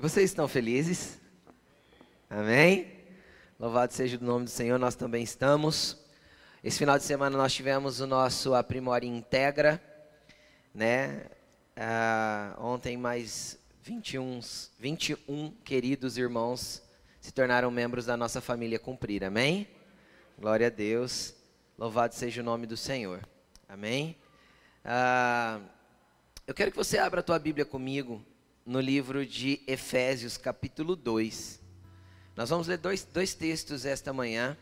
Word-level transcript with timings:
Vocês 0.00 0.30
estão 0.30 0.48
felizes? 0.48 1.20
Amém? 2.30 2.90
Louvado 3.58 3.92
seja 3.92 4.16
o 4.16 4.24
nome 4.24 4.46
do 4.46 4.50
Senhor, 4.50 4.78
nós 4.78 4.94
também 4.94 5.22
estamos. 5.22 5.98
Esse 6.64 6.78
final 6.78 6.96
de 6.96 7.04
semana 7.04 7.36
nós 7.36 7.52
tivemos 7.52 8.00
o 8.00 8.06
nosso 8.06 8.54
Aprimore 8.54 9.06
Integra, 9.06 9.78
né? 10.74 11.26
Ah, 11.76 12.56
ontem 12.58 12.96
mais 12.96 13.58
21, 13.82 14.40
21 14.78 15.50
queridos 15.62 16.16
irmãos 16.16 16.82
se 17.20 17.30
tornaram 17.30 17.70
membros 17.70 18.06
da 18.06 18.16
nossa 18.16 18.40
família 18.40 18.78
cumprir, 18.78 19.22
amém? 19.22 19.68
Glória 20.38 20.68
a 20.68 20.70
Deus, 20.70 21.34
louvado 21.76 22.14
seja 22.14 22.40
o 22.40 22.44
nome 22.44 22.66
do 22.66 22.74
Senhor, 22.74 23.20
amém? 23.68 24.16
Ah, 24.82 25.60
eu 26.46 26.54
quero 26.54 26.70
que 26.70 26.76
você 26.78 26.96
abra 26.96 27.20
a 27.20 27.22
tua 27.22 27.38
Bíblia 27.38 27.66
comigo 27.66 28.24
no 28.64 28.80
livro 28.80 29.26
de 29.26 29.60
Efésios, 29.66 30.36
capítulo 30.36 30.94
2. 30.94 31.60
Nós 32.36 32.50
vamos 32.50 32.66
ler 32.66 32.78
dois, 32.78 33.04
dois 33.04 33.34
textos 33.34 33.84
esta 33.84 34.12
manhã, 34.12 34.56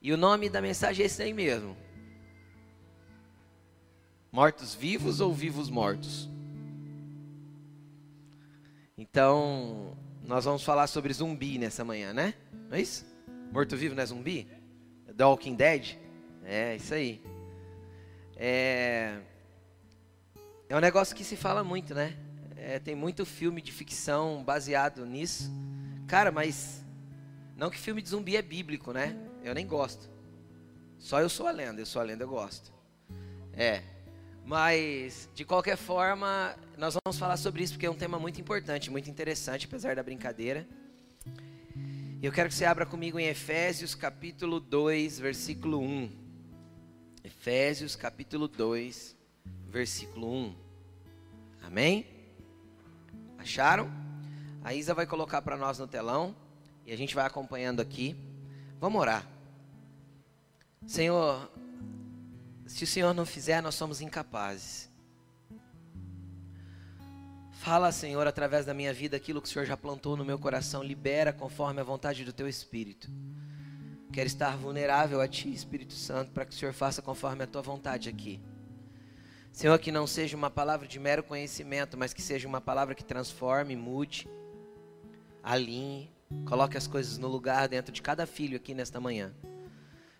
e 0.00 0.12
o 0.12 0.16
nome 0.16 0.48
da 0.48 0.60
mensagem 0.60 1.02
é 1.02 1.06
esse 1.06 1.22
aí 1.22 1.32
mesmo: 1.32 1.76
Mortos 4.30 4.74
vivos 4.74 5.20
ou 5.20 5.32
vivos 5.32 5.68
mortos? 5.68 6.28
Então, 8.96 9.96
nós 10.24 10.44
vamos 10.44 10.64
falar 10.64 10.86
sobre 10.86 11.12
zumbi 11.12 11.58
nessa 11.58 11.84
manhã, 11.84 12.12
né? 12.12 12.34
Não 12.68 12.76
é 12.76 12.80
isso? 12.80 13.04
Morto-vivo 13.52 13.94
não 13.94 14.02
é 14.02 14.06
zumbi? 14.06 14.48
The 15.16 15.24
Walking 15.24 15.54
Dead? 15.54 15.98
É, 16.44 16.76
isso 16.76 16.94
aí. 16.94 17.22
É, 18.36 19.18
é 20.68 20.76
um 20.76 20.80
negócio 20.80 21.14
que 21.14 21.22
se 21.22 21.36
fala 21.36 21.62
muito, 21.62 21.94
né? 21.94 22.16
É, 22.64 22.78
tem 22.78 22.94
muito 22.94 23.26
filme 23.26 23.60
de 23.60 23.72
ficção 23.72 24.44
baseado 24.44 25.04
nisso. 25.04 25.50
Cara, 26.06 26.30
mas 26.30 26.84
não 27.56 27.68
que 27.68 27.76
filme 27.76 28.00
de 28.00 28.08
zumbi 28.08 28.36
é 28.36 28.42
bíblico, 28.42 28.92
né? 28.92 29.16
Eu 29.42 29.52
nem 29.52 29.66
gosto. 29.66 30.08
Só 30.96 31.20
eu 31.20 31.28
sou 31.28 31.48
a 31.48 31.50
lenda, 31.50 31.80
eu 31.80 31.86
sou 31.86 32.00
a 32.00 32.04
lenda, 32.04 32.22
eu 32.22 32.28
gosto. 32.28 32.72
É. 33.52 33.82
Mas, 34.44 35.28
de 35.34 35.44
qualquer 35.44 35.76
forma, 35.76 36.54
nós 36.78 36.96
vamos 37.04 37.18
falar 37.18 37.36
sobre 37.36 37.64
isso 37.64 37.72
porque 37.72 37.86
é 37.86 37.90
um 37.90 37.96
tema 37.96 38.16
muito 38.16 38.40
importante, 38.40 38.92
muito 38.92 39.10
interessante, 39.10 39.66
apesar 39.66 39.96
da 39.96 40.02
brincadeira. 40.02 40.64
Eu 42.22 42.30
quero 42.30 42.48
que 42.48 42.54
você 42.54 42.64
abra 42.64 42.86
comigo 42.86 43.18
em 43.18 43.26
Efésios 43.26 43.92
capítulo 43.96 44.60
2, 44.60 45.18
versículo 45.18 45.80
1. 45.80 46.10
Efésios 47.24 47.96
capítulo 47.96 48.46
2, 48.46 49.16
versículo 49.68 50.32
1. 50.32 50.54
Amém? 51.64 52.21
Acharam? 53.42 53.90
A 54.62 54.72
Isa 54.72 54.94
vai 54.94 55.04
colocar 55.04 55.42
para 55.42 55.56
nós 55.56 55.76
no 55.76 55.88
telão 55.88 56.34
e 56.86 56.92
a 56.92 56.96
gente 56.96 57.12
vai 57.12 57.26
acompanhando 57.26 57.80
aqui. 57.80 58.16
Vamos 58.80 59.00
orar. 59.00 59.26
Senhor, 60.86 61.50
se 62.66 62.84
o 62.84 62.86
Senhor 62.86 63.12
não 63.12 63.26
fizer, 63.26 63.60
nós 63.60 63.74
somos 63.74 64.00
incapazes. 64.00 64.88
Fala, 67.50 67.90
Senhor, 67.90 68.28
através 68.28 68.64
da 68.64 68.72
minha 68.72 68.94
vida 68.94 69.16
aquilo 69.16 69.42
que 69.42 69.48
o 69.48 69.50
Senhor 69.50 69.64
já 69.64 69.76
plantou 69.76 70.16
no 70.16 70.24
meu 70.24 70.38
coração, 70.38 70.80
libera 70.80 71.32
conforme 71.32 71.80
a 71.80 71.84
vontade 71.84 72.24
do 72.24 72.32
teu 72.32 72.48
espírito. 72.48 73.10
Quero 74.12 74.28
estar 74.28 74.56
vulnerável 74.56 75.20
a 75.20 75.26
ti, 75.26 75.52
Espírito 75.52 75.94
Santo, 75.94 76.30
para 76.30 76.44
que 76.44 76.54
o 76.54 76.56
Senhor 76.56 76.72
faça 76.72 77.02
conforme 77.02 77.42
a 77.42 77.46
tua 77.46 77.62
vontade 77.62 78.08
aqui. 78.08 78.40
Senhor, 79.52 79.78
que 79.78 79.92
não 79.92 80.06
seja 80.06 80.34
uma 80.34 80.50
palavra 80.50 80.88
de 80.88 80.98
mero 80.98 81.22
conhecimento, 81.22 81.96
mas 81.96 82.14
que 82.14 82.22
seja 82.22 82.48
uma 82.48 82.60
palavra 82.60 82.94
que 82.94 83.04
transforme, 83.04 83.76
mude, 83.76 84.26
alinhe, 85.42 86.10
coloque 86.46 86.78
as 86.78 86.86
coisas 86.86 87.18
no 87.18 87.28
lugar 87.28 87.68
dentro 87.68 87.92
de 87.92 88.00
cada 88.00 88.26
filho 88.26 88.56
aqui 88.56 88.72
nesta 88.72 88.98
manhã. 88.98 89.34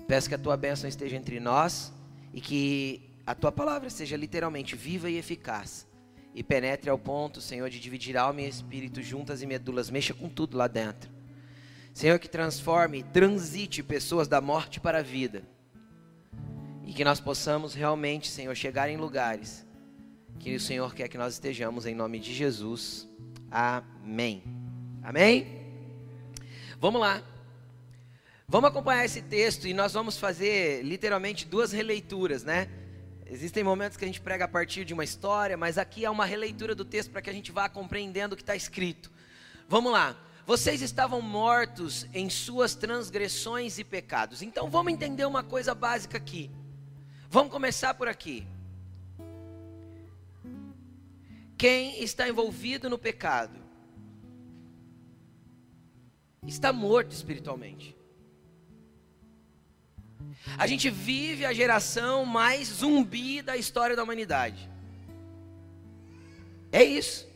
Peço 0.06 0.28
que 0.28 0.34
a 0.34 0.38
tua 0.38 0.56
bênção 0.56 0.86
esteja 0.86 1.16
entre 1.16 1.40
nós 1.40 1.92
e 2.32 2.40
que 2.42 3.10
a 3.26 3.34
tua 3.34 3.50
palavra 3.50 3.88
seja 3.88 4.16
literalmente 4.16 4.76
viva 4.76 5.08
e 5.08 5.16
eficaz 5.16 5.88
e 6.34 6.42
penetre 6.42 6.90
ao 6.90 6.98
ponto, 6.98 7.40
Senhor, 7.40 7.70
de 7.70 7.80
dividir 7.80 8.16
alma 8.18 8.42
e 8.42 8.48
espírito 8.48 9.00
juntas 9.00 9.42
e 9.42 9.46
medulas, 9.46 9.88
mexa 9.88 10.12
com 10.12 10.28
tudo 10.28 10.58
lá 10.58 10.66
dentro. 10.66 11.10
Senhor, 11.94 12.18
que 12.18 12.28
transforme, 12.28 13.02
transite 13.02 13.82
pessoas 13.82 14.28
da 14.28 14.40
morte 14.40 14.78
para 14.80 14.98
a 14.98 15.02
vida. 15.02 15.42
E 16.92 16.94
que 16.94 17.04
nós 17.04 17.20
possamos 17.20 17.72
realmente, 17.72 18.28
Senhor, 18.28 18.54
chegar 18.54 18.90
em 18.90 18.98
lugares 18.98 19.66
que 20.38 20.54
o 20.54 20.60
Senhor 20.60 20.94
quer 20.94 21.08
que 21.08 21.16
nós 21.16 21.32
estejamos, 21.32 21.86
em 21.86 21.94
nome 21.94 22.18
de 22.18 22.34
Jesus. 22.34 23.08
Amém. 23.50 24.42
Amém? 25.02 25.72
Vamos 26.78 27.00
lá. 27.00 27.22
Vamos 28.46 28.68
acompanhar 28.68 29.06
esse 29.06 29.22
texto 29.22 29.66
e 29.66 29.72
nós 29.72 29.94
vamos 29.94 30.18
fazer 30.18 30.82
literalmente 30.82 31.46
duas 31.46 31.72
releituras, 31.72 32.44
né? 32.44 32.68
Existem 33.24 33.64
momentos 33.64 33.96
que 33.96 34.04
a 34.04 34.06
gente 34.06 34.20
prega 34.20 34.44
a 34.44 34.48
partir 34.48 34.84
de 34.84 34.92
uma 34.92 35.02
história, 35.02 35.56
mas 35.56 35.78
aqui 35.78 36.04
é 36.04 36.10
uma 36.10 36.26
releitura 36.26 36.74
do 36.74 36.84
texto 36.84 37.10
para 37.10 37.22
que 37.22 37.30
a 37.30 37.32
gente 37.32 37.50
vá 37.50 37.70
compreendendo 37.70 38.34
o 38.34 38.36
que 38.36 38.42
está 38.42 38.54
escrito. 38.54 39.10
Vamos 39.66 39.92
lá. 39.92 40.14
Vocês 40.44 40.82
estavam 40.82 41.22
mortos 41.22 42.06
em 42.12 42.28
suas 42.28 42.74
transgressões 42.74 43.78
e 43.78 43.84
pecados. 43.84 44.42
Então 44.42 44.68
vamos 44.68 44.92
entender 44.92 45.24
uma 45.24 45.42
coisa 45.42 45.74
básica 45.74 46.18
aqui. 46.18 46.50
Vamos 47.32 47.50
começar 47.50 47.94
por 47.94 48.08
aqui. 48.08 48.46
Quem 51.56 52.04
está 52.04 52.28
envolvido 52.28 52.90
no 52.90 52.98
pecado 52.98 53.58
está 56.46 56.74
morto 56.74 57.12
espiritualmente. 57.12 57.96
A 60.58 60.66
gente 60.66 60.90
vive 60.90 61.46
a 61.46 61.54
geração 61.54 62.26
mais 62.26 62.68
zumbi 62.68 63.40
da 63.40 63.56
história 63.56 63.96
da 63.96 64.02
humanidade. 64.02 64.68
É 66.70 66.84
isso. 66.84 67.26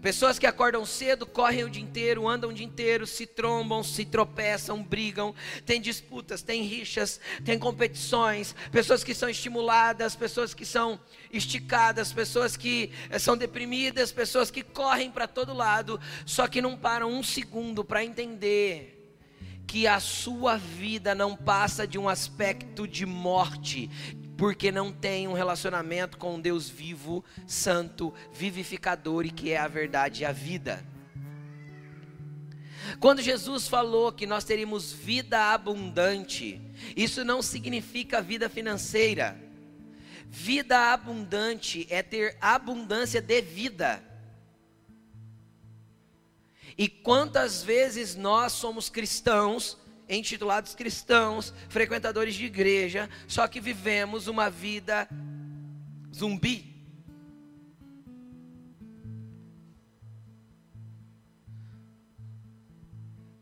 Pessoas 0.00 0.38
que 0.38 0.46
acordam 0.46 0.86
cedo, 0.86 1.26
correm 1.26 1.64
o 1.64 1.70
dia 1.70 1.82
inteiro, 1.82 2.26
andam 2.26 2.50
o 2.50 2.52
dia 2.54 2.64
inteiro, 2.64 3.06
se 3.06 3.26
trombam, 3.26 3.82
se 3.82 4.06
tropeçam, 4.06 4.82
brigam, 4.82 5.34
tem 5.66 5.78
disputas, 5.78 6.40
tem 6.42 6.62
rixas, 6.62 7.20
tem 7.44 7.58
competições, 7.58 8.54
pessoas 8.72 9.04
que 9.04 9.14
são 9.14 9.28
estimuladas, 9.28 10.16
pessoas 10.16 10.54
que 10.54 10.64
são 10.64 10.98
esticadas, 11.30 12.12
pessoas 12.12 12.56
que 12.56 12.90
eh, 13.10 13.18
são 13.18 13.36
deprimidas, 13.36 14.10
pessoas 14.10 14.50
que 14.50 14.62
correm 14.62 15.10
para 15.10 15.28
todo 15.28 15.52
lado, 15.52 16.00
só 16.24 16.48
que 16.48 16.62
não 16.62 16.78
param 16.78 17.12
um 17.12 17.22
segundo 17.22 17.84
para 17.84 18.02
entender 18.02 18.96
que 19.70 19.86
a 19.86 20.00
sua 20.00 20.56
vida 20.56 21.14
não 21.14 21.36
passa 21.36 21.86
de 21.86 21.96
um 21.96 22.08
aspecto 22.08 22.88
de 22.88 23.06
morte, 23.06 23.88
porque 24.40 24.72
não 24.72 24.90
tem 24.90 25.28
um 25.28 25.34
relacionamento 25.34 26.16
com 26.16 26.36
um 26.36 26.40
Deus 26.40 26.66
vivo, 26.66 27.22
santo, 27.46 28.10
vivificador 28.32 29.26
e 29.26 29.30
que 29.30 29.50
é 29.50 29.58
a 29.58 29.68
verdade 29.68 30.22
e 30.22 30.24
a 30.24 30.32
vida. 30.32 30.82
Quando 32.98 33.20
Jesus 33.20 33.68
falou 33.68 34.10
que 34.10 34.26
nós 34.26 34.42
teríamos 34.42 34.94
vida 34.94 35.52
abundante, 35.52 36.58
isso 36.96 37.22
não 37.22 37.42
significa 37.42 38.22
vida 38.22 38.48
financeira. 38.48 39.38
Vida 40.30 40.90
abundante 40.90 41.86
é 41.90 42.02
ter 42.02 42.38
abundância 42.40 43.20
de 43.20 43.42
vida. 43.42 44.02
E 46.78 46.88
quantas 46.88 47.62
vezes 47.62 48.16
nós 48.16 48.52
somos 48.52 48.88
cristãos, 48.88 49.76
intitulados 50.10 50.74
cristãos, 50.74 51.54
frequentadores 51.68 52.34
de 52.34 52.44
igreja, 52.44 53.08
só 53.28 53.46
que 53.46 53.60
vivemos 53.60 54.26
uma 54.26 54.50
vida 54.50 55.08
zumbi. 56.14 56.68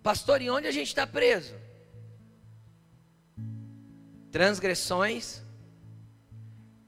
Pastor, 0.02 0.40
e 0.40 0.48
onde 0.50 0.66
a 0.66 0.70
gente 0.70 0.88
está 0.88 1.06
preso? 1.06 1.54
Transgressões 4.30 5.42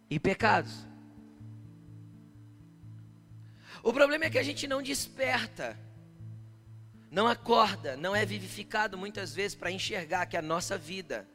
e 0.08 0.18
pecados. 0.18 0.86
O 3.82 3.92
problema 3.92 4.26
é 4.26 4.30
que 4.30 4.38
a 4.38 4.42
gente 4.42 4.66
não 4.66 4.82
desperta 4.82 5.78
não 7.10 7.26
acorda, 7.26 7.96
não 7.96 8.14
é 8.14 8.24
vivificado 8.24 8.96
muitas 8.96 9.34
vezes 9.34 9.56
para 9.56 9.72
enxergar 9.72 10.26
que 10.26 10.36
a 10.36 10.42
nossa 10.42 10.78
vida, 10.78 11.28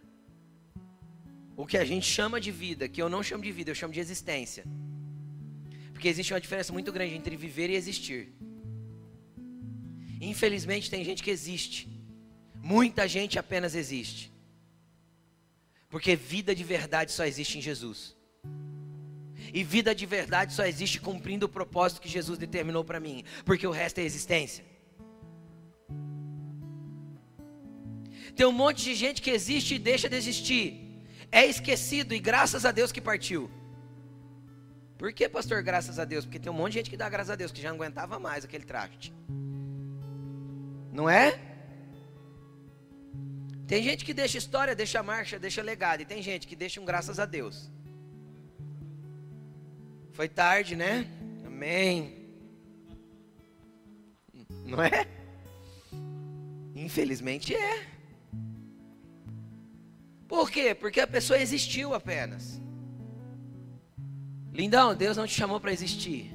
o 1.57 1.65
que 1.65 1.77
a 1.77 1.83
gente 1.83 2.05
chama 2.05 2.39
de 2.39 2.51
vida, 2.51 2.87
que 2.87 3.01
eu 3.01 3.09
não 3.09 3.21
chamo 3.21 3.43
de 3.43 3.51
vida, 3.51 3.71
eu 3.71 3.75
chamo 3.75 3.93
de 3.93 3.99
existência. 3.99 4.63
Porque 5.91 6.07
existe 6.07 6.33
uma 6.33 6.39
diferença 6.39 6.71
muito 6.71 6.91
grande 6.91 7.13
entre 7.13 7.35
viver 7.35 7.69
e 7.69 7.75
existir. 7.75 8.33
Infelizmente 10.21 10.89
tem 10.89 11.03
gente 11.03 11.21
que 11.21 11.29
existe. 11.29 11.89
Muita 12.55 13.07
gente 13.07 13.37
apenas 13.37 13.75
existe. 13.75 14.33
Porque 15.89 16.15
vida 16.15 16.55
de 16.55 16.63
verdade 16.63 17.11
só 17.11 17.25
existe 17.25 17.57
em 17.57 17.61
Jesus. 17.61 18.15
E 19.53 19.63
vida 19.63 19.93
de 19.93 20.05
verdade 20.05 20.53
só 20.53 20.65
existe 20.65 20.99
cumprindo 20.99 21.45
o 21.45 21.49
propósito 21.49 22.01
que 22.01 22.09
Jesus 22.09 22.37
determinou 22.37 22.83
para 22.83 22.99
mim, 22.99 23.23
porque 23.45 23.67
o 23.67 23.71
resto 23.71 23.99
é 23.99 24.03
existência. 24.03 24.74
Tem 28.35 28.45
um 28.45 28.51
monte 28.51 28.83
de 28.83 28.95
gente 28.95 29.21
que 29.21 29.31
existe 29.31 29.75
e 29.75 29.79
deixa 29.79 30.09
de 30.09 30.15
existir. 30.15 30.67
É 31.31 31.45
esquecido 31.45 32.13
e 32.13 32.19
graças 32.19 32.65
a 32.65 32.71
Deus 32.71 32.91
que 32.91 33.01
partiu. 33.01 33.49
Por 34.97 35.11
que, 35.13 35.27
pastor, 35.27 35.61
graças 35.61 35.99
a 35.99 36.05
Deus? 36.05 36.25
Porque 36.25 36.39
tem 36.39 36.51
um 36.51 36.55
monte 36.55 36.73
de 36.73 36.79
gente 36.79 36.89
que 36.89 36.97
dá 36.97 37.09
graças 37.09 37.29
a 37.29 37.35
Deus, 37.35 37.51
que 37.51 37.61
já 37.61 37.69
não 37.69 37.75
aguentava 37.77 38.19
mais 38.19 38.45
aquele 38.45 38.65
traste. 38.65 39.13
Não 40.91 41.09
é? 41.09 41.39
Tem 43.67 43.81
gente 43.83 44.05
que 44.05 44.13
deixa 44.13 44.37
história, 44.37 44.75
deixa 44.75 45.01
marcha, 45.01 45.39
deixa 45.39 45.61
legado. 45.61 46.01
E 46.01 46.05
tem 46.05 46.21
gente 46.21 46.47
que 46.47 46.55
deixa 46.55 46.79
um 46.79 46.85
graças 46.85 47.19
a 47.19 47.25
Deus. 47.25 47.69
Foi 50.13 50.29
tarde, 50.29 50.75
né? 50.75 51.07
Amém. 51.45 52.25
Não 54.65 54.81
é? 54.81 55.07
Infelizmente 56.75 57.53
é. 57.53 57.94
Por 60.27 60.49
quê? 60.49 60.73
Porque 60.73 60.99
a 60.99 61.07
pessoa 61.07 61.39
existiu 61.39 61.93
apenas. 61.93 62.61
Lindão, 64.51 64.95
Deus 64.95 65.17
não 65.17 65.27
te 65.27 65.33
chamou 65.33 65.59
para 65.59 65.73
existir. 65.73 66.33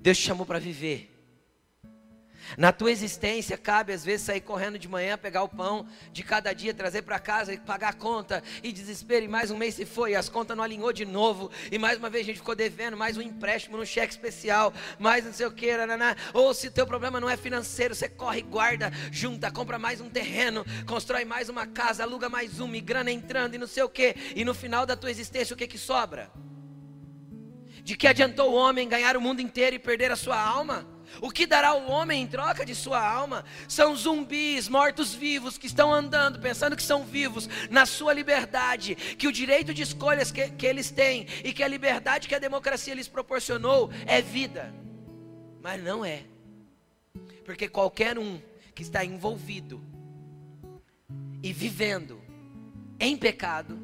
Deus 0.00 0.18
te 0.18 0.24
chamou 0.24 0.46
para 0.46 0.58
viver. 0.58 1.09
Na 2.56 2.72
tua 2.72 2.90
existência, 2.90 3.56
cabe 3.56 3.92
às 3.92 4.04
vezes 4.04 4.26
sair 4.26 4.40
correndo 4.40 4.78
de 4.78 4.88
manhã, 4.88 5.16
pegar 5.16 5.42
o 5.42 5.48
pão 5.48 5.86
de 6.12 6.22
cada 6.22 6.52
dia, 6.52 6.74
trazer 6.74 7.02
para 7.02 7.18
casa 7.18 7.52
e 7.52 7.58
pagar 7.58 7.90
a 7.90 7.92
conta, 7.92 8.42
e 8.62 8.72
desespero, 8.72 9.24
e 9.24 9.28
mais 9.28 9.50
um 9.50 9.56
mês 9.56 9.74
se 9.74 9.84
foi, 9.84 10.12
e 10.12 10.16
as 10.16 10.28
contas 10.28 10.56
não 10.56 10.64
alinhou 10.64 10.92
de 10.92 11.04
novo, 11.04 11.50
e 11.70 11.78
mais 11.78 11.98
uma 11.98 12.10
vez 12.10 12.24
a 12.24 12.26
gente 12.26 12.38
ficou 12.38 12.54
devendo, 12.54 12.96
mais 12.96 13.16
um 13.16 13.22
empréstimo 13.22 13.76
no 13.76 13.86
cheque 13.86 14.12
especial, 14.12 14.72
mais 14.98 15.24
não 15.24 15.32
sei 15.32 15.46
o 15.46 15.52
que, 15.52 15.76
nananá. 15.76 16.16
ou 16.32 16.52
se 16.52 16.68
o 16.68 16.70
teu 16.70 16.86
problema 16.86 17.20
não 17.20 17.28
é 17.28 17.36
financeiro, 17.36 17.94
você 17.94 18.08
corre, 18.08 18.42
guarda, 18.42 18.90
junta, 19.10 19.50
compra 19.50 19.78
mais 19.78 20.00
um 20.00 20.08
terreno, 20.08 20.64
constrói 20.86 21.24
mais 21.24 21.48
uma 21.48 21.66
casa, 21.66 22.02
aluga 22.02 22.28
mais 22.28 22.60
uma, 22.60 22.76
e 22.76 22.80
grana 22.80 23.10
entrando, 23.10 23.54
e 23.54 23.58
não 23.58 23.66
sei 23.66 23.82
o 23.82 23.88
que, 23.88 24.14
e 24.34 24.44
no 24.44 24.54
final 24.54 24.84
da 24.84 24.96
tua 24.96 25.10
existência 25.10 25.54
o 25.54 25.56
que 25.56 25.66
que 25.66 25.78
sobra? 25.78 26.30
De 27.82 27.96
que 27.96 28.06
adiantou 28.06 28.52
o 28.52 28.54
homem 28.54 28.88
ganhar 28.88 29.16
o 29.16 29.20
mundo 29.20 29.40
inteiro 29.40 29.74
e 29.74 29.78
perder 29.78 30.12
a 30.12 30.16
sua 30.16 30.40
alma? 30.40 30.86
O 31.20 31.30
que 31.30 31.46
dará 31.46 31.74
o 31.74 31.90
homem 31.90 32.22
em 32.22 32.26
troca 32.26 32.64
de 32.64 32.74
sua 32.74 33.00
alma? 33.00 33.44
São 33.68 33.96
zumbis, 33.96 34.68
mortos-vivos, 34.68 35.58
que 35.58 35.66
estão 35.66 35.92
andando, 35.92 36.38
pensando 36.38 36.76
que 36.76 36.82
são 36.82 37.04
vivos, 37.04 37.48
na 37.70 37.86
sua 37.86 38.12
liberdade, 38.12 38.94
que 38.94 39.26
o 39.26 39.32
direito 39.32 39.74
de 39.74 39.82
escolhas 39.82 40.30
que, 40.30 40.50
que 40.50 40.66
eles 40.66 40.90
têm 40.90 41.26
e 41.44 41.52
que 41.52 41.62
a 41.62 41.68
liberdade 41.68 42.28
que 42.28 42.34
a 42.34 42.38
democracia 42.38 42.94
lhes 42.94 43.08
proporcionou 43.08 43.90
é 44.06 44.22
vida. 44.22 44.72
Mas 45.62 45.82
não 45.82 46.04
é. 46.04 46.24
Porque 47.44 47.68
qualquer 47.68 48.18
um 48.18 48.40
que 48.74 48.82
está 48.82 49.04
envolvido 49.04 49.82
e 51.42 51.52
vivendo 51.52 52.20
em 52.98 53.16
pecado, 53.16 53.78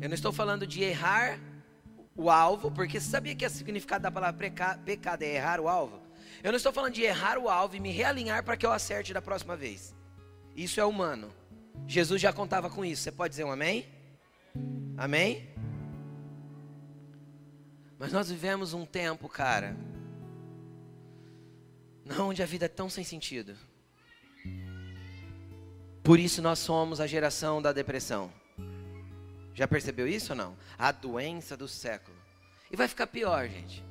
eu 0.00 0.08
não 0.08 0.14
estou 0.14 0.32
falando 0.32 0.66
de 0.66 0.82
errar 0.82 1.38
o 2.16 2.30
alvo, 2.30 2.70
porque 2.70 2.98
você 2.98 3.08
sabia 3.08 3.34
que 3.34 3.46
o 3.46 3.50
significado 3.50 4.02
da 4.02 4.10
palavra 4.10 4.50
pecado 4.84 5.22
é 5.22 5.34
errar 5.36 5.60
o 5.60 5.68
alvo? 5.68 6.07
Eu 6.42 6.52
não 6.52 6.56
estou 6.56 6.72
falando 6.72 6.94
de 6.94 7.02
errar 7.02 7.38
o 7.38 7.48
alvo 7.48 7.76
e 7.76 7.80
me 7.80 7.90
realinhar 7.90 8.44
para 8.44 8.56
que 8.56 8.64
eu 8.64 8.72
acerte 8.72 9.12
da 9.12 9.22
próxima 9.22 9.56
vez. 9.56 9.94
Isso 10.54 10.80
é 10.80 10.84
humano. 10.84 11.32
Jesus 11.86 12.20
já 12.20 12.32
contava 12.32 12.68
com 12.68 12.84
isso. 12.84 13.02
Você 13.02 13.12
pode 13.12 13.30
dizer 13.32 13.44
um 13.44 13.52
amém? 13.52 13.86
Amém? 14.96 15.48
Mas 17.98 18.12
nós 18.12 18.30
vivemos 18.30 18.72
um 18.72 18.86
tempo, 18.86 19.28
cara, 19.28 19.76
onde 22.20 22.42
a 22.42 22.46
vida 22.46 22.66
é 22.66 22.68
tão 22.68 22.88
sem 22.88 23.02
sentido. 23.02 23.56
Por 26.02 26.18
isso 26.18 26.40
nós 26.40 26.58
somos 26.58 27.00
a 27.00 27.06
geração 27.06 27.60
da 27.60 27.72
depressão. 27.72 28.32
Já 29.52 29.66
percebeu 29.66 30.06
isso 30.06 30.32
ou 30.32 30.36
não? 30.36 30.56
A 30.78 30.92
doença 30.92 31.56
do 31.56 31.66
século. 31.66 32.16
E 32.70 32.76
vai 32.76 32.86
ficar 32.86 33.08
pior, 33.08 33.48
gente. 33.48 33.84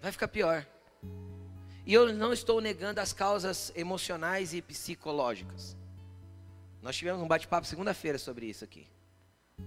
Vai 0.00 0.12
ficar 0.12 0.28
pior. 0.28 0.66
E 1.84 1.92
eu 1.92 2.12
não 2.12 2.32
estou 2.32 2.60
negando 2.60 3.00
as 3.00 3.12
causas 3.12 3.72
emocionais 3.74 4.52
e 4.52 4.60
psicológicas. 4.60 5.76
Nós 6.82 6.96
tivemos 6.96 7.22
um 7.22 7.26
bate-papo 7.26 7.66
segunda-feira 7.66 8.18
sobre 8.18 8.46
isso 8.46 8.62
aqui. 8.62 8.86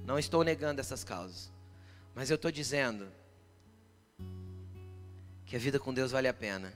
Não 0.06 0.18
estou 0.18 0.44
negando 0.44 0.80
essas 0.80 1.04
causas. 1.04 1.52
Mas 2.14 2.30
eu 2.30 2.36
estou 2.36 2.52
dizendo 2.52 3.12
que 5.46 5.56
a 5.56 5.60
vida 5.60 5.80
com 5.80 5.94
Deus 5.94 6.12
vale 6.12 6.28
a 6.28 6.34
pena. 6.34 6.74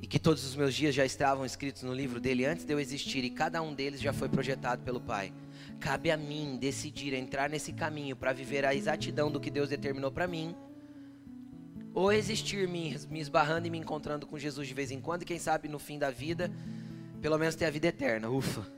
E 0.00 0.06
que 0.06 0.18
todos 0.18 0.44
os 0.44 0.56
meus 0.56 0.74
dias 0.74 0.94
já 0.94 1.04
estavam 1.04 1.46
escritos 1.46 1.82
no 1.82 1.94
livro 1.94 2.20
dele 2.20 2.44
antes 2.44 2.64
de 2.64 2.72
eu 2.72 2.80
existir, 2.80 3.24
e 3.24 3.30
cada 3.30 3.62
um 3.62 3.74
deles 3.74 4.00
já 4.00 4.12
foi 4.12 4.28
projetado 4.28 4.82
pelo 4.82 5.00
Pai. 5.00 5.32
Cabe 5.80 6.10
a 6.10 6.16
mim 6.16 6.58
decidir 6.58 7.14
entrar 7.14 7.48
nesse 7.48 7.72
caminho 7.72 8.16
para 8.16 8.32
viver 8.32 8.64
a 8.64 8.74
exatidão 8.74 9.30
do 9.30 9.40
que 9.40 9.50
Deus 9.50 9.68
determinou 9.68 10.10
para 10.10 10.26
mim, 10.26 10.54
ou 11.96 12.12
existir 12.12 12.68
me, 12.68 12.94
me 13.08 13.20
esbarrando 13.20 13.66
e 13.66 13.70
me 13.70 13.78
encontrando 13.78 14.26
com 14.26 14.38
Jesus 14.38 14.68
de 14.68 14.74
vez 14.74 14.90
em 14.90 15.00
quando, 15.00 15.22
e 15.22 15.24
quem 15.24 15.38
sabe 15.38 15.66
no 15.66 15.78
fim 15.78 15.98
da 15.98 16.10
vida, 16.10 16.52
pelo 17.22 17.38
menos 17.38 17.54
ter 17.54 17.64
a 17.64 17.70
vida 17.70 17.86
eterna. 17.86 18.28
Ufa. 18.28 18.70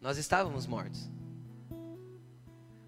Nós 0.00 0.16
estávamos 0.16 0.66
mortos. 0.66 1.10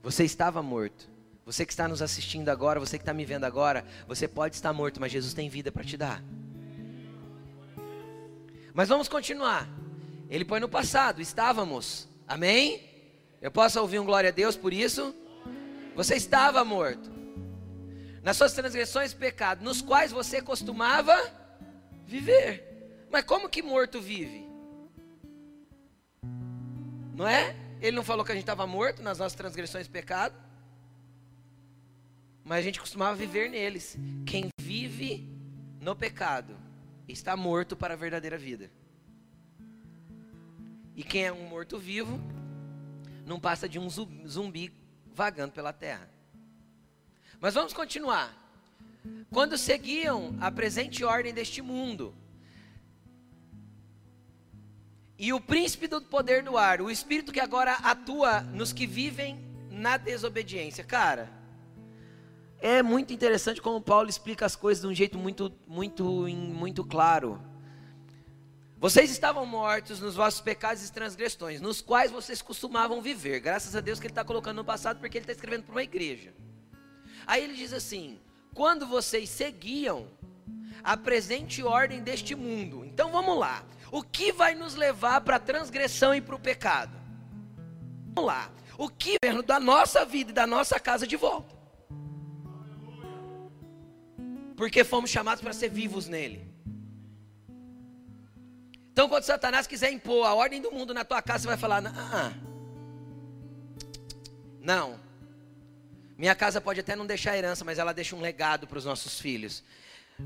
Você 0.02 0.24
estava 0.24 0.62
morto. 0.62 1.10
Você 1.44 1.66
que 1.66 1.72
está 1.72 1.86
nos 1.86 2.00
assistindo 2.00 2.48
agora, 2.48 2.80
você 2.80 2.96
que 2.96 3.02
está 3.02 3.12
me 3.12 3.26
vendo 3.26 3.44
agora, 3.44 3.84
você 4.06 4.26
pode 4.26 4.54
estar 4.54 4.72
morto, 4.72 4.98
mas 4.98 5.12
Jesus 5.12 5.34
tem 5.34 5.50
vida 5.50 5.70
para 5.70 5.84
te 5.84 5.98
dar. 5.98 6.24
Mas 8.72 8.88
vamos 8.88 9.08
continuar. 9.08 9.68
Ele 10.30 10.46
põe 10.46 10.58
no 10.58 10.70
passado, 10.70 11.20
estávamos. 11.20 12.08
Amém? 12.26 12.80
Eu 13.40 13.50
posso 13.50 13.80
ouvir 13.80 13.98
um 13.98 14.04
glória 14.04 14.28
a 14.28 14.32
Deus 14.32 14.56
por 14.56 14.72
isso? 14.72 15.14
Você 15.94 16.14
estava 16.16 16.64
morto. 16.64 17.10
Nas 18.22 18.36
suas 18.36 18.52
transgressões 18.52 19.12
e 19.12 19.16
pecados, 19.16 19.64
nos 19.64 19.80
quais 19.80 20.12
você 20.12 20.42
costumava 20.42 21.16
viver. 22.04 23.06
Mas 23.10 23.24
como 23.24 23.48
que 23.48 23.62
morto 23.62 24.00
vive? 24.00 24.46
Não 27.14 27.26
é? 27.26 27.54
Ele 27.80 27.96
não 27.96 28.04
falou 28.04 28.24
que 28.24 28.32
a 28.32 28.34
gente 28.34 28.42
estava 28.42 28.66
morto 28.66 29.02
nas 29.02 29.18
nossas 29.18 29.34
transgressões 29.34 29.86
e 29.86 29.90
pecados? 29.90 30.48
mas 32.48 32.60
a 32.60 32.62
gente 32.62 32.80
costumava 32.80 33.14
viver 33.14 33.50
neles. 33.50 33.98
Quem 34.24 34.48
vive 34.58 35.28
no 35.82 35.94
pecado 35.94 36.56
está 37.06 37.36
morto 37.36 37.76
para 37.76 37.92
a 37.92 37.96
verdadeira 37.96 38.38
vida. 38.38 38.70
E 40.96 41.04
quem 41.04 41.26
é 41.26 41.32
um 41.32 41.46
morto-vivo 41.46 42.18
não 43.28 43.38
passa 43.38 43.68
de 43.68 43.78
um 43.78 43.88
zumbi 43.88 44.72
vagando 45.14 45.52
pela 45.52 45.72
terra. 45.72 46.08
Mas 47.40 47.54
vamos 47.54 47.72
continuar. 47.72 48.36
Quando 49.30 49.56
seguiam 49.56 50.36
a 50.40 50.50
presente 50.50 51.04
ordem 51.04 51.32
deste 51.32 51.62
mundo, 51.62 52.14
e 55.18 55.32
o 55.32 55.40
príncipe 55.40 55.88
do 55.88 56.00
poder 56.00 56.42
do 56.42 56.56
ar, 56.56 56.80
o 56.80 56.90
espírito 56.90 57.32
que 57.32 57.40
agora 57.40 57.72
atua 57.74 58.40
nos 58.40 58.72
que 58.72 58.86
vivem 58.86 59.38
na 59.70 59.96
desobediência. 59.96 60.84
Cara, 60.84 61.28
é 62.60 62.82
muito 62.82 63.12
interessante 63.12 63.60
como 63.60 63.80
Paulo 63.80 64.08
explica 64.08 64.46
as 64.46 64.56
coisas 64.56 64.82
de 64.82 64.88
um 64.88 64.94
jeito 64.94 65.18
muito, 65.18 65.52
muito, 65.66 66.04
muito 66.28 66.84
claro. 66.84 67.40
Vocês 68.78 69.10
estavam 69.10 69.44
mortos 69.44 70.00
nos 70.00 70.14
vossos 70.14 70.40
pecados 70.40 70.86
e 70.86 70.92
transgressões, 70.92 71.60
nos 71.60 71.80
quais 71.80 72.10
vocês 72.10 72.40
costumavam 72.40 73.02
viver. 73.02 73.40
Graças 73.40 73.74
a 73.74 73.80
Deus 73.80 73.98
que 73.98 74.06
ele 74.06 74.12
está 74.12 74.24
colocando 74.24 74.56
no 74.56 74.64
passado, 74.64 75.00
porque 75.00 75.18
ele 75.18 75.24
está 75.24 75.32
escrevendo 75.32 75.64
para 75.64 75.72
uma 75.72 75.82
igreja. 75.82 76.32
Aí 77.26 77.42
ele 77.42 77.54
diz 77.54 77.72
assim: 77.72 78.20
quando 78.54 78.86
vocês 78.86 79.28
seguiam 79.28 80.08
a 80.82 80.96
presente 80.96 81.62
ordem 81.62 82.00
deste 82.00 82.34
mundo. 82.34 82.84
Então 82.84 83.10
vamos 83.10 83.38
lá. 83.38 83.64
O 83.90 84.02
que 84.02 84.32
vai 84.32 84.54
nos 84.54 84.74
levar 84.74 85.20
para 85.22 85.36
a 85.36 85.40
transgressão 85.40 86.14
e 86.14 86.20
para 86.20 86.36
o 86.36 86.38
pecado? 86.38 86.96
Vamos 88.14 88.28
lá. 88.28 88.50
O 88.76 88.88
que 88.88 89.16
da 89.44 89.58
nossa 89.58 90.04
vida 90.04 90.30
e 90.30 90.34
da 90.34 90.46
nossa 90.46 90.78
casa 90.78 91.06
de 91.06 91.16
volta? 91.16 91.58
porque 94.58 94.82
fomos 94.82 95.08
chamados 95.08 95.40
para 95.40 95.52
ser 95.52 95.70
vivos 95.70 96.08
nele. 96.08 96.47
Então, 98.98 99.08
quando 99.08 99.22
Satanás 99.22 99.64
quiser 99.64 99.92
impor 99.92 100.26
a 100.26 100.34
ordem 100.34 100.60
do 100.60 100.72
mundo 100.72 100.92
na 100.92 101.04
tua 101.04 101.22
casa, 101.22 101.42
você 101.42 101.46
vai 101.46 101.56
falar: 101.56 101.80
não. 104.60 104.98
Minha 106.16 106.34
casa 106.34 106.60
pode 106.60 106.80
até 106.80 106.96
não 106.96 107.06
deixar 107.06 107.38
herança, 107.38 107.64
mas 107.64 107.78
ela 107.78 107.94
deixa 107.94 108.16
um 108.16 108.20
legado 108.20 108.66
para 108.66 108.76
os 108.76 108.84
nossos 108.84 109.20
filhos. 109.20 109.62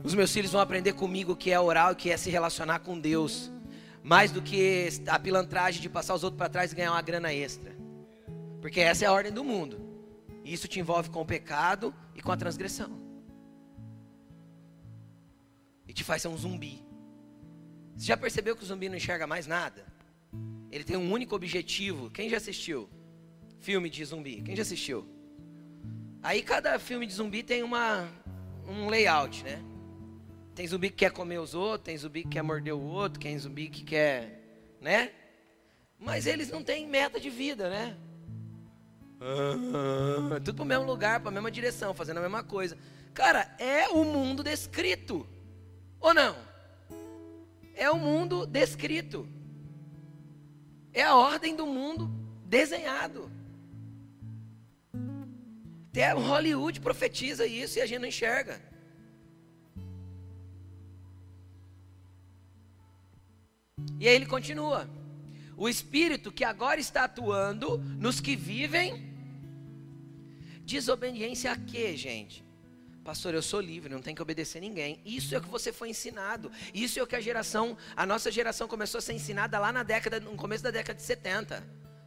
Os 0.02 0.14
meus 0.14 0.33
filhos 0.33 0.52
vão 0.52 0.61
aprender 0.62 0.95
comigo 0.95 1.33
o 1.33 1.37
que 1.37 1.50
é 1.50 1.61
orar, 1.61 1.93
o 1.93 1.95
que 1.95 2.11
é 2.11 2.17
se 2.17 2.31
relacionar 2.31 2.79
com 2.79 2.99
Deus. 2.99 3.50
mais 4.02 4.33
do 4.33 4.41
que 4.41 4.88
a 5.07 5.19
pilantragem 5.19 5.83
de 5.83 5.91
passar 5.91 6.14
os 6.14 6.25
outros 6.25 6.38
para 6.38 6.49
trás 6.49 6.73
e 6.73 6.75
ganhar 6.75 6.93
uma 6.93 7.02
grana 7.02 7.31
extra. 7.31 7.76
Porque 8.62 8.81
essa 8.81 9.05
é 9.05 9.07
a 9.07 9.12
ordem 9.12 9.33
do 9.33 9.45
mundo. 9.45 9.79
E 10.43 10.50
isso 10.50 10.67
te 10.67 10.81
envolve 10.81 11.11
com 11.11 11.21
o 11.21 11.26
pecado 11.26 11.95
e 12.14 12.23
com 12.23 12.33
a 12.33 12.38
transgressão. 12.38 12.99
E 15.87 15.93
te 15.93 16.02
faz 16.02 16.23
ser 16.23 16.29
um 16.29 16.38
zumbi. 16.38 16.91
Você 17.97 18.07
já 18.07 18.17
percebeu 18.17 18.57
que 18.57 18.63
o 18.63 18.67
zumbi 18.67 18.89
não 18.89 18.97
enxerga 18.97 19.27
mais 19.27 19.47
nada? 19.47 19.87
Ele 20.71 20.85
tem 20.85 20.97
um 20.97 21.13
único 21.13 21.37
objetivo. 21.37 22.11
Quem 22.11 22.29
já 22.29 22.39
assistiu? 22.39 22.89
Filme 23.61 23.91
de 23.91 24.05
zumbi. 24.05 24.43
Quem 24.43 24.57
já 24.57 24.63
assistiu? 24.63 25.07
Aí 26.23 26.43
cada 26.43 26.79
filme 26.79 27.07
de 27.07 27.13
zumbi 27.13 27.43
tem 27.43 27.63
uma, 27.63 28.09
um 28.67 28.89
layout, 28.89 29.45
né? 29.45 29.63
Tem 30.55 30.67
zumbi 30.67 30.91
que 30.91 30.97
quer 30.97 31.11
comer 31.11 31.39
os 31.39 31.55
outros, 31.55 31.85
tem 31.85 31.97
zumbi 31.97 32.23
que 32.23 32.31
quer 32.31 32.43
morder 32.43 32.75
o 32.75 32.81
outro, 32.81 33.21
tem 33.21 33.39
zumbi 33.39 33.69
que 33.69 33.83
quer, 33.83 34.41
né? 34.81 35.11
Mas 35.99 36.27
eles 36.27 36.51
não 36.51 36.63
têm 36.63 36.87
meta 36.87 37.19
de 37.19 37.31
vida, 37.31 37.71
né? 37.71 37.97
Ah, 39.21 40.41
tudo 40.41 40.57
para 40.57 40.63
o 40.65 40.67
mesmo 40.67 40.85
lugar, 40.85 41.21
para 41.21 41.29
a 41.31 41.33
mesma 41.33 41.51
direção, 41.51 41.95
fazendo 41.95 42.19
a 42.19 42.23
mesma 42.23 42.43
coisa. 42.43 42.77
Cara, 43.15 43.55
é 43.59 43.89
o 43.89 44.05
mundo 44.05 44.43
descrito. 44.43 45.27
Ou 46.01 46.13
não? 46.13 46.37
É 47.75 47.91
o 47.91 47.99
mundo 47.99 48.47
descrito. 48.47 49.29
É 50.93 51.02
a 51.02 51.17
ordem 51.17 51.57
do 51.57 51.67
mundo 51.67 52.11
desenhado. 52.45 53.31
Até 55.91 56.12
Hollywood 56.12 56.81
profetiza 56.81 57.47
isso 57.47 57.79
e 57.79 57.83
a 57.83 57.87
gente 57.87 58.00
não 58.00 58.09
enxerga. 58.09 58.61
E 63.99 64.09
aí 64.09 64.14
ele 64.14 64.26
continua: 64.26 64.88
O 65.57 65.69
Espírito 65.69 66.33
que 66.33 66.45
agora 66.45 66.81
está 66.81 67.05
atuando 67.05 67.79
nos 67.79 68.21
que 68.21 68.35
vivem. 68.35 69.11
Desobediência 70.64 71.52
a 71.52 71.57
quê, 71.57 71.97
gente? 71.97 72.45
Pastor, 73.05 73.35
eu 73.35 73.43
sou 73.43 73.61
livre, 73.61 73.93
não 73.93 74.01
tenho 74.01 74.15
que 74.15 74.23
obedecer 74.23 74.61
ninguém. 74.61 75.01
Isso 75.05 75.35
é 75.35 75.39
o 75.39 75.41
que 75.43 75.49
você 75.49 75.73
foi 75.73 75.91
ensinado. 75.91 76.53
Isso 76.73 77.01
é 77.01 77.03
o 77.03 77.07
que 77.07 77.17
a 77.17 77.21
geração, 77.21 77.77
a 77.97 78.07
nossa 78.07 78.31
geração 78.31 78.69
começou 78.69 78.99
a 78.99 79.03
ser 79.03 79.13
ensinada 79.13 79.59
lá 79.59 79.73
na 79.73 79.83
década, 79.83 80.21
no 80.21 80.37
começo 80.37 80.63
da 80.63 80.71
década 80.71 80.97
de 80.97 81.03
70. 81.03 81.67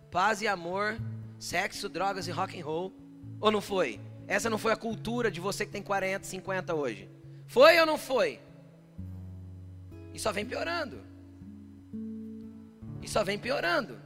Paz 0.10 0.42
e 0.42 0.48
amor, 0.48 0.98
sexo, 1.38 1.90
drogas 1.90 2.28
e 2.28 2.32
rock 2.32 2.60
and 2.60 2.64
roll. 2.64 2.94
Ou 3.42 3.52
não 3.52 3.60
foi? 3.60 4.00
Essa 4.26 4.50
não 4.50 4.58
foi 4.58 4.72
a 4.72 4.78
cultura 4.78 5.30
de 5.30 5.42
você 5.42 5.66
que 5.66 5.72
tem 5.72 5.84
40, 5.84 6.26
50 6.26 6.74
hoje. 6.74 7.10
Foi 7.46 7.78
ou 7.80 7.86
não 7.86 7.98
foi? 7.98 8.40
E 10.14 10.20
só 10.20 10.32
vem 10.32 10.46
piorando. 10.46 11.02
E 13.02 13.08
só 13.08 13.22
vem 13.22 13.38
piorando. 13.38 14.00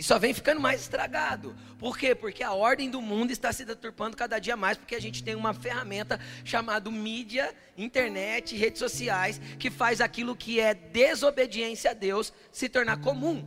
E 0.00 0.02
só 0.02 0.18
vem 0.18 0.32
ficando 0.32 0.62
mais 0.62 0.80
estragado. 0.80 1.54
Por 1.78 1.98
quê? 1.98 2.14
Porque 2.14 2.42
a 2.42 2.54
ordem 2.54 2.88
do 2.88 3.02
mundo 3.02 3.32
está 3.32 3.52
se 3.52 3.66
deturpando 3.66 4.16
cada 4.16 4.38
dia 4.38 4.56
mais, 4.56 4.78
porque 4.78 4.94
a 4.94 4.98
gente 4.98 5.22
tem 5.22 5.34
uma 5.34 5.52
ferramenta 5.52 6.18
chamada 6.42 6.90
mídia, 6.90 7.54
internet, 7.76 8.56
redes 8.56 8.78
sociais, 8.78 9.38
que 9.58 9.70
faz 9.70 10.00
aquilo 10.00 10.34
que 10.34 10.58
é 10.58 10.72
desobediência 10.72 11.90
a 11.90 11.92
Deus 11.92 12.32
se 12.50 12.66
tornar 12.66 12.96
comum. 13.02 13.44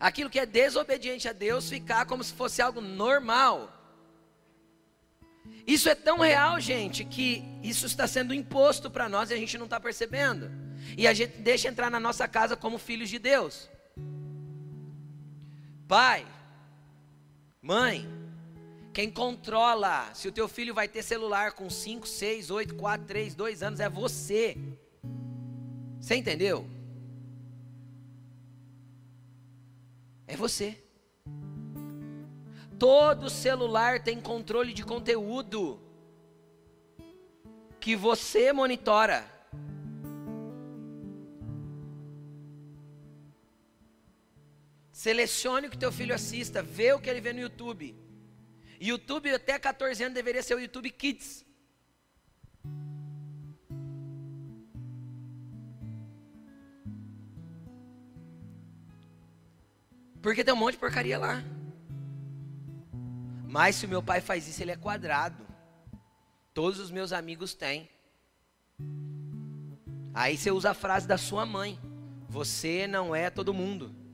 Aquilo 0.00 0.30
que 0.30 0.40
é 0.40 0.46
desobediente 0.46 1.28
a 1.28 1.34
Deus 1.34 1.68
ficar 1.68 2.06
como 2.06 2.24
se 2.24 2.32
fosse 2.32 2.62
algo 2.62 2.80
normal. 2.80 3.70
Isso 5.66 5.90
é 5.90 5.94
tão 5.94 6.20
real, 6.20 6.58
gente, 6.58 7.04
que 7.04 7.44
isso 7.62 7.84
está 7.84 8.06
sendo 8.06 8.32
imposto 8.32 8.90
para 8.90 9.10
nós 9.10 9.30
e 9.30 9.34
a 9.34 9.36
gente 9.36 9.58
não 9.58 9.66
está 9.66 9.78
percebendo. 9.78 10.67
E 10.96 11.06
a 11.06 11.14
gente 11.14 11.38
deixa 11.38 11.68
entrar 11.68 11.90
na 11.90 12.00
nossa 12.00 12.26
casa 12.26 12.56
como 12.56 12.78
filhos 12.78 13.08
de 13.08 13.18
Deus. 13.18 13.68
Pai, 15.86 16.26
mãe, 17.62 18.06
quem 18.92 19.10
controla 19.10 20.12
se 20.12 20.28
o 20.28 20.32
teu 20.32 20.48
filho 20.48 20.74
vai 20.74 20.88
ter 20.88 21.02
celular 21.02 21.52
com 21.52 21.70
5, 21.70 22.06
6, 22.06 22.50
8, 22.50 22.74
4, 22.74 23.06
3, 23.06 23.34
2 23.34 23.62
anos 23.62 23.80
é 23.80 23.88
você. 23.88 24.56
Você 26.00 26.16
entendeu? 26.16 26.68
É 30.26 30.36
você. 30.36 30.76
Todo 32.78 33.30
celular 33.30 34.02
tem 34.02 34.20
controle 34.20 34.72
de 34.72 34.84
conteúdo 34.84 35.80
que 37.80 37.96
você 37.96 38.52
monitora. 38.52 39.37
Selecione 44.98 45.68
o 45.68 45.70
que 45.70 45.78
teu 45.78 45.92
filho 45.92 46.12
assista, 46.12 46.60
vê 46.60 46.92
o 46.92 46.98
que 46.98 47.08
ele 47.08 47.20
vê 47.20 47.32
no 47.32 47.38
YouTube. 47.38 47.96
YouTube 48.80 49.32
até 49.32 49.56
14 49.56 50.02
anos 50.02 50.12
deveria 50.12 50.42
ser 50.42 50.56
o 50.56 50.58
YouTube 50.58 50.90
Kids. 50.90 51.46
Porque 60.20 60.42
tem 60.42 60.52
um 60.52 60.56
monte 60.56 60.72
de 60.72 60.80
porcaria 60.80 61.16
lá. 61.16 61.44
Mas 63.46 63.76
se 63.76 63.86
o 63.86 63.88
meu 63.88 64.02
pai 64.02 64.20
faz 64.20 64.48
isso, 64.48 64.60
ele 64.60 64.72
é 64.72 64.76
quadrado. 64.76 65.46
Todos 66.52 66.80
os 66.80 66.90
meus 66.90 67.12
amigos 67.12 67.54
têm. 67.54 67.88
Aí 70.12 70.36
você 70.36 70.50
usa 70.50 70.72
a 70.72 70.74
frase 70.74 71.06
da 71.06 71.16
sua 71.16 71.46
mãe: 71.46 71.78
Você 72.28 72.88
não 72.88 73.14
é 73.14 73.30
todo 73.30 73.54
mundo. 73.54 74.07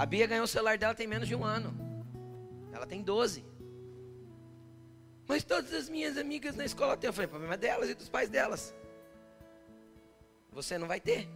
A 0.00 0.06
Bia 0.06 0.26
ganhou 0.26 0.44
o 0.44 0.48
celular 0.48 0.78
dela 0.78 0.94
tem 0.94 1.06
menos 1.06 1.28
de 1.28 1.34
um 1.34 1.44
ano. 1.44 1.74
Ela 2.72 2.86
tem 2.86 3.02
12. 3.02 3.44
Mas 5.28 5.44
todas 5.44 5.74
as 5.74 5.90
minhas 5.90 6.16
amigas 6.16 6.56
na 6.56 6.64
escola 6.64 6.96
têm. 6.96 7.08
Eu 7.08 7.12
falei, 7.12 7.28
problema 7.28 7.54
delas 7.54 7.90
e 7.90 7.94
dos 7.94 8.08
pais 8.08 8.30
delas. 8.30 8.74
Você 10.52 10.78
não 10.78 10.88
vai 10.88 11.00
ter. 11.00 11.28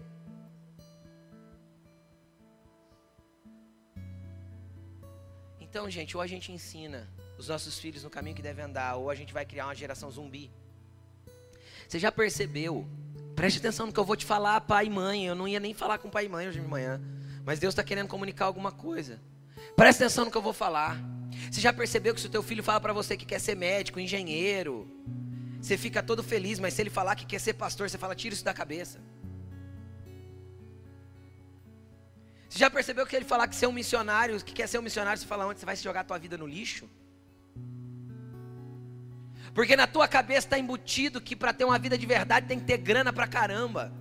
Então, 5.60 5.90
gente, 5.90 6.16
ou 6.16 6.22
a 6.22 6.26
gente 6.26 6.50
ensina 6.50 7.06
os 7.36 7.48
nossos 7.48 7.78
filhos 7.78 8.02
no 8.02 8.08
caminho 8.08 8.34
que 8.34 8.40
devem 8.40 8.64
andar, 8.64 8.96
ou 8.96 9.10
a 9.10 9.14
gente 9.14 9.34
vai 9.34 9.44
criar 9.44 9.66
uma 9.66 9.74
geração 9.74 10.10
zumbi. 10.10 10.50
Você 11.86 11.98
já 11.98 12.10
percebeu? 12.10 12.88
Preste 13.36 13.58
atenção 13.58 13.88
no 13.88 13.92
que 13.92 14.00
eu 14.00 14.06
vou 14.06 14.16
te 14.16 14.24
falar, 14.24 14.58
pai 14.62 14.86
e 14.86 14.90
mãe. 14.90 15.26
Eu 15.26 15.34
não 15.34 15.46
ia 15.46 15.60
nem 15.60 15.74
falar 15.74 15.98
com 15.98 16.08
pai 16.08 16.24
e 16.24 16.28
mãe 16.30 16.48
hoje 16.48 16.62
de 16.62 16.66
manhã. 16.66 16.98
Mas 17.44 17.58
Deus 17.58 17.72
está 17.72 17.84
querendo 17.84 18.08
comunicar 18.08 18.46
alguma 18.46 18.72
coisa. 18.72 19.20
Preste 19.76 20.02
atenção 20.02 20.24
no 20.24 20.30
que 20.30 20.36
eu 20.36 20.42
vou 20.42 20.52
falar. 20.52 20.98
Você 21.50 21.60
já 21.60 21.72
percebeu 21.72 22.14
que 22.14 22.20
se 22.20 22.26
o 22.26 22.30
teu 22.30 22.42
filho 22.42 22.62
fala 22.62 22.80
para 22.80 22.92
você 22.92 23.16
que 23.16 23.26
quer 23.26 23.40
ser 23.40 23.54
médico, 23.54 24.00
engenheiro, 24.00 24.88
você 25.60 25.76
fica 25.76 26.02
todo 26.02 26.22
feliz, 26.22 26.58
mas 26.58 26.74
se 26.74 26.82
ele 26.82 26.90
falar 26.90 27.16
que 27.16 27.26
quer 27.26 27.40
ser 27.40 27.54
pastor, 27.54 27.88
você 27.88 27.98
fala, 27.98 28.14
tira 28.14 28.34
isso 28.34 28.44
da 28.44 28.54
cabeça. 28.54 29.00
Você 32.48 32.58
já 32.58 32.70
percebeu 32.70 33.06
que 33.06 33.16
ele 33.16 33.24
falar 33.24 33.48
que 33.48 33.56
ser 33.56 33.66
um 33.66 33.72
missionário, 33.72 34.42
que 34.42 34.52
quer 34.52 34.68
ser 34.68 34.78
um 34.78 34.82
missionário, 34.82 35.20
você 35.20 35.26
fala 35.26 35.46
onde 35.46 35.58
você 35.58 35.66
vai 35.66 35.76
se 35.76 35.82
jogar 35.82 36.00
a 36.00 36.04
tua 36.04 36.18
vida 36.18 36.38
no 36.38 36.46
lixo? 36.46 36.88
Porque 39.52 39.76
na 39.76 39.86
tua 39.86 40.06
cabeça 40.08 40.46
está 40.46 40.58
embutido 40.58 41.20
que 41.20 41.36
para 41.36 41.52
ter 41.52 41.64
uma 41.64 41.78
vida 41.78 41.98
de 41.98 42.06
verdade 42.06 42.46
tem 42.46 42.58
que 42.58 42.64
ter 42.64 42.78
grana 42.78 43.12
pra 43.12 43.26
caramba. 43.26 43.92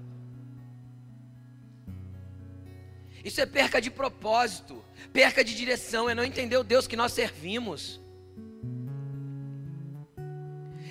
Isso 3.23 3.39
é 3.39 3.45
perca 3.45 3.79
de 3.79 3.89
propósito, 3.89 4.83
perca 5.13 5.43
de 5.43 5.55
direção, 5.55 6.09
é 6.09 6.15
não 6.15 6.23
entender 6.23 6.57
o 6.57 6.63
Deus 6.63 6.87
que 6.87 6.97
nós 6.97 7.13
servimos. 7.13 8.01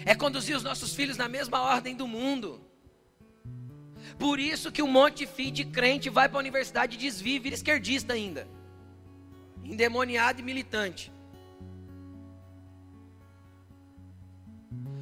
É 0.05 0.15
conduzir 0.15 0.57
os 0.57 0.63
nossos 0.63 0.95
filhos 0.95 1.17
na 1.17 1.29
mesma 1.29 1.61
ordem 1.61 1.95
do 1.95 2.09
mundo. 2.09 2.61
Por 4.19 4.41
isso 4.41 4.73
que 4.73 4.83
um 4.83 4.89
monte 4.89 5.19
de 5.19 5.27
filho 5.27 5.53
de 5.53 5.65
crente 5.65 6.09
vai 6.09 6.29
para 6.29 6.39
a 6.39 6.41
universidade 6.41 6.97
e 6.97 6.99
desvia, 6.99 7.41
vira 7.41 7.55
esquerdista 7.55 8.15
ainda. 8.15 8.49
Endemoniado 9.63 10.41
e 10.41 10.45
militante. 10.45 11.13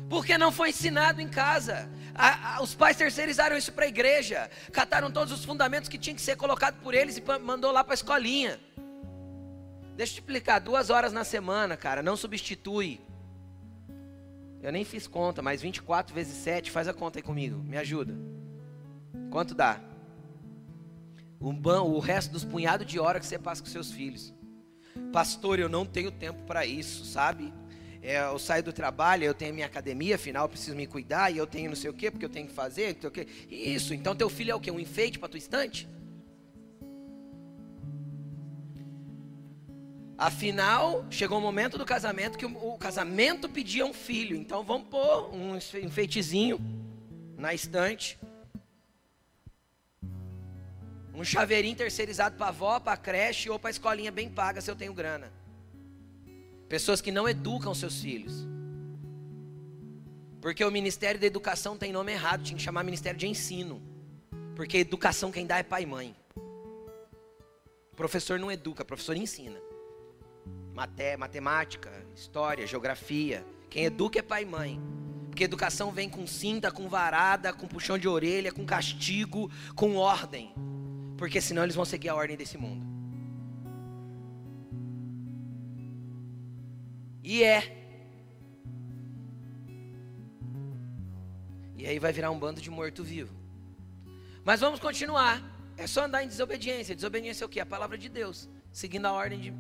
Porque 0.09 0.37
não 0.37 0.51
foi 0.51 0.71
ensinado 0.71 1.21
em 1.21 1.29
casa. 1.29 1.89
A, 2.15 2.57
a, 2.57 2.63
os 2.63 2.75
pais 2.75 2.97
terceirizaram 2.97 3.57
isso 3.57 3.73
para 3.73 3.85
a 3.85 3.89
igreja. 3.89 4.51
Cataram 4.73 5.11
todos 5.11 5.33
os 5.33 5.45
fundamentos 5.45 5.89
que 5.89 5.99
tinham 5.99 6.15
que 6.15 6.23
ser 6.23 6.37
colocados 6.37 6.81
por 6.81 6.95
eles 6.95 7.17
e 7.17 7.23
mandou 7.41 7.73
lá 7.73 7.83
para 7.83 7.93
a 7.93 7.95
escolinha. 7.95 8.61
Deixa 9.97 10.13
eu 10.13 10.15
te 10.15 10.21
explicar, 10.21 10.59
duas 10.59 10.91
horas 10.91 11.13
na 11.13 11.25
semana, 11.25 11.77
cara, 11.77 12.03
não 12.03 12.17
substitui. 12.17 13.01
Eu 14.63 14.73
nem 14.73 14.85
fiz 14.85 15.07
conta, 15.07 15.43
mas 15.43 15.63
24 15.63 16.15
vezes 16.15 16.37
7, 16.37 16.71
faz 16.71 16.89
a 16.89 16.95
conta 16.95 17.19
aí 17.19 17.23
comigo, 17.23 17.63
me 17.63 17.77
ajuda. 17.77 18.15
Quanto 19.31 19.55
dá? 19.55 19.81
o, 21.41 21.49
o 21.49 21.99
resto 21.99 22.33
dos 22.33 22.45
punhados 22.45 22.87
de 22.87 23.01
hora 23.01 23.19
que 23.19 23.27
você 23.27 23.39
passa 23.39 23.63
com 23.63 23.69
seus 23.69 23.91
filhos. 23.91 24.35
Pastor, 25.13 25.59
eu 25.59 25.69
não 25.69 25.87
tenho 25.87 26.11
tempo 26.11 26.43
para 26.43 26.67
isso, 26.67 27.05
sabe? 27.05 27.53
É, 28.03 28.19
eu 28.23 28.39
saio 28.39 28.63
do 28.63 28.73
trabalho, 28.73 29.25
eu 29.25 29.35
tenho 29.35 29.53
minha 29.53 29.67
academia, 29.67 30.15
afinal 30.15 30.45
eu 30.45 30.49
preciso 30.49 30.75
me 30.75 30.87
cuidar, 30.87 31.31
e 31.31 31.37
eu 31.37 31.47
tenho 31.47 31.69
não 31.69 31.77
sei 31.77 31.91
o 31.91 31.95
quê, 31.95 32.11
porque 32.11 32.25
eu 32.25 32.31
tenho 32.31 32.47
que 32.47 32.55
fazer, 32.55 32.95
não 32.95 33.01
sei 33.01 33.09
o 33.09 33.13
quê. 33.13 33.27
Isso, 33.51 33.93
então 33.93 34.17
teu 34.17 34.31
filho 34.31 34.53
é 34.53 34.55
o 34.55 34.61
quê? 34.61 34.71
Um 34.71 34.81
enfeite 34.81 35.19
para 35.19 35.29
tua 35.29 35.39
estante? 35.39 35.87
Afinal, 40.17 41.07
chegou 41.11 41.39
o 41.39 41.41
momento 41.41 41.79
do 41.79 41.85
casamento 41.87 42.37
que 42.37 42.45
o, 42.45 42.75
o 42.75 42.79
casamento 42.79 43.49
pedia 43.49 43.87
um 43.87 43.93
filho. 43.95 44.37
Então 44.37 44.63
vamos 44.63 44.89
pôr 44.89 45.35
um 45.35 45.57
enfeitezinho 45.57 46.61
na 47.39 47.55
estante. 47.55 48.19
Um 51.15 51.25
chaveirinho 51.25 51.75
terceirizado 51.75 52.37
para 52.37 52.49
avó, 52.49 52.79
para 52.79 52.99
creche 52.99 53.49
ou 53.49 53.59
para 53.59 53.71
escolinha 53.71 54.13
bem 54.13 54.29
paga 54.29 54.61
se 54.61 54.71
eu 54.71 54.77
tenho 54.77 54.93
grana. 54.93 55.33
Pessoas 56.71 57.01
que 57.01 57.11
não 57.11 57.29
educam 57.29 57.75
seus 57.75 58.01
filhos. 58.01 58.47
Porque 60.41 60.65
o 60.65 60.71
Ministério 60.71 61.21
da 61.21 61.27
Educação 61.27 61.77
tem 61.77 61.93
nome 61.93 62.13
errado, 62.13 62.45
tinha 62.45 62.57
que 62.57 62.63
chamar 62.63 62.85
Ministério 62.85 63.19
de 63.19 63.27
Ensino. 63.27 63.83
Porque 64.55 64.79
educação 64.79 65.33
quem 65.33 65.45
dá 65.45 65.59
é 65.59 65.65
pai 65.65 65.83
e 65.83 65.87
mãe. 65.87 66.17
O 67.93 67.97
professor 67.97 68.39
não 68.39 68.53
educa, 68.53 68.85
professor 68.85 69.17
ensina. 69.17 69.61
Maté, 70.73 71.17
matemática, 71.17 71.91
história, 72.15 72.65
geografia. 72.69 73.45
Quem 73.69 73.87
educa 73.87 74.21
é 74.21 74.23
pai 74.23 74.45
e 74.45 74.47
mãe. 74.47 74.81
Porque 75.29 75.43
educação 75.43 75.91
vem 75.91 76.09
com 76.09 76.25
cinta, 76.25 76.71
com 76.71 76.89
varada, 76.89 77.53
com 77.53 77.67
puxão 77.67 77.99
de 77.99 78.07
orelha, 78.07 78.53
com 78.53 78.65
castigo, 78.65 79.51
com 79.75 79.97
ordem. 79.97 80.55
Porque 81.19 81.41
senão 81.41 81.65
eles 81.65 81.75
vão 81.75 81.85
seguir 81.85 82.11
a 82.11 82.15
ordem 82.15 82.37
desse 82.37 82.57
mundo. 82.57 82.90
E 87.31 87.45
é. 87.45 87.61
E 91.77 91.87
aí 91.87 91.97
vai 92.01 92.13
virar 92.13 92.33
um 92.33 92.39
bando 92.41 92.61
de 92.61 92.69
morto-vivo. 92.69 93.33
Mas 94.45 94.59
vamos 94.59 94.81
continuar. 94.81 95.41
É 95.77 95.87
só 95.87 96.07
andar 96.07 96.25
em 96.25 96.27
desobediência. 96.27 96.93
Desobediência 96.93 97.45
é 97.45 97.47
o 97.47 97.49
que? 97.49 97.61
A 97.61 97.65
palavra 97.65 97.97
de 97.97 98.09
Deus 98.09 98.49
seguindo 98.73 99.07
a 99.07 99.13
ordem 99.13 99.39
de, 99.39 99.53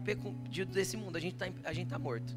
de 0.49 0.65
desse 0.65 0.97
mundo. 0.97 1.15
A 1.15 1.21
gente 1.21 1.35
está 1.35 1.97
tá 1.97 1.99
morto. 2.01 2.37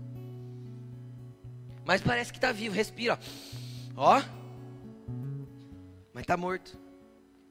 Mas 1.84 2.00
parece 2.00 2.32
que 2.32 2.38
está 2.38 2.52
vivo, 2.52 2.76
respira. 2.76 3.20
Ó. 3.96 4.22
Mas 6.14 6.26
está 6.26 6.38
morto. 6.38 6.78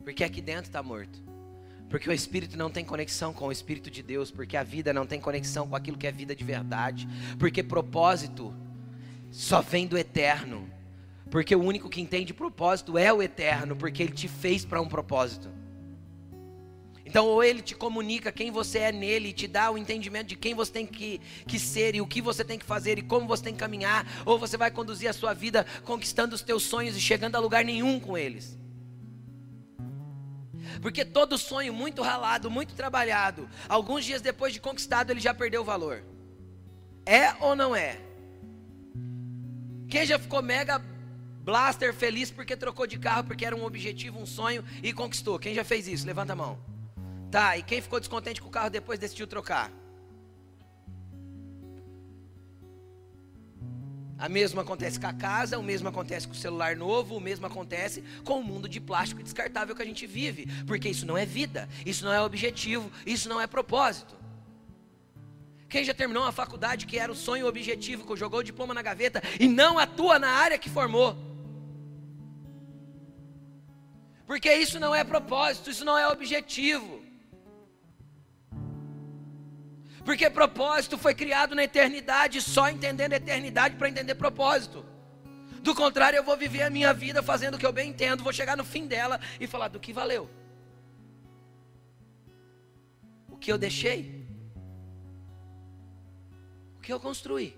Porque 0.05 0.23
aqui 0.23 0.41
dentro 0.41 0.67
está 0.67 0.85
morto. 0.85 1.21
Porque 1.92 2.08
o 2.08 2.12
Espírito 2.12 2.56
não 2.56 2.70
tem 2.70 2.82
conexão 2.87 3.34
com 3.34 3.49
o 3.49 3.52
Espírito 3.52 3.90
de 3.90 4.02
Deus. 4.02 4.30
Porque 4.30 4.56
a 4.56 4.62
vida 4.62 4.94
não 4.94 5.04
tem 5.04 5.20
conexão 5.20 5.68
com 5.68 5.76
aquilo 5.76 5.99
que 5.99 6.06
é 6.06 6.11
vida 6.11 6.34
de 6.34 6.42
verdade. 6.42 7.06
Porque 7.38 7.62
propósito 7.62 8.52
só 9.30 9.61
vem 9.61 9.87
do 9.87 9.99
eterno. 9.99 10.66
Porque 11.30 11.54
o 11.54 11.62
único 11.62 11.90
que 11.90 12.00
entende 12.00 12.32
propósito 12.32 12.96
é 12.96 13.12
o 13.12 13.22
eterno. 13.22 13.76
Porque 13.76 14.02
ele 14.02 14.12
te 14.12 14.26
fez 14.26 14.64
para 14.64 14.80
um 14.80 14.88
propósito. 14.88 15.50
Então, 17.04 17.26
ou 17.26 17.44
ele 17.44 17.61
te 17.61 17.75
comunica 17.75 18.32
quem 18.32 18.50
você 18.50 18.78
é 18.78 18.92
nele, 18.92 19.28
e 19.28 19.32
te 19.34 19.46
dá 19.46 19.70
o 19.70 19.76
entendimento 19.76 20.28
de 20.28 20.37
quem 20.37 20.54
você 20.54 20.72
tem 20.72 20.87
que, 20.87 21.20
que 21.46 21.58
ser 21.58 21.94
e 21.94 22.00
o 22.00 22.06
que 22.06 22.22
você 22.22 22.42
tem 22.42 22.58
que 22.58 22.64
fazer 22.64 22.99
e 22.99 23.02
como 23.02 23.26
você 23.26 23.42
tem 23.42 23.52
que 23.52 23.58
caminhar, 23.58 24.06
ou 24.25 24.38
você 24.38 24.56
vai 24.56 24.70
conduzir 24.70 25.11
a 25.11 25.12
sua 25.12 25.34
vida 25.34 25.66
conquistando 25.84 26.34
os 26.34 26.40
teus 26.40 26.62
sonhos 26.62 26.96
e 26.96 27.00
chegando 27.02 27.37
a 27.37 27.38
lugar 27.38 27.66
nenhum 27.66 28.00
com 28.00 28.16
eles. 28.16 28.62
Porque 30.81 31.05
todo 31.05 31.37
sonho 31.38 31.73
muito 31.73 32.02
ralado, 32.02 32.50
muito 32.50 32.75
trabalhado, 32.75 33.49
alguns 33.69 34.05
dias 34.05 34.23
depois 34.23 34.52
de 34.52 34.61
conquistado, 34.61 35.11
ele 35.11 35.21
já 35.21 35.35
perdeu 35.35 35.62
o 35.62 35.64
valor. 35.64 36.02
É 37.05 37.35
ou 37.41 37.57
não 37.57 37.75
é? 37.75 38.00
Quem 39.88 40.07
já 40.07 40.19
ficou 40.19 40.41
mega 40.41 40.81
blaster 41.43 41.93
feliz 41.93 42.31
porque 42.31 42.57
trocou 42.57 42.87
de 42.87 42.99
carro, 42.99 43.25
porque 43.25 43.45
era 43.45 43.55
um 43.55 43.64
objetivo, 43.64 44.18
um 44.18 44.27
sonho 44.27 44.64
e 44.83 44.92
conquistou? 44.92 45.38
Quem 45.38 45.55
já 45.55 45.64
fez 45.64 45.87
isso? 45.88 46.07
Levanta 46.07 46.33
a 46.33 46.37
mão. 46.37 46.59
Tá, 47.31 47.57
e 47.57 47.62
quem 47.62 47.81
ficou 47.81 47.99
descontente 47.99 48.40
com 48.40 48.49
o 48.49 48.51
carro 48.51 48.70
depois 48.70 48.99
decidiu 48.99 49.27
trocar? 49.27 49.70
A 54.18 54.29
mesma 54.29 54.62
acontece 54.62 55.01
com 55.01 55.07
a 55.07 55.12
casa, 55.12 55.59
o 55.59 55.62
mesmo 55.62 55.88
acontece 55.88 56.27
com 56.27 56.33
o 56.33 56.37
celular 56.37 56.77
novo, 56.77 57.16
o 57.16 57.20
mesmo 57.20 57.46
acontece 57.46 58.05
com 58.25 58.38
o 58.38 58.44
mundo 58.44 58.68
de 58.68 58.81
plástico 58.81 59.22
descartável 59.22 59.75
que 59.75 59.83
a 59.83 59.87
gente 59.87 60.07
vive, 60.07 60.46
porque 60.64 60.88
isso 60.88 61.05
não 61.05 61.18
é 61.18 61.27
vida, 61.27 61.68
isso 61.85 62.05
não 62.05 62.12
é 62.12 62.20
objetivo, 62.20 62.90
isso 63.05 63.29
não 63.29 63.40
é 63.40 63.46
propósito. 63.46 64.14
Quem 65.68 65.83
já 65.83 65.94
terminou 65.94 66.22
uma 66.22 66.33
faculdade 66.33 66.87
que 66.87 66.98
era 66.98 67.11
o 67.11 67.14
sonho 67.16 67.46
objetivo, 67.46 68.07
que 68.07 68.16
jogou 68.16 68.40
o 68.40 68.44
diploma 68.44 68.75
na 68.75 68.83
gaveta 68.83 69.22
e 69.40 69.48
não 69.48 69.79
atua 69.79 70.18
na 70.18 70.29
área 70.29 70.59
que 70.59 70.68
formou? 70.68 71.16
Porque 74.27 74.53
isso 74.55 74.79
não 74.79 74.94
é 74.94 75.03
propósito, 75.03 75.70
isso 75.70 75.85
não 75.85 75.98
é 75.98 76.07
objetivo. 76.09 77.02
Porque 80.05 80.29
propósito 80.29 80.99
foi 80.99 81.15
criado 81.15 81.55
na 81.55 81.65
eternidade, 81.65 82.41
só 82.41 82.69
entendendo 82.69 83.12
a 83.12 83.17
eternidade 83.17 83.77
para 83.77 83.88
entender 83.88 84.15
propósito. 84.15 84.85
Do 85.62 85.75
contrário, 85.75 86.17
eu 86.17 86.25
vou 86.25 86.37
viver 86.37 86.62
a 86.62 86.71
minha 86.71 86.93
vida 86.93 87.23
fazendo 87.23 87.55
o 87.55 87.59
que 87.59 87.65
eu 87.65 87.73
bem 87.73 87.91
entendo, 87.91 88.25
vou 88.25 88.33
chegar 88.33 88.57
no 88.57 88.65
fim 88.65 88.87
dela 88.87 89.21
e 89.41 89.47
falar 89.47 89.69
do 89.69 89.79
que 89.79 89.93
valeu. 89.93 90.29
O 93.31 93.37
que 93.37 93.53
eu 93.53 93.57
deixei? 93.57 94.27
O 96.77 96.81
que 96.81 96.93
eu 96.93 96.99
construí? 96.99 97.57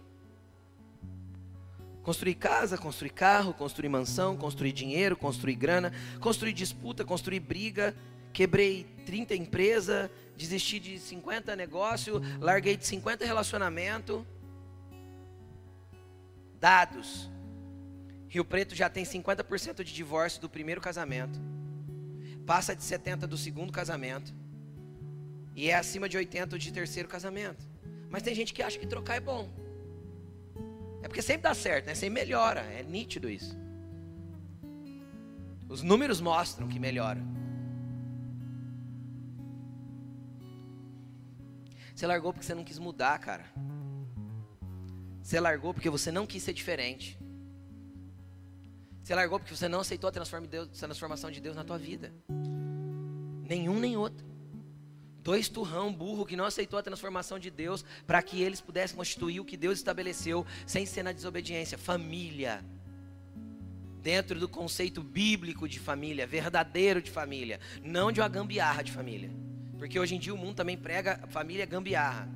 Construir 2.03 2.35
casa, 2.35 2.77
construir 2.77 3.09
carro, 3.09 3.55
construir 3.55 3.89
mansão, 3.89 4.37
construir 4.37 4.73
dinheiro, 4.73 5.17
construir 5.17 5.55
grana, 5.55 5.91
construir 6.21 6.53
disputa, 6.53 7.07
construir 7.07 7.41
briga, 7.41 7.97
quebrei 8.35 8.85
30 9.07 9.35
empresas, 9.37 10.11
desisti 10.37 10.81
de 10.81 10.99
50 10.99 11.55
negócios, 11.55 12.21
larguei 12.41 12.77
de 12.77 12.85
50 12.85 13.25
relacionamento. 13.25 14.27
Dados. 16.61 17.31
Rio 18.29 18.45
Preto 18.45 18.75
já 18.75 18.91
tem 18.91 19.05
50% 19.05 19.85
de 19.85 19.95
divórcio 19.95 20.41
do 20.41 20.51
primeiro 20.51 20.81
casamento. 20.81 21.41
Passa 22.45 22.75
de 22.75 22.83
70 22.83 23.27
do 23.27 23.39
segundo 23.39 23.73
casamento. 23.73 24.35
E 25.55 25.71
é 25.71 25.77
acima 25.77 26.09
de 26.09 26.17
80 26.17 26.59
de 26.59 26.73
terceiro 26.73 27.09
casamento. 27.09 27.65
Mas 28.11 28.25
tem 28.25 28.35
gente 28.35 28.53
que 28.53 28.63
acha 28.63 28.79
que 28.79 28.87
trocar 28.87 29.15
é 29.15 29.21
bom. 29.21 29.49
É 31.03 31.07
porque 31.07 31.23
sempre 31.23 31.43
dá 31.43 31.55
certo, 31.55 31.87
né? 31.87 31.95
Sempre 31.95 32.23
melhora. 32.23 32.63
É 32.63 32.83
nítido 32.83 33.31
isso. 33.31 33.57
Os 35.69 35.83
números 35.83 36.21
mostram 36.21 36.67
que 36.67 36.81
melhora. 36.81 37.21
Você 41.95 42.07
largou 42.07 42.33
porque 42.33 42.45
você 42.45 42.55
não 42.55 42.65
quis 42.65 42.79
mudar, 42.79 43.19
cara. 43.19 43.45
Você 45.23 45.39
largou 45.39 45.73
porque 45.73 45.89
você 45.89 46.11
não 46.11 46.27
quis 46.27 46.43
ser 46.43 46.53
diferente. 46.53 47.19
Você 49.03 49.15
largou 49.15 49.39
porque 49.39 49.55
você 49.55 49.69
não 49.69 49.81
aceitou 49.81 50.09
a 50.09 50.13
transformação 50.13 51.31
de 51.31 51.41
Deus 51.41 51.55
na 51.55 51.63
tua 51.63 51.79
vida. 51.79 52.13
Nenhum 53.49 53.79
nem 53.79 53.97
outro. 53.97 54.27
Dois 55.23 55.49
turrão 55.49 55.93
burro 55.93 56.27
que 56.27 56.37
não 56.37 56.45
aceitou 56.45 56.79
a 56.79 56.83
transformação 56.83 57.39
de 57.39 57.51
Deus 57.51 57.85
para 58.07 58.21
que 58.23 58.43
eles 58.43 58.61
pudessem 58.61 58.97
constituir 58.97 59.41
o 59.41 59.45
que 59.45 59.57
Deus 59.57 59.79
estabeleceu 59.79 60.45
sem 60.67 60.85
ser 60.85 61.03
na 61.03 61.13
desobediência. 61.13 61.79
Família. 61.79 62.65
Dentro 64.03 64.39
do 64.39 64.49
conceito 64.49 65.03
bíblico 65.03 65.67
de 65.67 65.79
família, 65.79 66.27
verdadeiro 66.27 67.01
de 67.01 67.11
família, 67.11 67.59
não 67.83 68.13
de 68.13 68.21
uma 68.21 68.29
gambiarra 68.29 68.83
de 68.83 68.93
família. 68.93 69.31
Porque 69.85 70.01
hoje 70.01 70.15
em 70.15 70.19
dia 70.19 70.33
o 70.33 70.39
mundo 70.39 70.55
também 70.55 70.79
prega 70.79 71.21
família 71.29 71.67
gambiarra. 71.67 72.27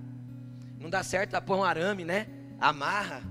Não 0.79 0.91
dá 0.91 1.03
certo, 1.03 1.31
dá 1.31 1.41
pôr 1.41 1.57
um 1.57 1.65
arame, 1.65 2.05
né? 2.05 2.27
Amarra, 2.61 3.23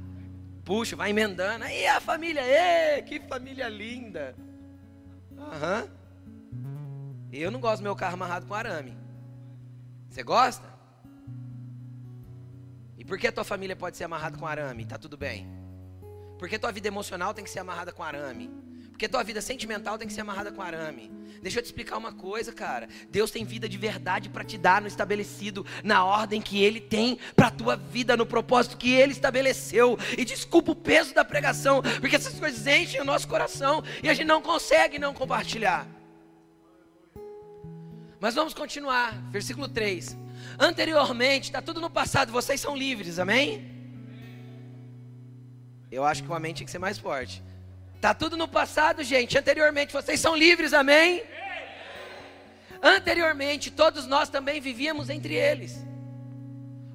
puxa, 0.65 0.95
vai 0.95 1.11
emendando. 1.11 1.63
Aí 1.63 1.85
a 1.85 2.01
família, 2.01 2.41
ê, 2.41 2.99
que 3.03 3.19
família 3.19 3.69
linda. 3.69 4.35
Aham. 5.37 5.87
Uhum. 6.51 7.27
Eu 7.31 7.51
não 7.51 7.59
gosto 7.59 7.77
do 7.77 7.83
meu 7.83 7.95
carro 7.95 8.15
amarrado 8.15 8.47
com 8.47 8.55
arame. 8.55 8.97
Você 10.09 10.23
gosta? 10.23 10.65
E 12.97 13.05
por 13.05 13.19
que 13.19 13.27
a 13.27 13.31
tua 13.31 13.43
família 13.43 13.75
pode 13.75 13.97
ser 13.97 14.05
amarrada 14.05 14.35
com 14.35 14.47
arame? 14.47 14.83
Tá 14.83 14.97
tudo 14.97 15.15
bem. 15.15 15.47
Por 16.39 16.49
que 16.49 16.57
tua 16.57 16.71
vida 16.71 16.87
emocional 16.87 17.35
tem 17.35 17.43
que 17.43 17.51
ser 17.51 17.59
amarrada 17.59 17.91
com 17.91 18.01
arame? 18.01 18.49
Porque 18.97 19.07
tua 19.07 19.23
vida 19.23 19.39
sentimental 19.41 19.95
tem 19.95 20.07
que 20.07 20.13
ser 20.15 20.21
amarrada 20.21 20.51
com 20.51 20.59
arame. 20.59 21.11
Deixa 21.39 21.59
eu 21.59 21.61
te 21.61 21.67
explicar 21.67 21.97
uma 21.97 22.11
coisa, 22.11 22.51
cara. 22.51 22.89
Deus 23.11 23.29
tem 23.29 23.45
vida 23.45 23.69
de 23.69 23.77
verdade 23.77 24.27
para 24.27 24.43
te 24.43 24.57
dar 24.57 24.81
no 24.81 24.87
estabelecido, 24.87 25.63
na 25.83 26.03
ordem 26.03 26.41
que 26.41 26.63
Ele 26.63 26.81
tem 26.81 27.19
para 27.35 27.51
tua 27.51 27.75
vida, 27.75 28.17
no 28.17 28.25
propósito 28.25 28.75
que 28.75 28.91
Ele 28.91 29.11
estabeleceu. 29.11 29.99
E 30.17 30.25
desculpa 30.25 30.71
o 30.71 30.75
peso 30.75 31.13
da 31.13 31.23
pregação, 31.23 31.83
porque 32.01 32.15
essas 32.15 32.39
coisas 32.39 32.65
enchem 32.65 32.99
o 32.99 33.05
nosso 33.05 33.27
coração 33.27 33.83
e 34.01 34.09
a 34.09 34.15
gente 34.15 34.25
não 34.25 34.41
consegue 34.41 34.97
não 34.97 35.13
compartilhar. 35.13 35.87
Mas 38.19 38.33
vamos 38.33 38.55
continuar, 38.55 39.13
versículo 39.29 39.67
3. 39.67 40.17
Anteriormente, 40.57 41.49
está 41.49 41.61
tudo 41.61 41.79
no 41.79 41.91
passado, 41.91 42.31
vocês 42.31 42.59
são 42.59 42.75
livres, 42.75 43.19
amém? 43.19 43.63
Eu 45.91 46.03
acho 46.03 46.23
que 46.23 46.31
o 46.31 46.33
amém 46.33 46.51
tinha 46.51 46.65
que 46.65 46.71
ser 46.71 46.79
mais 46.79 46.97
forte. 46.97 47.45
Está 47.97 48.13
tudo 48.13 48.37
no 48.37 48.47
passado, 48.47 49.03
gente. 49.03 49.37
Anteriormente, 49.37 49.91
vocês 49.91 50.19
são 50.19 50.35
livres, 50.35 50.71
amém? 50.71 51.23
Anteriormente, 52.81 53.71
todos 53.71 54.05
nós 54.05 54.29
também 54.29 54.61
vivíamos 54.61 55.09
entre 55.09 55.33
eles. 55.33 55.83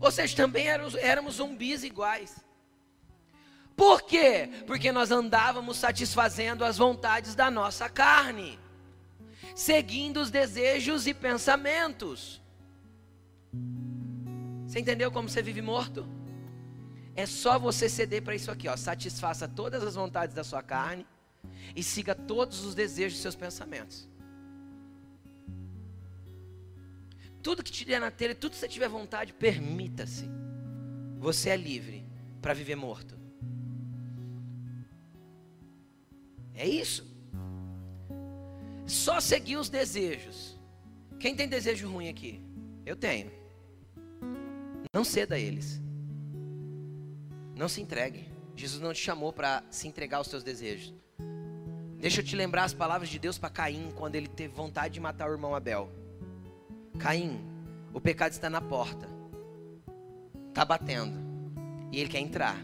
Ou 0.01 0.13
seja, 0.13 0.37
também 0.37 0.69
éramos, 0.69 0.95
éramos 0.95 1.35
zumbis 1.35 1.83
iguais. 1.83 2.37
Por 3.77 4.03
quê? 4.03 4.49
Porque 4.65 4.93
nós 4.93 5.11
andávamos 5.11 5.77
satisfazendo 5.77 6.65
as 6.65 6.79
vontades 6.79 7.35
da 7.35 7.51
nossa 7.51 7.89
carne, 7.89 8.57
seguindo 9.57 10.21
os 10.21 10.31
desejos 10.31 11.09
e 11.09 11.15
pensamentos. 11.15 12.41
Você 14.69 14.79
entendeu 14.79 15.11
como 15.11 15.29
você 15.29 15.43
vive 15.43 15.61
morto? 15.61 16.07
É 17.15 17.27
só 17.27 17.59
você 17.59 17.89
ceder 17.89 18.23
para 18.23 18.35
isso 18.35 18.51
aqui, 18.51 18.69
ó. 18.69 18.77
Satisfaça 18.77 19.47
todas 19.47 19.83
as 19.83 19.95
vontades 19.95 20.35
da 20.35 20.43
sua 20.43 20.63
carne 20.63 21.07
e 21.77 21.83
siga 21.83 22.15
todos 22.15 22.65
os 22.65 22.75
desejos 22.75 23.15
dos 23.15 23.23
seus 23.23 23.35
pensamentos. 23.35 24.09
Tudo 27.43 27.63
que 27.63 27.73
tiver 27.73 28.01
na 28.01 28.11
telha, 28.11 28.35
tudo 28.35 28.53
que 28.53 28.59
você 28.59 28.69
tiver 28.69 28.89
vontade, 28.89 29.33
permita-se. 29.33 30.31
Você 31.19 31.51
é 31.51 31.57
livre 31.57 32.05
para 32.41 32.55
viver 32.55 32.77
morto. 32.77 33.19
É 36.55 36.67
isso. 36.67 37.11
Só 38.87 39.21
seguir 39.21 39.57
os 39.57 39.69
desejos. 39.69 40.59
Quem 41.19 41.35
tem 41.35 41.49
desejo 41.49 41.89
ruim 41.89 42.09
aqui? 42.09 42.41
Eu 42.85 42.97
tenho. 42.97 43.31
Não 44.93 45.05
ceda 45.05 45.35
a 45.35 45.39
eles. 45.39 45.81
Não 47.57 47.69
se 47.69 47.81
entregue. 47.81 48.29
Jesus 48.57 48.81
não 48.83 48.93
te 48.93 49.01
chamou 49.01 49.33
para 49.33 49.63
se 49.71 49.89
entregar 49.89 50.19
aos 50.19 50.29
seus 50.29 50.43
desejos. 50.43 50.95
Deixa 51.99 52.21
eu 52.21 52.25
te 52.25 52.35
lembrar 52.35 52.65
as 52.65 52.75
palavras 52.75 53.09
de 53.09 53.19
Deus 53.19 53.39
para 53.39 53.49
Caim 53.49 53.93
quando 53.95 54.17
ele 54.17 54.27
teve 54.27 54.53
vontade 54.53 54.95
de 54.95 55.01
matar 55.01 55.29
o 55.29 55.33
irmão 55.33 55.55
Abel. 55.55 55.91
Caim, 56.99 57.41
o 57.95 58.01
pecado 58.01 58.33
está 58.33 58.51
na 58.51 58.61
porta, 58.61 59.09
está 60.49 60.65
batendo, 60.65 61.17
e 61.93 62.01
ele 62.01 62.09
quer 62.09 62.19
entrar, 62.19 62.57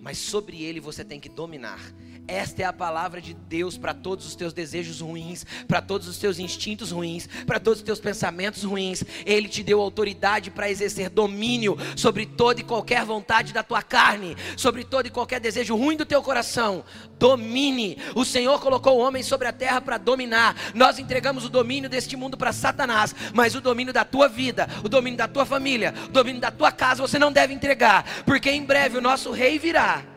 mas 0.00 0.16
sobre 0.16 0.62
ele 0.62 0.80
você 0.80 1.04
tem 1.04 1.20
que 1.20 1.28
dominar. 1.28 1.80
Esta 2.28 2.62
é 2.62 2.64
a 2.64 2.72
palavra 2.72 3.20
de 3.20 3.34
Deus 3.34 3.78
para 3.78 3.94
todos 3.94 4.26
os 4.26 4.34
teus 4.34 4.52
desejos 4.52 5.00
ruins, 5.00 5.46
para 5.68 5.80
todos 5.80 6.08
os 6.08 6.18
teus 6.18 6.40
instintos 6.40 6.90
ruins, 6.90 7.28
para 7.46 7.60
todos 7.60 7.78
os 7.78 7.84
teus 7.84 8.00
pensamentos 8.00 8.64
ruins. 8.64 9.04
Ele 9.24 9.48
te 9.48 9.62
deu 9.62 9.80
autoridade 9.80 10.50
para 10.50 10.68
exercer 10.68 11.08
domínio 11.08 11.76
sobre 11.94 12.26
toda 12.26 12.60
e 12.60 12.64
qualquer 12.64 13.04
vontade 13.04 13.52
da 13.52 13.62
tua 13.62 13.80
carne, 13.80 14.36
sobre 14.56 14.82
todo 14.82 15.06
e 15.06 15.10
qualquer 15.10 15.38
desejo 15.38 15.76
ruim 15.76 15.96
do 15.96 16.04
teu 16.04 16.20
coração. 16.20 16.84
Domine. 17.16 17.96
O 18.14 18.24
Senhor 18.24 18.60
colocou 18.60 18.98
o 18.98 19.00
homem 19.00 19.22
sobre 19.22 19.46
a 19.46 19.52
terra 19.52 19.80
para 19.80 19.96
dominar. 19.96 20.56
Nós 20.74 20.98
entregamos 20.98 21.44
o 21.44 21.48
domínio 21.48 21.88
deste 21.88 22.16
mundo 22.16 22.36
para 22.36 22.52
Satanás, 22.52 23.14
mas 23.32 23.54
o 23.54 23.60
domínio 23.60 23.92
da 23.92 24.04
tua 24.04 24.28
vida, 24.28 24.68
o 24.82 24.88
domínio 24.88 25.16
da 25.16 25.28
tua 25.28 25.46
família, 25.46 25.94
o 26.08 26.12
domínio 26.12 26.40
da 26.40 26.50
tua 26.50 26.72
casa 26.72 27.02
você 27.02 27.20
não 27.20 27.30
deve 27.30 27.54
entregar, 27.54 28.24
porque 28.24 28.50
em 28.50 28.64
breve 28.64 28.98
o 28.98 29.02
nosso 29.02 29.30
rei 29.30 29.58
virá 29.58 30.15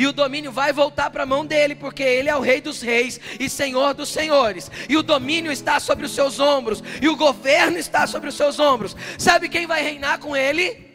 e 0.00 0.06
o 0.06 0.14
domínio 0.14 0.50
vai 0.50 0.72
voltar 0.72 1.10
para 1.10 1.24
a 1.24 1.26
mão 1.26 1.44
dele, 1.44 1.74
porque 1.74 2.02
ele 2.02 2.30
é 2.30 2.34
o 2.34 2.40
Rei 2.40 2.58
dos 2.62 2.80
Reis 2.80 3.20
e 3.38 3.50
Senhor 3.50 3.92
dos 3.92 4.08
Senhores, 4.08 4.70
e 4.88 4.96
o 4.96 5.02
domínio 5.02 5.52
está 5.52 5.78
sobre 5.78 6.06
os 6.06 6.12
seus 6.12 6.40
ombros, 6.40 6.82
e 7.02 7.06
o 7.06 7.14
governo 7.14 7.76
está 7.76 8.06
sobre 8.06 8.30
os 8.30 8.34
seus 8.34 8.58
ombros. 8.58 8.96
Sabe 9.18 9.46
quem 9.46 9.66
vai 9.66 9.82
reinar 9.82 10.18
com 10.18 10.34
ele? 10.34 10.88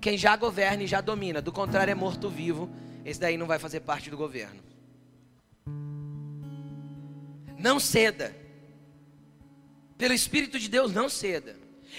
Quem 0.00 0.18
já 0.18 0.34
governa 0.34 0.82
e 0.82 0.88
já 0.88 1.00
domina, 1.00 1.40
do 1.40 1.52
contrário, 1.52 1.92
é 1.92 1.94
morto-vivo. 1.94 2.68
Esse 3.04 3.20
daí 3.20 3.36
não 3.36 3.46
vai 3.46 3.60
fazer 3.60 3.78
parte 3.78 4.10
do 4.10 4.16
governo. 4.16 4.60
Não 7.56 7.78
ceda, 7.78 8.34
pelo 9.96 10.14
Espírito 10.14 10.58
de 10.58 10.68
Deus, 10.68 10.92
não 10.92 11.08
ceda. 11.08 11.54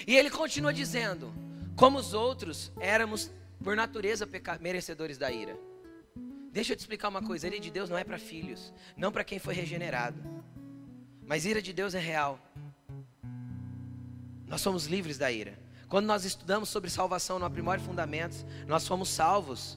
E 0.06 0.14
ele 0.14 0.28
continua 0.28 0.74
dizendo: 0.74 1.32
como 1.74 1.98
os 1.98 2.12
outros 2.12 2.70
éramos 2.78 3.30
por 3.62 3.74
natureza 3.74 4.28
merecedores 4.60 5.16
da 5.16 5.32
ira. 5.32 5.56
Deixa 6.54 6.72
eu 6.72 6.76
te 6.76 6.80
explicar 6.80 7.08
uma 7.08 7.20
coisa: 7.20 7.48
ira 7.48 7.58
de 7.58 7.68
Deus 7.68 7.90
não 7.90 7.98
é 7.98 8.04
para 8.04 8.16
filhos, 8.16 8.72
não 8.96 9.10
para 9.10 9.24
quem 9.24 9.40
foi 9.40 9.52
regenerado. 9.54 10.22
Mas 11.26 11.44
ira 11.44 11.60
de 11.60 11.72
Deus 11.72 11.96
é 11.96 11.98
real. 11.98 12.38
Nós 14.46 14.60
somos 14.60 14.86
livres 14.86 15.18
da 15.18 15.32
ira. 15.32 15.58
Quando 15.88 16.06
nós 16.06 16.24
estudamos 16.24 16.68
sobre 16.68 16.88
salvação 16.88 17.40
no 17.40 17.44
Aprimore 17.44 17.80
Fundamentos, 17.80 18.46
nós 18.68 18.86
fomos 18.86 19.08
salvos 19.08 19.76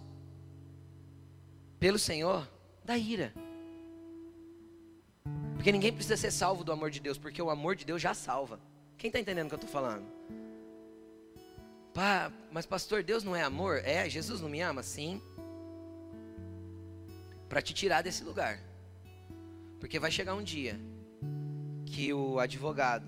pelo 1.80 1.98
Senhor 1.98 2.48
da 2.86 2.96
ira. 2.96 3.34
Porque 5.56 5.72
ninguém 5.72 5.92
precisa 5.92 6.16
ser 6.16 6.30
salvo 6.30 6.64
do 6.64 6.72
amor 6.72 6.92
de 6.92 7.00
Deus, 7.00 7.18
porque 7.18 7.42
o 7.42 7.50
amor 7.50 7.76
de 7.76 7.86
Deus 7.86 8.00
já 8.00 8.14
salva. 8.14 8.60
Quem 9.00 9.08
está 9.08 9.20
entendendo 9.20 9.48
o 9.48 9.50
que 9.50 9.56
eu 9.56 9.64
estou 9.64 9.72
falando? 9.72 10.06
Pá, 11.92 12.32
mas 12.52 12.68
pastor, 12.68 13.02
Deus 13.02 13.24
não 13.24 13.36
é 13.36 13.42
amor? 13.42 13.78
É, 13.84 14.08
Jesus 14.08 14.42
não 14.42 14.50
me 14.50 14.62
ama? 14.62 14.84
Sim 14.84 15.20
para 17.48 17.62
te 17.62 17.74
tirar 17.74 18.02
desse 18.02 18.24
lugar. 18.24 18.60
Porque 19.80 20.00
vai 20.00 20.12
chegar 20.12 20.36
um 20.36 20.44
dia 20.44 20.80
que 21.86 22.14
o 22.14 22.40
advogado, 22.40 23.08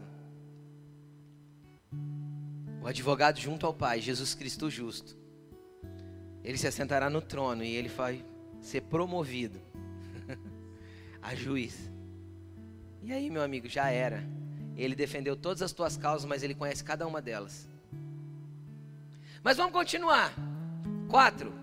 o 2.82 2.88
advogado 2.88 3.39
junto 3.39 3.65
ao 3.65 3.73
Pai, 3.73 3.99
Jesus 3.99 4.34
Cristo 4.34 4.69
justo, 4.69 5.17
ele 6.43 6.58
se 6.58 6.67
assentará 6.67 7.10
no 7.10 7.21
trono 7.21 7.63
e 7.63 7.75
ele 7.75 7.89
vai 7.89 8.23
ser 8.62 8.82
promovido 8.82 9.60
a 11.21 11.36
juiz. 11.36 11.91
E 13.02 13.12
aí, 13.12 13.30
meu 13.30 13.41
amigo, 13.41 13.67
já 13.67 13.89
era. 13.89 14.23
Ele 14.75 14.95
defendeu 14.95 15.36
todas 15.36 15.62
as 15.62 15.73
tuas 15.73 15.97
causas, 15.97 16.25
mas 16.25 16.43
ele 16.43 16.56
conhece 16.56 16.84
cada 16.84 17.06
uma 17.06 17.21
delas. 17.21 17.67
Mas 19.43 19.58
vamos 19.58 19.73
continuar. 19.73 20.34
Quatro. 21.10 21.59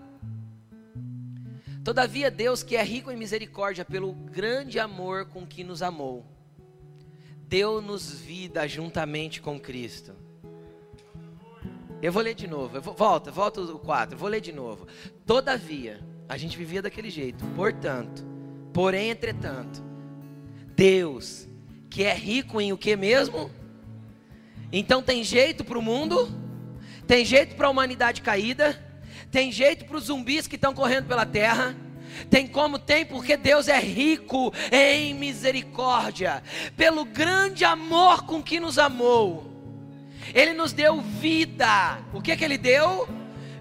Todavia, 1.87 2.29
Deus, 2.29 2.63
que 2.63 2.75
é 2.75 2.83
rico 2.83 3.09
em 3.09 3.15
misericórdia, 3.15 3.85
pelo 3.85 4.11
grande 4.11 4.77
amor 4.77 5.27
com 5.27 5.47
que 5.47 5.63
nos 5.63 5.81
amou, 5.81 6.25
deu-nos 7.47 8.11
vida 8.11 8.67
juntamente 8.67 9.39
com 9.39 9.57
Cristo. 9.57 10.13
Eu 12.01 12.11
vou 12.11 12.21
ler 12.21 12.33
de 12.33 12.45
novo. 12.45 12.81
Vou, 12.81 12.93
volta, 12.93 13.31
volta 13.31 13.61
o 13.61 13.79
4. 13.79 14.17
Vou 14.17 14.27
ler 14.27 14.41
de 14.41 14.51
novo. 14.51 14.85
Todavia, 15.25 16.01
a 16.27 16.35
gente 16.35 16.57
vivia 16.57 16.81
daquele 16.81 17.09
jeito. 17.09 17.45
Portanto, 17.55 18.21
porém, 18.73 19.09
entretanto, 19.09 19.81
Deus, 20.75 21.47
que 21.89 22.03
é 22.03 22.13
rico 22.13 22.59
em 22.59 22.73
o 22.73 22.77
que 22.77 22.97
mesmo? 22.97 23.49
Então 24.73 25.01
tem 25.01 25.23
jeito 25.23 25.63
para 25.63 25.79
o 25.79 25.81
mundo? 25.81 26.29
Tem 27.07 27.23
jeito 27.23 27.55
para 27.55 27.67
a 27.67 27.69
humanidade 27.69 28.21
caída? 28.21 28.86
Tem 29.31 29.51
jeito 29.51 29.85
para 29.85 29.97
os 29.97 30.05
zumbis 30.05 30.47
que 30.47 30.55
estão 30.55 30.73
correndo 30.73 31.07
pela 31.07 31.25
terra. 31.25 31.75
Tem 32.29 32.47
como 32.47 32.79
tem, 32.79 33.05
porque 33.05 33.37
Deus 33.37 33.67
é 33.67 33.79
rico 33.79 34.53
em 34.71 35.13
misericórdia, 35.13 36.41
pelo 36.75 37.05
grande 37.05 37.63
amor 37.63 38.23
com 38.23 38.41
que 38.41 38.59
nos 38.59 38.79
amou. 38.79 39.45
Ele 40.33 40.53
nos 40.53 40.73
deu 40.73 41.01
vida. 41.01 41.99
O 42.13 42.21
que 42.21 42.35
que 42.35 42.43
ele 42.43 42.57
deu? 42.57 43.07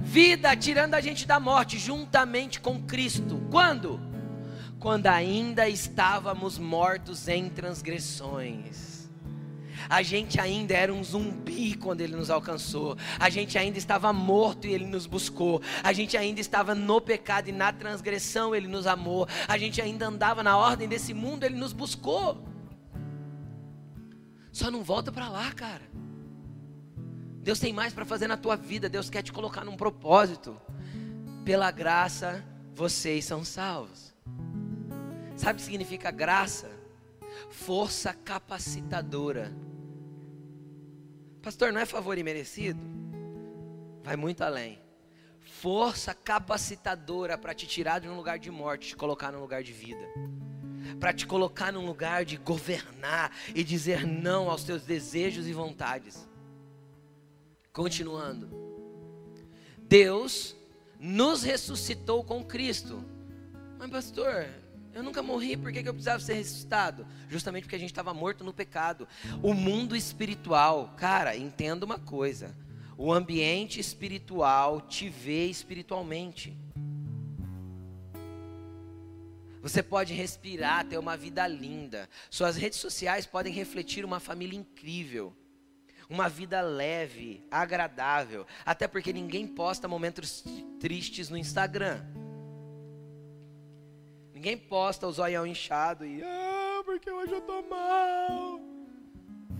Vida, 0.01 0.57
tirando 0.57 0.95
a 0.95 1.01
gente 1.01 1.27
da 1.27 1.39
morte, 1.39 1.79
juntamente 1.79 2.61
com 2.61 2.81
Cristo. 2.81 3.43
Quando? 3.51 4.01
Quando 4.79 5.07
ainda 5.07 5.69
estávamos 5.69 6.59
mortos 6.59 7.29
em 7.29 7.49
transgressões. 7.49 8.96
A 9.89 10.03
gente 10.03 10.41
ainda 10.41 10.75
era 10.75 10.93
um 10.93 11.03
zumbi 11.03 11.75
quando 11.77 12.01
ele 12.01 12.17
nos 12.17 12.31
alcançou. 12.31 12.97
A 13.19 13.31
gente 13.31 13.57
ainda 13.57 13.79
estava 13.79 14.13
morto 14.13 14.67
e 14.67 14.73
ele 14.73 14.87
nos 14.87 15.07
buscou. 15.07 15.63
A 15.83 15.93
gente 15.93 16.17
ainda 16.17 16.41
estava 16.41 16.75
no 16.75 17.01
pecado 17.01 17.49
e 17.49 17.53
na 17.53 17.73
transgressão 17.73 18.55
ele 18.55 18.69
nos 18.69 18.87
amou. 18.87 19.29
A 19.47 19.57
gente 19.57 19.81
ainda 19.81 20.07
andava 20.07 20.43
na 20.43 20.57
ordem 20.57 20.89
desse 20.89 21.15
mundo, 21.15 21.45
ele 21.45 21.57
nos 21.57 21.73
buscou. 21.73 22.43
Só 24.53 24.71
não 24.71 24.83
volta 24.83 25.13
para 25.13 25.29
lá, 25.29 25.53
cara. 25.53 25.83
Deus 27.43 27.59
tem 27.61 27.73
mais 27.73 27.93
para 27.93 28.05
fazer 28.05 28.27
na 28.27 28.37
tua 28.37 28.57
vida. 28.57 28.89
Deus 28.89 29.09
quer 29.09 29.23
te 29.23 29.33
colocar 29.33 29.65
num 29.65 29.77
propósito. 29.77 30.61
Pela 31.45 31.71
graça, 31.71 32.45
vocês 32.75 33.25
são 33.25 33.45
salvos. 33.45 34.15
Sabe 35.37 35.53
o 35.53 35.57
que 35.57 35.63
significa 35.63 36.11
graça? 36.11 36.71
Força 37.51 38.13
capacitadora 38.15 39.55
Pastor, 41.47 41.73
não 41.73 41.81
é 41.81 41.87
favor 41.87 42.19
imerecido? 42.19 42.81
Vai 44.03 44.17
muito 44.17 44.43
além. 44.43 44.83
Força 45.39 46.13
capacitadora 46.13 47.39
para 47.39 47.55
te 47.55 47.69
tirar 47.69 48.01
de 48.01 48.09
um 48.09 48.17
lugar 48.17 48.37
de 48.37 48.51
morte, 48.51 48.89
te 48.89 48.97
colocar 48.97 49.31
num 49.31 49.39
lugar 49.39 49.63
de 49.63 49.73
vida. 49.73 50.05
para 50.99 51.13
te 51.13 51.25
colocar 51.25 51.73
num 51.73 51.87
lugar 51.87 52.25
de 52.25 52.37
governar 52.37 53.31
e 53.55 53.63
dizer 53.63 54.05
não 54.05 54.51
aos 54.51 54.65
teus 54.65 54.83
desejos 54.83 55.47
e 55.47 55.53
vontades. 55.53 56.29
Continuando. 57.73 58.51
Deus 59.79 60.57
nos 60.99 61.45
ressuscitou 61.45 62.25
com 62.25 62.45
Cristo. 62.45 63.05
Mas, 63.79 63.89
pastor, 63.89 64.49
eu 64.97 65.03
nunca 65.03 65.23
morri, 65.23 65.59
por 65.59 65.71
que, 65.71 65.83
que 65.83 65.89
eu 65.91 65.93
precisava 65.93 66.21
ser 66.21 66.33
ressuscitado? 66.33 67.07
Justamente 67.29 67.65
porque 67.65 67.77
a 67.77 67.79
gente 67.79 67.91
estava 67.91 68.15
morto 68.15 68.43
no 68.43 68.51
pecado. 68.51 69.07
O 69.43 69.53
mundo 69.53 69.95
espiritual, 69.95 70.95
cara, 70.97 71.37
entenda 71.37 71.85
uma 71.85 71.99
coisa: 71.99 72.57
o 72.97 73.13
ambiente 73.13 73.79
espiritual 73.79 74.81
te 74.81 75.11
vê 75.11 75.49
espiritualmente. 75.49 76.57
Você 79.61 79.83
pode 79.83 80.15
respirar, 80.15 80.87
ter 80.87 80.97
uma 80.97 81.15
vida 81.15 81.47
linda. 81.47 82.09
Suas 82.31 82.57
redes 82.57 82.79
sociais 82.79 83.27
podem 83.27 83.53
refletir 83.53 84.03
uma 84.03 84.19
família 84.19 84.59
incrível. 84.59 85.37
Uma 86.09 86.27
vida 86.27 86.63
leve, 86.63 87.45
agradável. 87.51 88.47
Até 88.65 88.89
porque 88.89 89.13
ninguém 89.13 89.47
posta 89.47 89.87
momentos 89.87 90.43
tristes 90.81 91.29
no 91.29 91.37
Instagram. 91.37 92.03
Ninguém 94.47 94.65
posta 94.65 95.09
o 95.09 95.13
zoião 95.13 95.45
inchado 95.45 96.07
e, 96.07 96.23
ah, 96.23 96.81
porque 96.85 97.11
hoje 97.11 97.33
eu 97.33 97.41
tô 97.41 97.63
mal. 97.63 98.61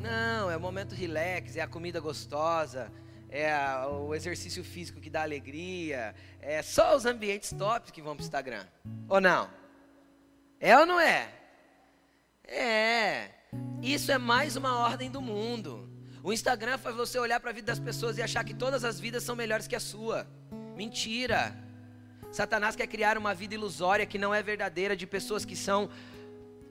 Não, 0.01 0.49
é 0.49 0.57
o 0.57 0.61
momento 0.61 0.95
relax, 0.95 1.57
é 1.57 1.61
a 1.61 1.67
comida 1.67 1.99
gostosa, 1.99 2.93
é 3.29 3.53
o 3.89 4.15
exercício 4.15 4.63
físico 4.63 5.01
que 5.01 5.11
dá 5.11 5.23
alegria, 5.23 6.15
é 6.41 6.63
só 6.63 6.95
os 6.95 7.05
ambientes 7.05 7.53
tops 7.53 7.91
que 7.91 8.01
vão 8.01 8.15
para 8.15 8.23
o 8.23 8.27
Instagram. 8.27 8.65
Ou 9.09 9.21
não? 9.21 9.51
É 10.61 10.79
ou 10.79 10.87
não 10.87 11.01
é? 11.01 11.33
É. 12.45 13.31
Isso 13.83 14.13
é 14.13 14.19
mais 14.19 14.55
uma 14.55 14.79
ordem 14.79 15.11
do 15.11 15.21
mundo. 15.21 15.91
O 16.23 16.33
Instagram 16.33 16.79
faz 16.79 16.95
você 16.95 17.19
olhar 17.19 17.41
para 17.41 17.51
a 17.51 17.55
vida 17.55 17.67
das 17.67 17.81
pessoas 17.81 18.19
e 18.19 18.23
achar 18.23 18.45
que 18.45 18.55
todas 18.55 18.85
as 18.85 19.01
vidas 19.01 19.25
são 19.25 19.35
melhores 19.35 19.67
que 19.67 19.75
a 19.75 19.81
sua. 19.81 20.29
Mentira. 20.77 21.66
Satanás 22.31 22.77
quer 22.77 22.87
criar 22.87 23.17
uma 23.17 23.35
vida 23.35 23.55
ilusória 23.55 24.07
que 24.07 24.19
não 24.19 24.35
é 24.35 24.43
verdadeira 24.43 24.97
de 24.97 25.07
pessoas 25.07 25.45
que 25.45 25.57
são 25.57 25.89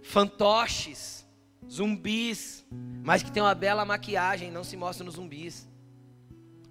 fantoches, 0.02 1.26
zumbis, 1.70 2.66
mas 3.04 3.24
que 3.24 3.32
têm 3.32 3.42
uma 3.42 3.56
bela 3.56 3.84
maquiagem, 3.84 4.52
não 4.52 4.64
se 4.64 4.78
mostram 4.78 5.06
nos 5.06 5.16
zumbis. 5.16 5.68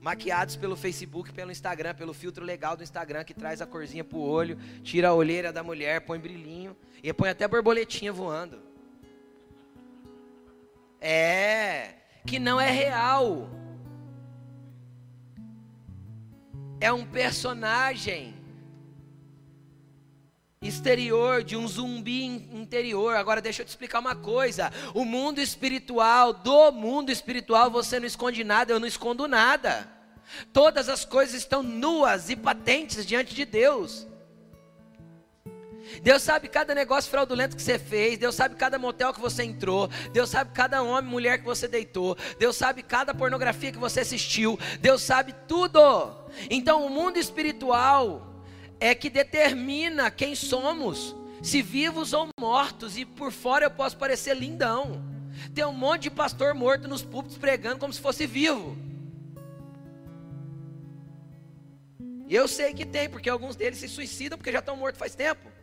Maquiados 0.01 0.57
pelo 0.57 0.77
Facebook, 0.77 1.33
pelo 1.33 1.51
Instagram, 1.51 1.95
pelo 1.95 2.13
filtro 2.13 2.45
legal 2.45 2.77
do 2.77 2.83
Instagram 2.83 3.25
que 3.25 3.33
traz 3.33 3.63
a 3.63 3.67
corzinha 3.67 4.05
pro 4.05 4.19
olho, 4.19 4.59
tira 4.83 5.09
a 5.09 5.15
olheira 5.15 5.51
da 5.53 5.63
mulher, 5.63 6.03
põe 6.03 6.19
brilhinho 6.19 6.77
e 7.03 7.13
põe 7.13 7.31
até 7.31 7.49
borboletinha 7.49 8.13
voando. 8.13 8.61
É, 11.01 11.95
que 12.27 12.39
não 12.39 12.61
é 12.61 12.71
real. 12.71 13.49
É 16.81 16.93
um 16.93 17.07
personagem 17.07 18.34
exterior, 20.65 21.43
de 21.43 21.57
um 21.57 21.69
zumbi 21.69 22.25
interior. 22.25 23.17
Agora 23.17 23.41
deixa 23.41 23.63
eu 23.63 23.67
te 23.67 23.69
explicar 23.69 24.01
uma 24.01 24.15
coisa: 24.15 24.73
o 24.95 25.05
mundo 25.05 25.41
espiritual, 25.41 26.33
do 26.33 26.73
mundo 26.73 27.11
espiritual, 27.11 27.71
você 27.71 28.01
não 28.01 28.07
esconde 28.07 28.43
nada, 28.43 28.73
eu 28.73 28.81
não 28.81 28.87
escondo 28.87 29.29
nada. 29.29 29.89
Todas 30.53 30.89
as 30.89 31.05
coisas 31.05 31.35
estão 31.35 31.63
nuas 31.63 32.31
e 32.31 32.37
patentes 32.37 33.07
diante 33.07 33.35
de 33.35 33.45
Deus. 33.45 34.07
Deus 36.03 36.23
sabe 36.23 36.49
cada 36.49 36.75
negócio 36.75 37.11
fraudulento 37.11 37.55
que 37.55 37.63
você 37.63 37.79
fez, 37.79 38.19
Deus 38.19 38.35
sabe 38.35 38.55
cada 38.57 38.79
motel 38.79 39.13
que 39.13 39.21
você 39.21 39.45
entrou, 39.45 39.89
Deus 40.13 40.31
sabe 40.31 40.51
cada 40.53 40.83
homem, 40.83 41.11
mulher 41.11 41.39
que 41.39 41.45
você 41.45 41.69
deitou, 41.69 42.17
Deus 42.39 42.57
sabe 42.57 42.83
cada 42.83 43.15
pornografia 43.15 43.71
que 43.71 43.79
você 43.79 44.01
assistiu, 44.01 44.59
Deus 44.81 45.03
sabe 45.03 45.35
tudo. 45.47 45.81
Então 46.49 46.87
o 46.87 46.91
mundo 46.91 47.19
espiritual 47.19 48.34
é 48.85 48.95
que 48.95 49.09
determina 49.09 50.11
quem 50.11 50.35
somos, 50.35 51.17
se 51.43 51.63
vivos 51.63 52.13
ou 52.13 52.29
mortos, 52.39 52.99
e 52.99 53.07
por 53.07 53.33
fora 53.33 53.65
eu 53.65 53.71
posso 53.71 53.97
parecer 53.97 54.37
lindão. 54.37 55.03
Tem 55.55 55.65
um 55.65 55.73
monte 55.73 56.03
de 56.03 56.11
pastor 56.11 56.53
morto 56.53 56.87
nos 56.87 57.03
púlpitos 57.03 57.39
pregando 57.39 57.79
como 57.79 57.95
se 57.95 57.99
fosse 57.99 58.27
vivo. 58.27 58.77
E 62.29 62.35
eu 62.35 62.47
sei 62.47 62.75
que 62.75 62.85
tem, 62.85 63.09
porque 63.09 63.31
alguns 63.31 63.57
deles 63.57 63.79
se 63.79 63.89
suicidam 63.89 64.37
porque 64.37 64.53
já 64.53 64.59
estão 64.59 64.77
mortos 64.77 64.99
faz 64.99 65.15
tempo. 65.15 65.54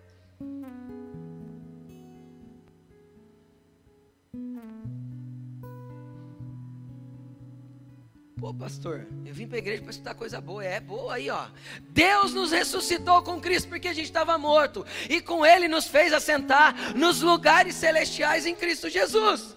Pô, 8.42 8.52
pastor, 8.52 9.06
eu 9.24 9.36
vim 9.36 9.46
para 9.46 9.58
a 9.58 9.60
igreja 9.60 9.84
para 9.84 9.92
escutar 9.92 10.16
coisa 10.16 10.42
boa. 10.42 10.66
É 10.66 10.80
boa 10.80 11.14
aí, 11.14 11.30
ó. 11.30 11.46
Deus 11.90 12.34
nos 12.34 12.52
ressuscitou 12.52 13.22
com 13.22 13.40
Cristo 13.40 13.70
porque 13.70 13.88
a 13.88 13.94
gente 13.94 14.06
estava 14.06 14.36
morto. 14.36 14.84
E 15.08 15.22
com 15.22 15.46
Ele 15.46 15.68
nos 15.68 15.86
fez 15.86 16.12
assentar 16.12 16.98
nos 16.98 17.22
lugares 17.22 17.76
celestiais 17.76 18.48
em 18.48 18.56
Cristo 18.56 18.90
Jesus. 18.90 19.56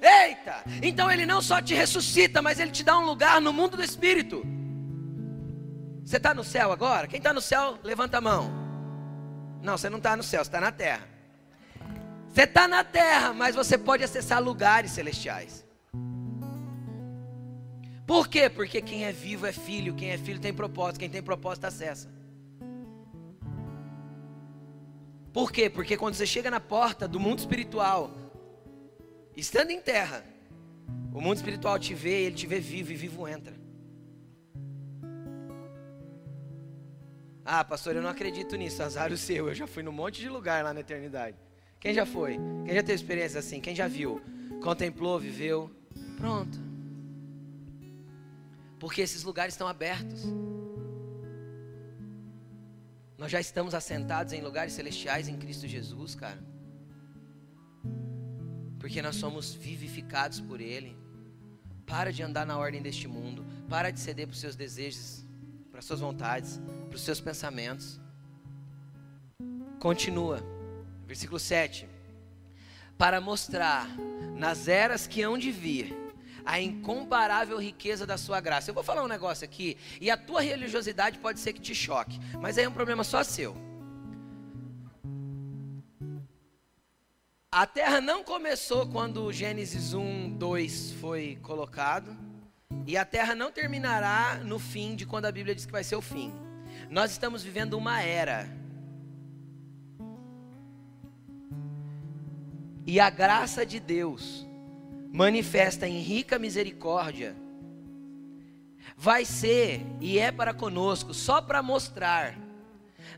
Eita! 0.00 0.62
Então 0.80 1.10
Ele 1.10 1.26
não 1.26 1.42
só 1.42 1.60
te 1.60 1.74
ressuscita, 1.74 2.40
mas 2.40 2.60
Ele 2.60 2.70
te 2.70 2.84
dá 2.84 2.96
um 2.96 3.04
lugar 3.04 3.40
no 3.40 3.52
mundo 3.52 3.76
do 3.76 3.82
Espírito. 3.82 4.46
Você 6.04 6.18
está 6.18 6.32
no 6.32 6.44
céu 6.44 6.70
agora? 6.70 7.08
Quem 7.08 7.18
está 7.18 7.32
no 7.32 7.40
céu, 7.40 7.76
levanta 7.82 8.18
a 8.18 8.20
mão. 8.20 8.52
Não, 9.60 9.76
você 9.76 9.90
não 9.90 9.98
está 9.98 10.16
no 10.16 10.22
céu, 10.22 10.44
você 10.44 10.48
está 10.48 10.60
na 10.60 10.70
terra. 10.70 11.08
Você 12.28 12.42
está 12.42 12.68
na 12.68 12.84
terra, 12.84 13.32
mas 13.32 13.56
você 13.56 13.76
pode 13.76 14.04
acessar 14.04 14.40
lugares 14.40 14.92
celestiais. 14.92 15.64
Por 18.12 18.28
quê? 18.28 18.50
Porque 18.50 18.82
quem 18.82 19.06
é 19.06 19.10
vivo 19.10 19.46
é 19.46 19.52
filho, 19.52 19.94
quem 19.94 20.10
é 20.10 20.18
filho 20.18 20.38
tem 20.38 20.52
propósito, 20.52 21.00
quem 21.00 21.08
tem 21.08 21.22
propósito 21.22 21.64
acessa. 21.64 22.10
Por 25.32 25.50
quê? 25.50 25.70
Porque 25.70 25.96
quando 25.96 26.12
você 26.12 26.26
chega 26.26 26.50
na 26.50 26.60
porta 26.60 27.08
do 27.08 27.18
mundo 27.18 27.38
espiritual, 27.38 28.10
estando 29.34 29.70
em 29.70 29.80
terra, 29.80 30.22
o 31.10 31.22
mundo 31.22 31.36
espiritual 31.36 31.78
te 31.78 31.94
vê, 31.94 32.24
ele 32.24 32.36
te 32.36 32.46
vê 32.46 32.60
vivo 32.60 32.92
e 32.92 32.96
vivo 32.96 33.26
entra. 33.26 33.54
Ah, 37.42 37.64
pastor, 37.64 37.96
eu 37.96 38.02
não 38.02 38.10
acredito 38.10 38.56
nisso, 38.56 38.82
azar 38.82 39.10
o 39.10 39.16
seu. 39.16 39.48
Eu 39.48 39.54
já 39.54 39.66
fui 39.66 39.82
num 39.82 39.90
monte 39.90 40.20
de 40.20 40.28
lugar 40.28 40.62
lá 40.62 40.74
na 40.74 40.80
eternidade. 40.80 41.38
Quem 41.80 41.94
já 41.94 42.04
foi? 42.04 42.38
Quem 42.66 42.74
já 42.74 42.82
teve 42.82 42.92
experiência 42.92 43.38
assim? 43.38 43.58
Quem 43.58 43.74
já 43.74 43.88
viu? 43.88 44.20
Contemplou, 44.60 45.18
viveu? 45.18 45.70
Pronto 46.18 46.71
porque 48.82 49.00
esses 49.00 49.22
lugares 49.22 49.54
estão 49.54 49.68
abertos. 49.68 50.24
Nós 53.16 53.30
já 53.30 53.40
estamos 53.40 53.74
assentados 53.74 54.32
em 54.32 54.40
lugares 54.40 54.72
celestiais 54.72 55.28
em 55.28 55.36
Cristo 55.38 55.68
Jesus, 55.68 56.16
cara. 56.16 56.42
Porque 58.80 59.00
nós 59.00 59.14
somos 59.14 59.54
vivificados 59.54 60.40
por 60.40 60.60
Ele. 60.60 60.98
Para 61.86 62.12
de 62.12 62.24
andar 62.24 62.44
na 62.44 62.58
ordem 62.58 62.82
deste 62.82 63.06
mundo. 63.06 63.46
Para 63.68 63.92
de 63.92 64.00
ceder 64.00 64.26
para 64.26 64.34
os 64.34 64.40
seus 64.40 64.56
desejos, 64.56 65.24
para 65.70 65.78
as 65.78 65.84
suas 65.84 66.00
vontades, 66.00 66.60
para 66.88 66.96
os 66.96 67.02
seus 67.02 67.20
pensamentos. 67.20 68.00
Continua. 69.78 70.42
Versículo 71.06 71.38
7. 71.38 71.88
Para 72.98 73.20
mostrar 73.20 73.86
nas 74.36 74.66
eras 74.66 75.06
que 75.06 75.22
hão 75.22 75.38
de 75.38 75.52
vir 75.52 76.01
a 76.44 76.60
incomparável 76.60 77.58
riqueza 77.58 78.06
da 78.06 78.16
sua 78.16 78.40
graça. 78.40 78.70
Eu 78.70 78.74
vou 78.74 78.82
falar 78.82 79.02
um 79.02 79.08
negócio 79.08 79.44
aqui, 79.44 79.76
e 80.00 80.10
a 80.10 80.16
tua 80.16 80.40
religiosidade 80.40 81.18
pode 81.18 81.40
ser 81.40 81.52
que 81.52 81.60
te 81.60 81.74
choque, 81.74 82.18
mas 82.40 82.58
aí 82.58 82.64
é 82.64 82.68
um 82.68 82.72
problema 82.72 83.04
só 83.04 83.22
seu. 83.22 83.56
A 87.50 87.66
terra 87.66 88.00
não 88.00 88.24
começou 88.24 88.86
quando 88.88 89.30
Gênesis 89.30 89.92
1, 89.92 90.30
2 90.38 90.92
foi 90.92 91.38
colocado, 91.42 92.16
e 92.86 92.96
a 92.96 93.04
terra 93.04 93.34
não 93.34 93.52
terminará 93.52 94.40
no 94.42 94.58
fim 94.58 94.96
de 94.96 95.04
quando 95.04 95.26
a 95.26 95.32
Bíblia 95.32 95.54
diz 95.54 95.66
que 95.66 95.72
vai 95.72 95.84
ser 95.84 95.96
o 95.96 96.00
fim. 96.00 96.32
Nós 96.88 97.10
estamos 97.10 97.42
vivendo 97.42 97.74
uma 97.74 98.00
era. 98.02 98.48
E 102.86 102.98
a 102.98 103.08
graça 103.10 103.64
de 103.64 103.78
Deus 103.78 104.46
manifesta 105.12 105.86
em 105.86 106.00
rica 106.00 106.38
misericórdia, 106.38 107.36
vai 108.96 109.24
ser 109.24 109.82
e 110.00 110.18
é 110.18 110.32
para 110.32 110.54
conosco 110.54 111.12
só 111.12 111.42
para 111.42 111.62
mostrar 111.62 112.38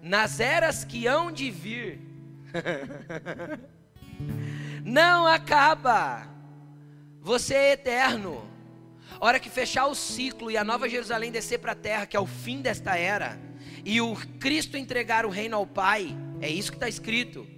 nas 0.03 0.41
eras 0.41 0.85
que 0.85 1.07
hão 1.07 1.31
de 1.31 1.51
vir. 1.51 2.01
Não 4.85 5.27
acaba. 5.27 6.29
Você 7.21 7.55
é 7.55 7.73
eterno. 7.73 8.45
Hora 9.21 9.39
que 9.39 9.49
fechar 9.49 9.87
o 9.87 9.95
ciclo 9.95 10.51
e 10.51 10.57
a 10.57 10.65
nova 10.65 10.89
Jerusalém 10.89 11.31
descer 11.31 11.59
para 11.59 11.73
a 11.73 11.77
terra, 11.77 12.07
que 12.07 12.17
é 12.17 12.21
o 12.21 12.27
fim 12.27 12.61
desta 12.61 12.97
era, 12.97 13.39
e 13.85 14.01
o 14.01 14.17
Cristo 14.41 14.77
entregar 14.77 15.25
o 15.25 15.31
reino 15.31 15.57
ao 15.57 15.67
Pai, 15.67 16.15
é 16.41 16.49
isso 16.49 16.73
que 16.73 16.77
está 16.77 16.89
escrito. 16.89 17.54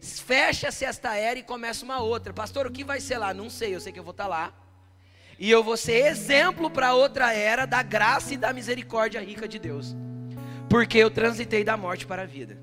Fecha-se 0.00 0.84
esta 0.84 1.16
era 1.16 1.38
e 1.38 1.42
começa 1.42 1.84
uma 1.84 2.00
outra. 2.00 2.32
Pastor, 2.32 2.66
o 2.66 2.70
que 2.70 2.84
vai 2.84 3.00
ser 3.00 3.18
lá? 3.18 3.34
Não 3.34 3.50
sei, 3.50 3.74
eu 3.74 3.80
sei 3.80 3.92
que 3.92 3.98
eu 3.98 4.04
vou 4.04 4.12
estar 4.12 4.26
lá. 4.26 4.52
E 5.38 5.50
eu 5.50 5.62
vou 5.62 5.76
ser 5.76 6.06
exemplo 6.06 6.70
para 6.70 6.94
outra 6.94 7.32
era 7.32 7.64
da 7.64 7.82
graça 7.82 8.34
e 8.34 8.36
da 8.36 8.52
misericórdia 8.52 9.20
rica 9.20 9.46
de 9.46 9.58
Deus. 9.58 9.96
Porque 10.68 10.98
eu 10.98 11.10
transitei 11.10 11.64
da 11.64 11.76
morte 11.76 12.06
para 12.06 12.22
a 12.22 12.26
vida. 12.26 12.58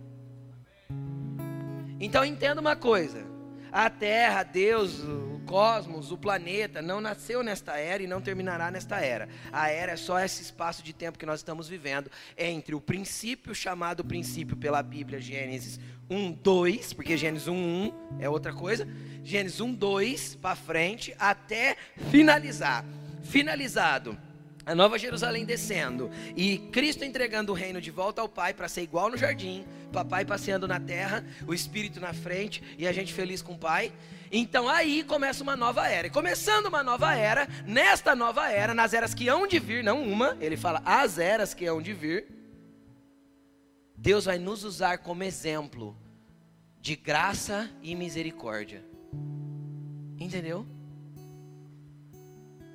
Então 2.00 2.26
entenda 2.26 2.60
uma 2.60 2.76
coisa: 2.76 3.26
a 3.72 3.90
terra, 3.90 4.44
Deus, 4.44 5.00
o 5.00 5.36
cosmos, 5.46 6.12
o 6.12 6.18
planeta 6.18 6.82
não 6.82 7.00
nasceu 7.00 7.44
nesta 7.44 7.78
era 7.78 8.04
e 8.04 8.08
não 8.08 8.20
terminará 8.20 8.70
nesta 8.70 9.00
era. 9.00 9.30
A 9.52 9.70
era 9.70 9.94
é 9.94 9.96
só 9.96 10.20
esse 10.20 10.42
espaço 10.42 10.84
de 10.84 10.92
tempo 10.92 11.18
que 11.18 11.26
nós 11.26 11.40
estamos 11.40 11.70
vivendo 11.70 12.12
entre 12.38 12.76
o 12.76 12.82
princípio 12.82 13.56
chamado 13.56 14.04
princípio 14.04 14.58
pela 14.58 14.82
Bíblia, 14.84 15.22
Gênesis 15.22 15.80
1, 16.10 16.32
2, 16.34 16.94
porque 16.94 17.18
Gênesis 17.18 17.48
1, 17.48 17.54
1 17.54 17.94
é 18.20 18.30
outra 18.30 18.54
coisa. 18.54 18.88
Gênesis 19.24 19.60
1, 19.60 19.74
2 19.74 20.36
para 20.36 20.56
frente 20.56 21.16
até 21.18 21.76
finalizar. 22.12 22.86
Finalizado 23.24 24.18
a 24.66 24.74
Nova 24.74 24.98
Jerusalém 24.98 25.46
descendo 25.46 26.10
e 26.36 26.58
Cristo 26.58 27.06
entregando 27.06 27.52
o 27.52 27.56
reino 27.56 27.80
de 27.80 27.92
volta 27.92 28.22
ao 28.22 28.28
Pai 28.28 28.54
para 28.54 28.68
ser 28.68 28.82
igual 28.82 29.12
no 29.12 29.18
jardim, 29.18 29.64
papai 29.94 30.26
passeando 30.26 30.68
na 30.68 30.80
terra, 30.80 31.24
o 31.48 31.54
Espírito 31.54 32.00
na 32.00 32.14
frente 32.14 32.64
e 32.78 32.88
a 32.88 32.92
gente 32.92 33.14
feliz 33.14 33.42
com 33.42 33.54
o 33.54 33.58
Pai. 33.58 33.94
Então 34.32 34.68
aí 34.68 35.04
começa 35.04 35.44
uma 35.44 35.56
nova 35.56 35.88
era. 35.88 36.08
E 36.08 36.10
começando 36.10 36.66
uma 36.66 36.84
nova 36.84 37.14
era, 37.14 37.48
nesta 37.66 38.16
nova 38.16 38.50
era, 38.50 38.74
nas 38.74 38.94
eras 38.94 39.14
que 39.14 39.30
hão 39.30 39.46
de 39.46 39.60
vir, 39.60 39.84
não 39.84 40.02
uma, 40.02 40.36
ele 40.42 40.58
fala 40.58 40.82
as 40.84 41.20
eras 41.20 41.54
que 41.54 41.66
hão 41.68 41.80
de 41.80 41.94
vir, 41.94 42.26
Deus 44.06 44.26
vai 44.26 44.38
nos 44.38 44.64
usar 44.64 45.00
como 45.00 45.24
exemplo 45.24 45.98
de 46.80 46.96
graça 46.96 47.68
e 47.82 47.96
misericórdia. 47.96 48.86
Entendeu? 50.20 50.64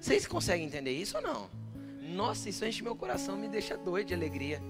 Vocês 0.00 0.26
conseguem 0.26 0.66
entender 0.66 0.90
isso 0.90 1.16
ou 1.18 1.22
não? 1.22 1.48
Nossa, 2.02 2.48
isso 2.48 2.64
enche 2.64 2.82
meu 2.82 2.96
coração, 2.96 3.36
me 3.36 3.46
deixa 3.46 3.78
doido 3.78 4.08
de 4.08 4.14
alegria. 4.14 4.60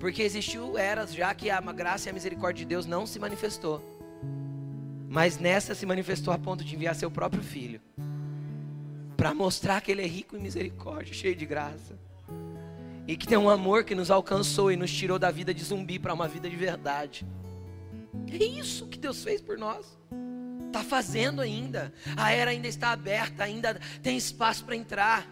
Porque 0.00 0.20
existiu 0.20 0.76
eras 0.76 1.14
já 1.14 1.32
que 1.32 1.48
a 1.48 1.60
graça 1.60 2.08
e 2.08 2.10
a 2.10 2.12
misericórdia 2.12 2.64
de 2.64 2.68
Deus 2.68 2.84
não 2.84 3.06
se 3.06 3.20
manifestou. 3.20 3.80
Mas 5.08 5.38
nessa 5.38 5.76
se 5.76 5.86
manifestou 5.86 6.34
a 6.34 6.38
ponto 6.38 6.64
de 6.64 6.74
enviar 6.74 6.96
seu 6.96 7.08
próprio 7.08 7.40
filho. 7.40 7.80
Para 9.16 9.32
mostrar 9.32 9.80
que 9.80 9.92
ele 9.92 10.02
é 10.02 10.08
rico 10.08 10.36
em 10.36 10.40
misericórdia, 10.40 11.14
cheio 11.14 11.36
de 11.36 11.46
graça. 11.46 12.07
E 13.08 13.16
que 13.16 13.26
tem 13.26 13.38
um 13.38 13.48
amor 13.48 13.84
que 13.84 13.94
nos 13.94 14.10
alcançou 14.10 14.70
e 14.70 14.76
nos 14.76 14.92
tirou 14.92 15.18
da 15.18 15.30
vida 15.30 15.54
de 15.54 15.64
zumbi 15.64 15.98
para 15.98 16.12
uma 16.12 16.28
vida 16.28 16.48
de 16.48 16.56
verdade. 16.56 17.26
É 18.30 18.44
isso 18.44 18.86
que 18.86 18.98
Deus 18.98 19.24
fez 19.24 19.40
por 19.40 19.56
nós. 19.56 19.98
Está 20.66 20.84
fazendo 20.84 21.40
ainda. 21.40 21.90
A 22.14 22.30
era 22.32 22.50
ainda 22.50 22.68
está 22.68 22.90
aberta, 22.90 23.44
ainda 23.44 23.80
tem 24.02 24.14
espaço 24.14 24.62
para 24.62 24.76
entrar. 24.76 25.26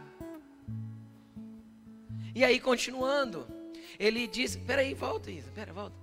E 2.35 2.43
aí, 2.43 2.59
continuando, 2.59 3.47
ele 3.99 4.27
diz: 4.27 4.57
peraí, 4.57 4.95
volta, 4.95 5.31
Isa, 5.31 5.51
pera, 5.55 5.75
volta. 5.75 5.97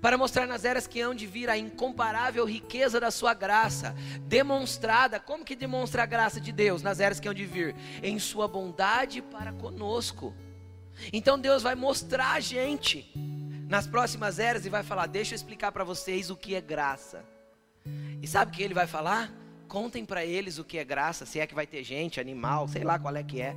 Para 0.00 0.16
mostrar 0.16 0.46
nas 0.46 0.64
eras 0.64 0.86
que 0.86 0.98
hão 0.98 1.14
de 1.14 1.26
vir 1.26 1.50
a 1.50 1.58
incomparável 1.58 2.46
riqueza 2.46 2.98
da 2.98 3.10
sua 3.10 3.34
graça, 3.34 3.94
demonstrada, 4.22 5.20
como 5.20 5.44
que 5.44 5.54
demonstra 5.54 6.04
a 6.04 6.06
graça 6.06 6.40
de 6.40 6.52
Deus 6.52 6.82
nas 6.82 7.00
eras 7.00 7.20
que 7.20 7.28
hão 7.28 7.34
de 7.34 7.44
vir? 7.44 7.74
Em 8.02 8.18
sua 8.18 8.48
bondade 8.48 9.20
para 9.20 9.52
conosco. 9.52 10.34
Então 11.12 11.38
Deus 11.38 11.62
vai 11.62 11.74
mostrar 11.74 12.32
a 12.32 12.40
gente 12.40 13.12
nas 13.68 13.86
próximas 13.86 14.38
eras 14.38 14.66
e 14.66 14.68
vai 14.68 14.82
falar: 14.82 15.06
Deixa 15.06 15.34
eu 15.34 15.36
explicar 15.36 15.72
para 15.72 15.84
vocês 15.84 16.30
o 16.30 16.36
que 16.36 16.54
é 16.54 16.60
graça. 16.60 17.24
E 18.20 18.26
sabe 18.26 18.50
o 18.50 18.54
que 18.54 18.62
ele 18.62 18.74
vai 18.74 18.86
falar? 18.86 19.32
Contem 19.68 20.04
para 20.04 20.24
eles 20.24 20.58
o 20.58 20.64
que 20.64 20.78
é 20.78 20.84
graça, 20.84 21.26
se 21.26 21.38
é 21.38 21.46
que 21.46 21.54
vai 21.54 21.66
ter 21.66 21.84
gente, 21.84 22.18
animal, 22.18 22.66
sei 22.68 22.82
lá 22.82 22.98
qual 22.98 23.14
é 23.14 23.22
que 23.22 23.40
é. 23.40 23.54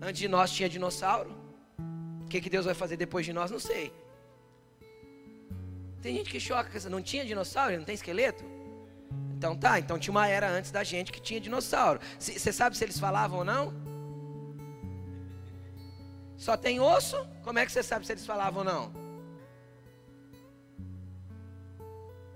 Antes 0.00 0.18
de 0.20 0.28
nós 0.28 0.50
tinha 0.50 0.68
dinossauro. 0.68 1.30
O 2.24 2.28
que, 2.28 2.40
que 2.40 2.50
Deus 2.50 2.64
vai 2.64 2.74
fazer 2.74 2.96
depois 2.96 3.24
de 3.24 3.32
nós? 3.32 3.50
Não 3.50 3.58
sei. 3.58 3.92
Tem 6.00 6.14
gente 6.16 6.30
que 6.30 6.38
choca, 6.38 6.70
não 6.88 7.02
tinha 7.02 7.24
dinossauro, 7.24 7.76
não 7.76 7.84
tem 7.84 7.94
esqueleto? 7.94 8.44
Então 9.36 9.56
tá, 9.56 9.78
então 9.78 9.98
tinha 9.98 10.12
uma 10.12 10.26
era 10.26 10.48
antes 10.48 10.70
da 10.70 10.82
gente 10.82 11.12
que 11.12 11.20
tinha 11.20 11.40
dinossauro. 11.40 12.00
Você 12.18 12.52
sabe 12.52 12.76
se 12.76 12.84
eles 12.84 12.98
falavam 12.98 13.38
ou 13.40 13.44
não? 13.44 13.74
Só 16.36 16.56
tem 16.56 16.80
osso? 16.80 17.16
Como 17.42 17.58
é 17.58 17.66
que 17.66 17.72
você 17.72 17.82
sabe 17.82 18.06
se 18.06 18.12
eles 18.12 18.26
falavam 18.26 18.58
ou 18.58 18.64
não? 18.64 19.06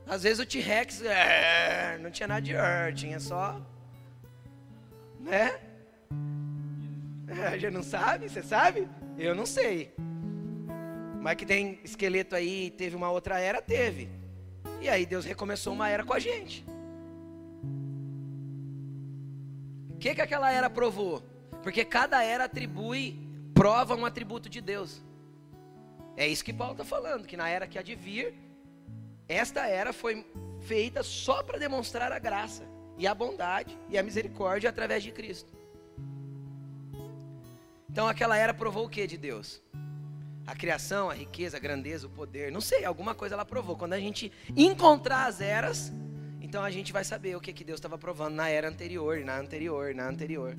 Às 0.06 0.24
vezes 0.24 0.40
o 0.40 0.46
T-Rex 0.46 1.02
é, 1.02 1.98
não 1.98 2.10
tinha 2.10 2.26
nada 2.26 2.42
de 2.42 2.52
er, 2.52 2.92
tinha 2.94 3.20
só. 3.20 3.60
Né? 5.20 5.60
É, 7.28 7.58
já 7.58 7.70
não 7.70 7.82
sabe? 7.82 8.28
Você 8.28 8.42
sabe? 8.42 8.88
Eu 9.16 9.34
não 9.34 9.46
sei. 9.46 9.94
Mas 11.20 11.36
que 11.36 11.46
tem 11.46 11.78
esqueleto 11.84 12.34
aí, 12.34 12.70
teve 12.70 12.96
uma 12.96 13.10
outra 13.10 13.38
era, 13.38 13.62
teve. 13.62 14.10
E 14.80 14.88
aí 14.88 15.04
Deus 15.06 15.24
recomeçou 15.24 15.74
uma 15.74 15.88
era 15.88 16.02
com 16.02 16.14
a 16.14 16.18
gente. 16.18 16.64
O 19.90 19.98
que, 19.98 20.14
que 20.14 20.22
aquela 20.22 20.50
era 20.50 20.70
provou? 20.70 21.22
Porque 21.62 21.84
cada 21.84 22.24
era 22.24 22.44
atribui, 22.44 23.29
prova 23.60 23.94
um 23.94 24.06
atributo 24.06 24.48
de 24.48 24.58
Deus. 24.58 25.02
É 26.16 26.26
isso 26.26 26.42
que 26.42 26.50
Paulo 26.50 26.72
está 26.72 26.82
falando, 26.82 27.26
que 27.26 27.36
na 27.36 27.46
era 27.46 27.66
que 27.66 27.78
há 27.78 27.82
de 27.82 27.94
vir, 27.94 28.34
esta 29.28 29.66
era 29.66 29.92
foi 29.92 30.26
feita 30.60 31.02
só 31.02 31.42
para 31.42 31.58
demonstrar 31.58 32.10
a 32.10 32.18
graça 32.18 32.64
e 32.96 33.06
a 33.06 33.14
bondade 33.14 33.78
e 33.90 33.98
a 33.98 34.02
misericórdia 34.02 34.70
através 34.70 35.02
de 35.02 35.12
Cristo. 35.12 35.52
Então 37.90 38.08
aquela 38.08 38.34
era 38.34 38.54
provou 38.54 38.86
o 38.86 38.88
que 38.88 39.06
de 39.06 39.18
Deus? 39.18 39.60
A 40.46 40.56
criação, 40.56 41.10
a 41.10 41.14
riqueza, 41.14 41.58
a 41.58 41.60
grandeza, 41.60 42.06
o 42.06 42.10
poder, 42.10 42.50
não 42.50 42.62
sei, 42.62 42.86
alguma 42.86 43.14
coisa 43.14 43.34
ela 43.34 43.44
provou. 43.44 43.76
Quando 43.76 43.92
a 43.92 44.00
gente 44.00 44.32
encontrar 44.56 45.26
as 45.26 45.42
eras, 45.42 45.92
então 46.40 46.64
a 46.64 46.70
gente 46.70 46.94
vai 46.94 47.04
saber 47.04 47.36
o 47.36 47.40
que, 47.42 47.52
que 47.52 47.62
Deus 47.62 47.76
estava 47.76 47.98
provando 47.98 48.36
na 48.36 48.48
era 48.48 48.70
anterior, 48.70 49.22
na 49.22 49.36
anterior, 49.38 49.94
na 49.94 50.08
anterior. 50.08 50.56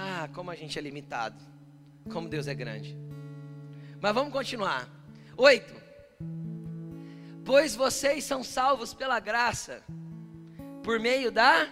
Ah, 0.00 0.28
como 0.32 0.48
a 0.48 0.54
gente 0.54 0.78
é 0.78 0.82
limitado. 0.82 1.36
Como 2.12 2.28
Deus 2.28 2.46
é 2.46 2.54
grande. 2.54 2.96
Mas 4.00 4.14
vamos 4.14 4.32
continuar. 4.32 4.88
Oito. 5.36 5.74
Pois 7.44 7.74
vocês 7.74 8.22
são 8.22 8.44
salvos 8.44 8.94
pela 8.94 9.18
graça, 9.18 9.82
por 10.84 11.00
meio 11.00 11.32
da 11.32 11.68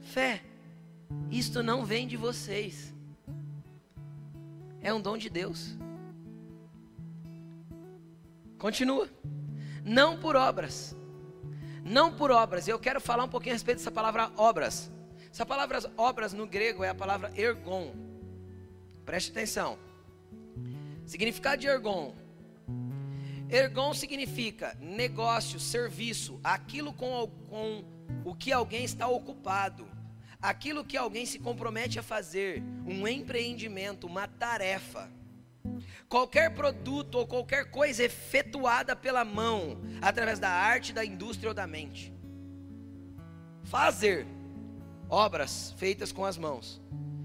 fé. 0.00 0.44
Isto 1.32 1.64
não 1.64 1.84
vem 1.84 2.06
de 2.06 2.16
vocês. 2.16 2.94
É 4.80 4.94
um 4.94 5.00
dom 5.00 5.18
de 5.18 5.28
Deus. 5.28 5.76
Continua. 8.56 9.08
Não 9.84 10.16
por 10.20 10.36
obras. 10.36 10.94
Não 11.82 12.14
por 12.14 12.30
obras. 12.30 12.68
Eu 12.68 12.78
quero 12.78 13.00
falar 13.00 13.24
um 13.24 13.28
pouquinho 13.28 13.54
a 13.54 13.56
respeito 13.56 13.78
dessa 13.78 13.90
palavra 13.90 14.30
obras. 14.36 14.92
Essa 15.32 15.46
palavra 15.46 15.80
obras 15.96 16.32
no 16.32 16.46
grego 16.46 16.84
é 16.84 16.90
a 16.90 16.94
palavra 16.94 17.32
ergon. 17.36 17.94
Preste 19.04 19.30
atenção. 19.30 19.78
Significado 21.06 21.60
de 21.62 21.66
ergon. 21.66 22.14
Ergon 23.48 23.92
significa 23.94 24.76
negócio, 24.80 25.58
serviço, 25.58 26.38
aquilo 26.44 26.92
com, 26.92 27.28
com 27.48 27.84
o 28.24 28.34
que 28.34 28.52
alguém 28.52 28.84
está 28.84 29.08
ocupado 29.08 29.90
aquilo 30.42 30.84
que 30.84 30.96
alguém 30.96 31.24
se 31.24 31.38
compromete 31.38 32.00
a 32.00 32.02
fazer, 32.02 32.60
um 32.84 33.06
empreendimento, 33.06 34.08
uma 34.08 34.26
tarefa. 34.26 35.08
Qualquer 36.08 36.52
produto 36.52 37.14
ou 37.14 37.26
qualquer 37.26 37.70
coisa 37.70 38.02
efetuada 38.02 38.96
pela 38.96 39.24
mão, 39.24 39.80
através 40.02 40.40
da 40.40 40.50
arte, 40.50 40.92
da 40.92 41.04
indústria 41.04 41.48
ou 41.48 41.54
da 41.54 41.66
mente. 41.66 42.12
Fazer 43.62 44.26
obras 45.12 45.74
feitas 45.76 46.10
com 46.10 46.24
as 46.24 46.38
mãos. 46.38 46.80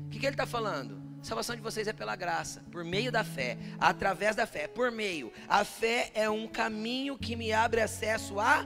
O 0.06 0.10
que, 0.10 0.20
que 0.20 0.26
ele 0.26 0.34
está 0.34 0.46
falando? 0.46 1.02
A 1.22 1.24
salvação 1.24 1.56
de 1.56 1.62
vocês 1.62 1.88
é 1.88 1.94
pela 1.94 2.18
graça, 2.18 2.62
por 2.70 2.84
meio 2.84 3.12
da 3.12 3.24
fé, 3.24 3.58
através 3.80 4.36
da 4.36 4.46
fé, 4.46 4.68
por 4.68 4.92
meio. 4.92 5.32
A 5.48 5.64
fé 5.64 6.12
é 6.14 6.30
um 6.30 6.48
caminho 6.48 7.18
que 7.18 7.36
me 7.36 7.54
abre 7.54 7.80
acesso 7.80 8.42
à 8.42 8.66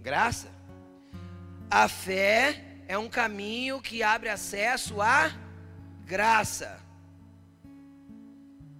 graça. 0.00 0.48
A 1.68 1.88
fé 1.88 2.64
é 2.86 2.96
um 2.96 3.08
caminho 3.08 3.82
que 3.82 4.04
abre 4.04 4.28
acesso 4.28 5.02
à 5.02 5.32
graça. 6.04 6.78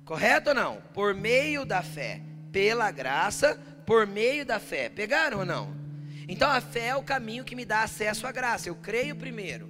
Correto 0.05 0.51
ou 0.51 0.55
não? 0.55 0.81
Por 0.95 1.15
meio 1.15 1.65
da 1.65 1.83
fé. 1.83 2.23
Pela 2.53 2.93
graça, 2.93 3.61
por 3.85 4.07
meio 4.07 4.47
da 4.47 4.61
fé. 4.61 4.89
Pegaram 4.89 5.41
ou 5.41 5.45
não? 5.45 5.86
Então 6.29 6.51
a 6.51 6.61
fé 6.61 6.89
é 6.89 6.97
o 6.97 7.03
caminho 7.03 7.45
que 7.45 7.55
me 7.55 7.65
dá 7.65 7.83
acesso 7.83 8.27
à 8.27 8.33
graça. 8.33 8.69
Eu 8.69 8.75
creio 8.75 9.15
primeiro. 9.15 9.69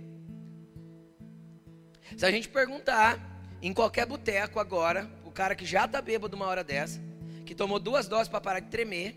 Se 2.16 2.24
a 2.24 2.30
gente 2.30 2.48
perguntar 2.48 3.18
em 3.60 3.72
qualquer 3.72 4.06
boteco 4.06 4.58
agora, 4.58 5.10
o 5.24 5.30
cara 5.30 5.54
que 5.54 5.66
já 5.66 5.84
está 5.84 6.00
bêbado 6.00 6.36
uma 6.36 6.46
hora 6.46 6.64
dessa, 6.64 7.00
que 7.44 7.54
tomou 7.54 7.78
duas 7.78 8.08
doses 8.08 8.28
para 8.28 8.40
parar 8.40 8.60
de 8.60 8.68
tremer. 8.68 9.16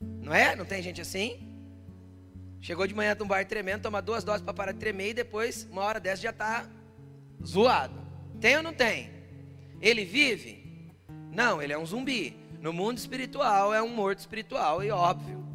Não 0.00 0.32
é? 0.32 0.56
Não 0.56 0.64
tem 0.64 0.82
gente 0.82 1.00
assim? 1.00 1.46
Chegou 2.60 2.86
de 2.86 2.94
manhã 2.94 3.14
de 3.14 3.22
um 3.22 3.26
bar 3.26 3.46
tremendo, 3.46 3.82
toma 3.82 4.02
duas 4.02 4.24
doses 4.24 4.42
para 4.42 4.54
parar 4.54 4.72
de 4.72 4.78
tremer 4.78 5.10
e 5.10 5.14
depois, 5.14 5.68
uma 5.70 5.82
hora 5.82 6.00
dessa, 6.00 6.22
já 6.22 6.30
está 6.30 6.66
zoado. 7.44 8.04
Tem 8.40 8.56
ou 8.56 8.62
não 8.62 8.72
tem? 8.72 9.10
Ele 9.80 10.04
vive? 10.04 10.92
Não, 11.30 11.62
ele 11.62 11.72
é 11.72 11.78
um 11.78 11.86
zumbi. 11.86 12.34
No 12.60 12.72
mundo 12.72 12.98
espiritual 12.98 13.72
é 13.72 13.82
um 13.82 13.88
morto 13.88 14.18
espiritual 14.18 14.82
e 14.82 14.90
óbvio. 14.90 15.45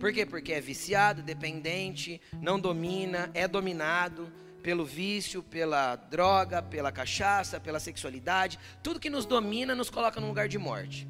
Por 0.00 0.12
quê? 0.14 0.24
Porque 0.24 0.54
é 0.54 0.60
viciado, 0.62 1.22
dependente, 1.22 2.20
não 2.40 2.58
domina, 2.58 3.30
é 3.34 3.46
dominado 3.46 4.32
pelo 4.62 4.84
vício, 4.84 5.42
pela 5.42 5.94
droga, 5.94 6.62
pela 6.62 6.90
cachaça, 6.90 7.60
pela 7.60 7.78
sexualidade. 7.78 8.58
Tudo 8.82 8.98
que 8.98 9.10
nos 9.10 9.26
domina 9.26 9.74
nos 9.74 9.90
coloca 9.90 10.18
num 10.18 10.28
lugar 10.28 10.48
de 10.48 10.58
morte. 10.58 11.06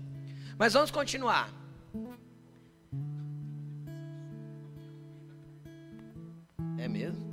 Mas 0.59 0.72
vamos 0.72 0.91
continuar. 0.91 1.49
É 6.76 6.88
mesmo? 6.88 7.30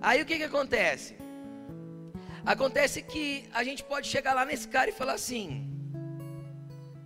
Aí 0.00 0.20
o 0.20 0.26
que, 0.26 0.36
que 0.36 0.42
acontece? 0.42 1.16
Acontece 2.44 3.02
que 3.02 3.48
a 3.52 3.62
gente 3.62 3.84
pode 3.84 4.08
chegar 4.08 4.34
lá 4.34 4.44
nesse 4.44 4.66
cara 4.66 4.90
e 4.90 4.92
falar 4.92 5.12
assim, 5.12 5.71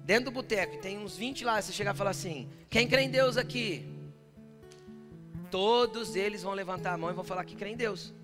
dentro 0.07 0.27
do 0.27 0.31
boteco, 0.31 0.79
tem 0.79 0.97
uns 0.97 1.17
20 1.17 1.45
lá, 1.45 1.61
você 1.61 1.73
chegar 1.73 1.93
e 1.93 1.99
falar 1.99 2.11
assim: 2.11 2.49
quem 2.71 2.87
crê 2.87 3.03
em 3.03 3.11
Deus 3.11 3.37
aqui? 3.37 3.85
Todos 5.51 6.15
eles 6.15 6.45
vão 6.45 6.53
levantar 6.53 6.93
a 6.93 6.97
mão 6.97 7.11
e 7.11 7.13
vão 7.13 7.25
falar 7.25 7.45
que 7.45 7.57
crê 7.57 7.71
em 7.71 7.77
Deus. 7.77 8.15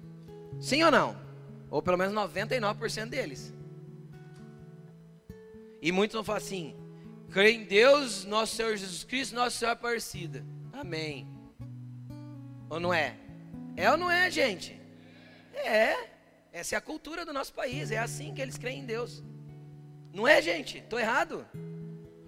Sim 0.61 0.85
ou 0.85 0.91
não? 0.91 1.21
Ou 1.69 1.83
pelo 1.83 1.99
menos 1.99 2.15
99% 2.15 3.09
deles. 3.09 3.53
E 5.81 5.91
muitos 5.91 6.15
vão 6.15 6.23
falar 6.23 6.39
assim: 6.39 6.77
crê 7.31 7.51
em 7.51 7.65
Deus, 7.65 8.25
nosso 8.25 8.55
Senhor 8.55 8.77
Jesus 8.77 9.03
Cristo, 9.03 9.35
nosso 9.35 9.59
Senhor 9.59 9.73
Aparecida. 9.73 10.45
Amém. 10.73 11.27
Ou 12.71 12.79
não 12.79 12.95
é? 12.95 13.17
É 13.77 13.91
ou 13.91 13.97
não 13.97 14.09
é, 14.11 14.31
gente? 14.31 14.81
É. 15.53 16.13
Essa 16.53 16.77
é 16.77 16.79
a 16.79 16.83
cultura 16.83 17.25
do 17.25 17.33
nosso 17.33 17.53
país. 17.53 17.91
É 17.91 17.99
assim 17.99 18.33
que 18.33 18.41
eles 18.41 18.57
creem 18.57 18.81
em 18.81 18.87
Deus. 18.87 19.23
Não 20.13 20.29
é, 20.29 20.43
gente? 20.43 20.79
Estou 20.79 20.99
errado? 20.99 21.47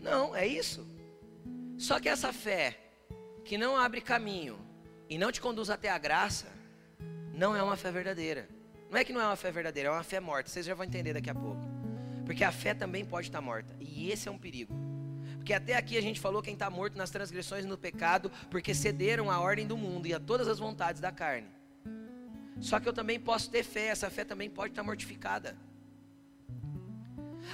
Não, 0.00 0.34
é 0.34 0.46
isso. 0.46 0.86
Só 1.76 2.00
que 2.00 2.08
essa 2.08 2.32
fé 2.32 2.78
que 3.44 3.58
não 3.58 3.76
abre 3.76 4.00
caminho 4.00 4.58
e 5.08 5.18
não 5.18 5.30
te 5.30 5.40
conduz 5.40 5.68
até 5.68 5.90
a 5.90 5.98
graça, 5.98 6.46
não 7.32 7.54
é 7.54 7.62
uma 7.62 7.76
fé 7.76 7.92
verdadeira. 7.92 8.48
Não 8.90 8.98
é 8.98 9.04
que 9.04 9.12
não 9.12 9.20
é 9.20 9.26
uma 9.26 9.36
fé 9.36 9.50
verdadeira, 9.50 9.88
é 9.88 9.92
uma 9.92 10.02
fé 10.02 10.20
morta. 10.20 10.48
Vocês 10.48 10.64
já 10.64 10.74
vão 10.74 10.86
entender 10.86 11.12
daqui 11.12 11.28
a 11.28 11.34
pouco. 11.34 11.60
Porque 12.24 12.44
a 12.44 12.52
fé 12.52 12.72
também 12.72 13.04
pode 13.04 13.28
estar 13.28 13.40
morta. 13.40 13.74
E 13.80 14.10
esse 14.10 14.28
é 14.28 14.30
um 14.30 14.38
perigo. 14.38 14.74
Porque 15.36 15.52
até 15.52 15.76
aqui 15.76 15.98
a 15.98 16.00
gente 16.00 16.20
falou 16.20 16.40
quem 16.40 16.54
está 16.54 16.70
morto 16.70 16.96
nas 16.96 17.10
transgressões 17.10 17.64
e 17.64 17.68
no 17.68 17.76
pecado, 17.76 18.30
porque 18.50 18.72
cederam 18.72 19.30
à 19.30 19.40
ordem 19.40 19.66
do 19.66 19.76
mundo 19.76 20.06
e 20.06 20.14
a 20.14 20.20
todas 20.20 20.48
as 20.48 20.58
vontades 20.58 21.02
da 21.02 21.12
carne. 21.12 21.48
Só 22.60 22.80
que 22.80 22.88
eu 22.88 22.94
também 22.94 23.20
posso 23.20 23.50
ter 23.50 23.62
fé, 23.62 23.88
essa 23.88 24.08
fé 24.08 24.24
também 24.24 24.48
pode 24.48 24.72
estar 24.72 24.82
mortificada. 24.82 25.54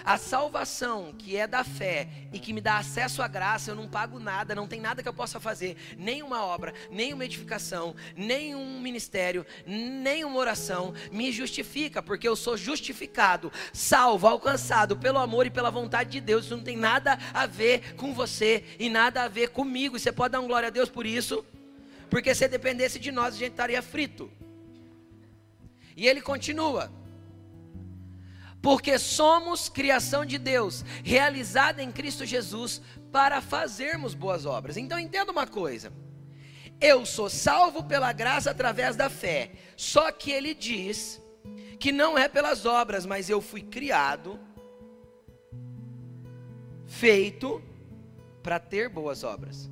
A 0.04 0.16
salvação 0.16 1.14
que 1.18 1.36
é 1.36 1.46
da 1.46 1.62
fé 1.62 2.08
e 2.32 2.38
que 2.38 2.52
me 2.52 2.60
dá 2.60 2.78
acesso 2.78 3.22
à 3.22 3.28
graça, 3.28 3.70
eu 3.70 3.74
não 3.74 3.88
pago 3.88 4.18
nada, 4.18 4.54
não 4.54 4.66
tem 4.66 4.80
nada 4.80 5.02
que 5.02 5.08
eu 5.08 5.14
possa 5.14 5.38
fazer, 5.38 5.76
nem 5.96 6.22
uma 6.22 6.44
obra, 6.44 6.72
nem 6.90 7.12
uma 7.12 7.24
edificação, 7.24 7.94
nem 8.16 8.54
um 8.54 8.80
ministério, 8.80 9.44
nem 9.66 10.24
uma 10.24 10.38
oração 10.38 10.94
me 11.12 11.30
justifica, 11.30 12.02
porque 12.02 12.26
eu 12.26 12.36
sou 12.36 12.56
justificado, 12.56 13.52
salvo, 13.72 14.26
alcançado 14.26 14.96
pelo 14.96 15.18
amor 15.18 15.46
e 15.46 15.50
pela 15.50 15.70
vontade 15.70 16.10
de 16.10 16.20
Deus. 16.20 16.44
Isso 16.44 16.56
não 16.56 16.64
tem 16.64 16.76
nada 16.76 17.18
a 17.32 17.46
ver 17.46 17.94
com 17.94 18.14
você 18.14 18.64
e 18.78 18.88
nada 18.88 19.24
a 19.24 19.28
ver 19.28 19.50
comigo. 19.50 19.98
Você 19.98 20.12
pode 20.12 20.32
dar 20.32 20.40
um 20.40 20.46
glória 20.46 20.68
a 20.68 20.70
Deus 20.70 20.88
por 20.88 21.06
isso, 21.06 21.44
porque 22.08 22.34
se 22.34 22.48
dependesse 22.48 22.98
de 22.98 23.12
nós, 23.12 23.34
a 23.34 23.38
gente 23.38 23.52
estaria 23.52 23.82
frito. 23.82 24.30
E 25.96 26.08
ele 26.08 26.20
continua 26.20 26.90
porque 28.62 28.98
somos 28.98 29.68
criação 29.68 30.24
de 30.24 30.38
Deus, 30.38 30.84
realizada 31.02 31.82
em 31.82 31.90
Cristo 31.90 32.26
Jesus, 32.26 32.80
para 33.10 33.40
fazermos 33.40 34.14
boas 34.14 34.44
obras. 34.44 34.76
Então 34.76 34.98
entenda 34.98 35.32
uma 35.32 35.46
coisa: 35.46 35.92
eu 36.80 37.04
sou 37.04 37.28
salvo 37.28 37.84
pela 37.84 38.12
graça 38.12 38.50
através 38.50 38.96
da 38.96 39.10
fé, 39.10 39.52
só 39.76 40.10
que 40.12 40.30
ele 40.30 40.54
diz 40.54 41.20
que 41.78 41.92
não 41.92 42.18
é 42.18 42.28
pelas 42.28 42.66
obras, 42.66 43.06
mas 43.06 43.30
eu 43.30 43.40
fui 43.40 43.62
criado, 43.62 44.38
feito 46.86 47.62
para 48.42 48.58
ter 48.58 48.88
boas 48.88 49.24
obras. 49.24 49.70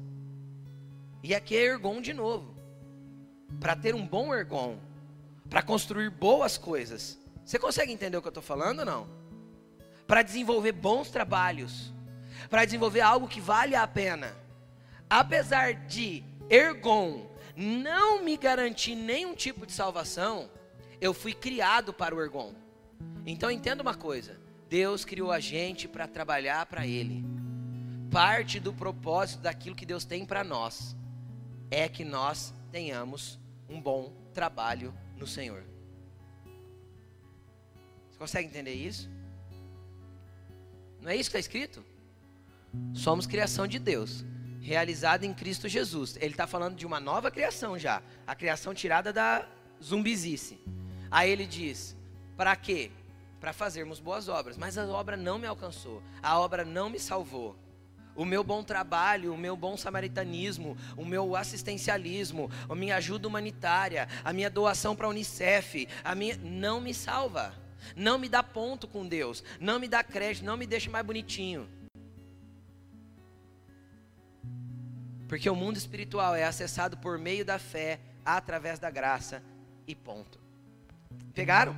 E 1.22 1.34
aqui 1.34 1.56
é 1.56 1.64
ergon 1.64 2.00
de 2.00 2.14
novo, 2.14 2.54
para 3.60 3.76
ter 3.76 3.94
um 3.94 4.06
bom 4.06 4.34
ergon, 4.34 4.78
para 5.50 5.62
construir 5.62 6.10
boas 6.10 6.56
coisas. 6.56 7.17
Você 7.48 7.58
consegue 7.58 7.90
entender 7.90 8.14
o 8.14 8.20
que 8.20 8.28
eu 8.28 8.28
estou 8.28 8.42
falando 8.42 8.80
ou 8.80 8.84
não? 8.84 9.08
Para 10.06 10.20
desenvolver 10.20 10.72
bons 10.72 11.08
trabalhos, 11.08 11.94
para 12.50 12.66
desenvolver 12.66 13.00
algo 13.00 13.26
que 13.26 13.40
vale 13.40 13.74
a 13.74 13.86
pena. 13.86 14.36
Apesar 15.08 15.72
de 15.86 16.22
Ergon 16.50 17.26
não 17.56 18.22
me 18.22 18.36
garantir 18.36 18.94
nenhum 18.94 19.34
tipo 19.34 19.64
de 19.64 19.72
salvação, 19.72 20.50
eu 21.00 21.14
fui 21.14 21.32
criado 21.32 21.90
para 21.90 22.14
o 22.14 22.20
Ergon. 22.20 22.52
Então 23.24 23.50
entenda 23.50 23.82
uma 23.82 23.94
coisa: 23.94 24.38
Deus 24.68 25.06
criou 25.06 25.32
a 25.32 25.40
gente 25.40 25.88
para 25.88 26.06
trabalhar 26.06 26.66
para 26.66 26.86
Ele. 26.86 27.24
Parte 28.10 28.60
do 28.60 28.74
propósito 28.74 29.40
daquilo 29.40 29.74
que 29.74 29.86
Deus 29.86 30.04
tem 30.04 30.26
para 30.26 30.44
nós 30.44 30.94
é 31.70 31.88
que 31.88 32.04
nós 32.04 32.52
tenhamos 32.70 33.40
um 33.70 33.80
bom 33.80 34.12
trabalho 34.34 34.92
no 35.16 35.26
Senhor. 35.26 35.77
Você 38.18 38.24
consegue 38.24 38.48
entender 38.48 38.74
isso? 38.74 39.08
Não 41.00 41.08
é 41.08 41.14
isso 41.14 41.30
que 41.30 41.36
está 41.36 41.38
escrito? 41.38 41.84
Somos 42.92 43.28
criação 43.28 43.64
de 43.64 43.78
Deus, 43.78 44.24
realizada 44.60 45.24
em 45.24 45.32
Cristo 45.32 45.68
Jesus. 45.68 46.16
Ele 46.16 46.32
está 46.32 46.44
falando 46.44 46.74
de 46.74 46.84
uma 46.84 46.98
nova 46.98 47.30
criação 47.30 47.78
já, 47.78 48.02
a 48.26 48.34
criação 48.34 48.74
tirada 48.74 49.12
da 49.12 49.46
zumbizice. 49.80 50.58
Aí 51.08 51.30
ele 51.30 51.46
diz: 51.46 51.96
para 52.36 52.56
quê? 52.56 52.90
Para 53.38 53.52
fazermos 53.52 54.00
boas 54.00 54.28
obras. 54.28 54.58
Mas 54.58 54.76
a 54.76 54.84
obra 54.88 55.16
não 55.16 55.38
me 55.38 55.46
alcançou, 55.46 56.02
a 56.20 56.40
obra 56.40 56.64
não 56.64 56.90
me 56.90 56.98
salvou. 56.98 57.56
O 58.16 58.24
meu 58.24 58.42
bom 58.42 58.64
trabalho, 58.64 59.32
o 59.32 59.38
meu 59.38 59.56
bom 59.56 59.76
samaritanismo, 59.76 60.76
o 60.96 61.04
meu 61.04 61.36
assistencialismo, 61.36 62.50
a 62.68 62.74
minha 62.74 62.96
ajuda 62.96 63.28
humanitária, 63.28 64.08
a 64.24 64.32
minha 64.32 64.50
doação 64.50 64.96
para 64.96 65.06
a 65.06 65.10
Unicef, 65.10 65.86
a 66.02 66.16
minha 66.16 66.36
não 66.36 66.80
me 66.80 66.92
salva 66.92 67.67
não 67.96 68.18
me 68.18 68.28
dá 68.28 68.42
ponto 68.42 68.86
com 68.86 69.06
Deus, 69.06 69.42
não 69.60 69.78
me 69.78 69.88
dá 69.88 70.02
crédito, 70.02 70.44
não 70.44 70.56
me 70.56 70.66
deixa 70.66 70.90
mais 70.90 71.04
bonitinho. 71.04 71.68
Porque 75.28 75.48
o 75.50 75.54
mundo 75.54 75.76
espiritual 75.76 76.34
é 76.34 76.44
acessado 76.44 76.96
por 76.96 77.18
meio 77.18 77.44
da 77.44 77.58
fé, 77.58 78.00
através 78.24 78.78
da 78.78 78.90
graça 78.90 79.42
e 79.86 79.94
ponto. 79.94 80.40
Pegaram? 81.34 81.76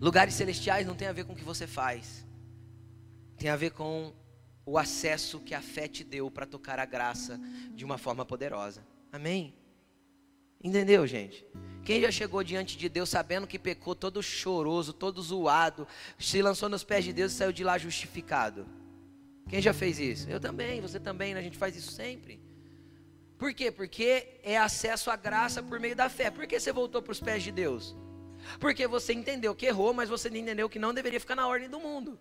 Lugares 0.00 0.34
celestiais 0.34 0.86
não 0.86 0.94
tem 0.94 1.08
a 1.08 1.12
ver 1.12 1.24
com 1.24 1.32
o 1.32 1.36
que 1.36 1.44
você 1.44 1.66
faz, 1.66 2.26
tem 3.36 3.50
a 3.50 3.56
ver 3.56 3.70
com 3.70 4.12
o 4.64 4.78
acesso 4.78 5.40
que 5.40 5.54
a 5.54 5.60
fé 5.60 5.88
te 5.88 6.04
deu 6.04 6.30
para 6.30 6.46
tocar 6.46 6.78
a 6.78 6.84
graça 6.84 7.38
de 7.74 7.84
uma 7.84 7.98
forma 7.98 8.24
poderosa. 8.24 8.84
Amém? 9.12 9.54
Entendeu, 10.62 11.06
gente? 11.06 11.44
Quem 11.84 12.00
já 12.00 12.10
chegou 12.10 12.44
diante 12.44 12.78
de 12.78 12.88
Deus 12.88 13.08
sabendo 13.08 13.46
que 13.46 13.58
pecou, 13.58 13.94
todo 13.94 14.22
choroso, 14.22 14.92
todo 14.92 15.20
zoado, 15.20 15.86
se 16.18 16.40
lançou 16.40 16.68
nos 16.68 16.84
pés 16.84 17.04
de 17.04 17.12
Deus 17.12 17.32
e 17.32 17.34
saiu 17.34 17.52
de 17.52 17.64
lá 17.64 17.76
justificado? 17.76 18.66
Quem 19.48 19.60
já 19.60 19.74
fez 19.74 19.98
isso? 19.98 20.30
Eu 20.30 20.38
também, 20.38 20.80
você 20.80 21.00
também, 21.00 21.34
né? 21.34 21.40
a 21.40 21.42
gente 21.42 21.58
faz 21.58 21.74
isso 21.74 21.90
sempre. 21.90 22.40
Por 23.36 23.52
quê? 23.52 23.72
Porque 23.72 24.38
é 24.44 24.56
acesso 24.56 25.10
à 25.10 25.16
graça 25.16 25.60
por 25.60 25.80
meio 25.80 25.96
da 25.96 26.08
fé. 26.08 26.30
Por 26.30 26.46
que 26.46 26.60
você 26.60 26.72
voltou 26.72 27.02
para 27.02 27.10
os 27.10 27.18
pés 27.18 27.42
de 27.42 27.50
Deus? 27.50 27.96
Porque 28.60 28.86
você 28.86 29.12
entendeu 29.12 29.52
que 29.54 29.66
errou, 29.66 29.92
mas 29.92 30.08
você 30.08 30.28
entendeu 30.28 30.68
que 30.68 30.78
não 30.78 30.94
deveria 30.94 31.18
ficar 31.18 31.34
na 31.34 31.48
ordem 31.48 31.68
do 31.68 31.80
mundo. 31.80 32.18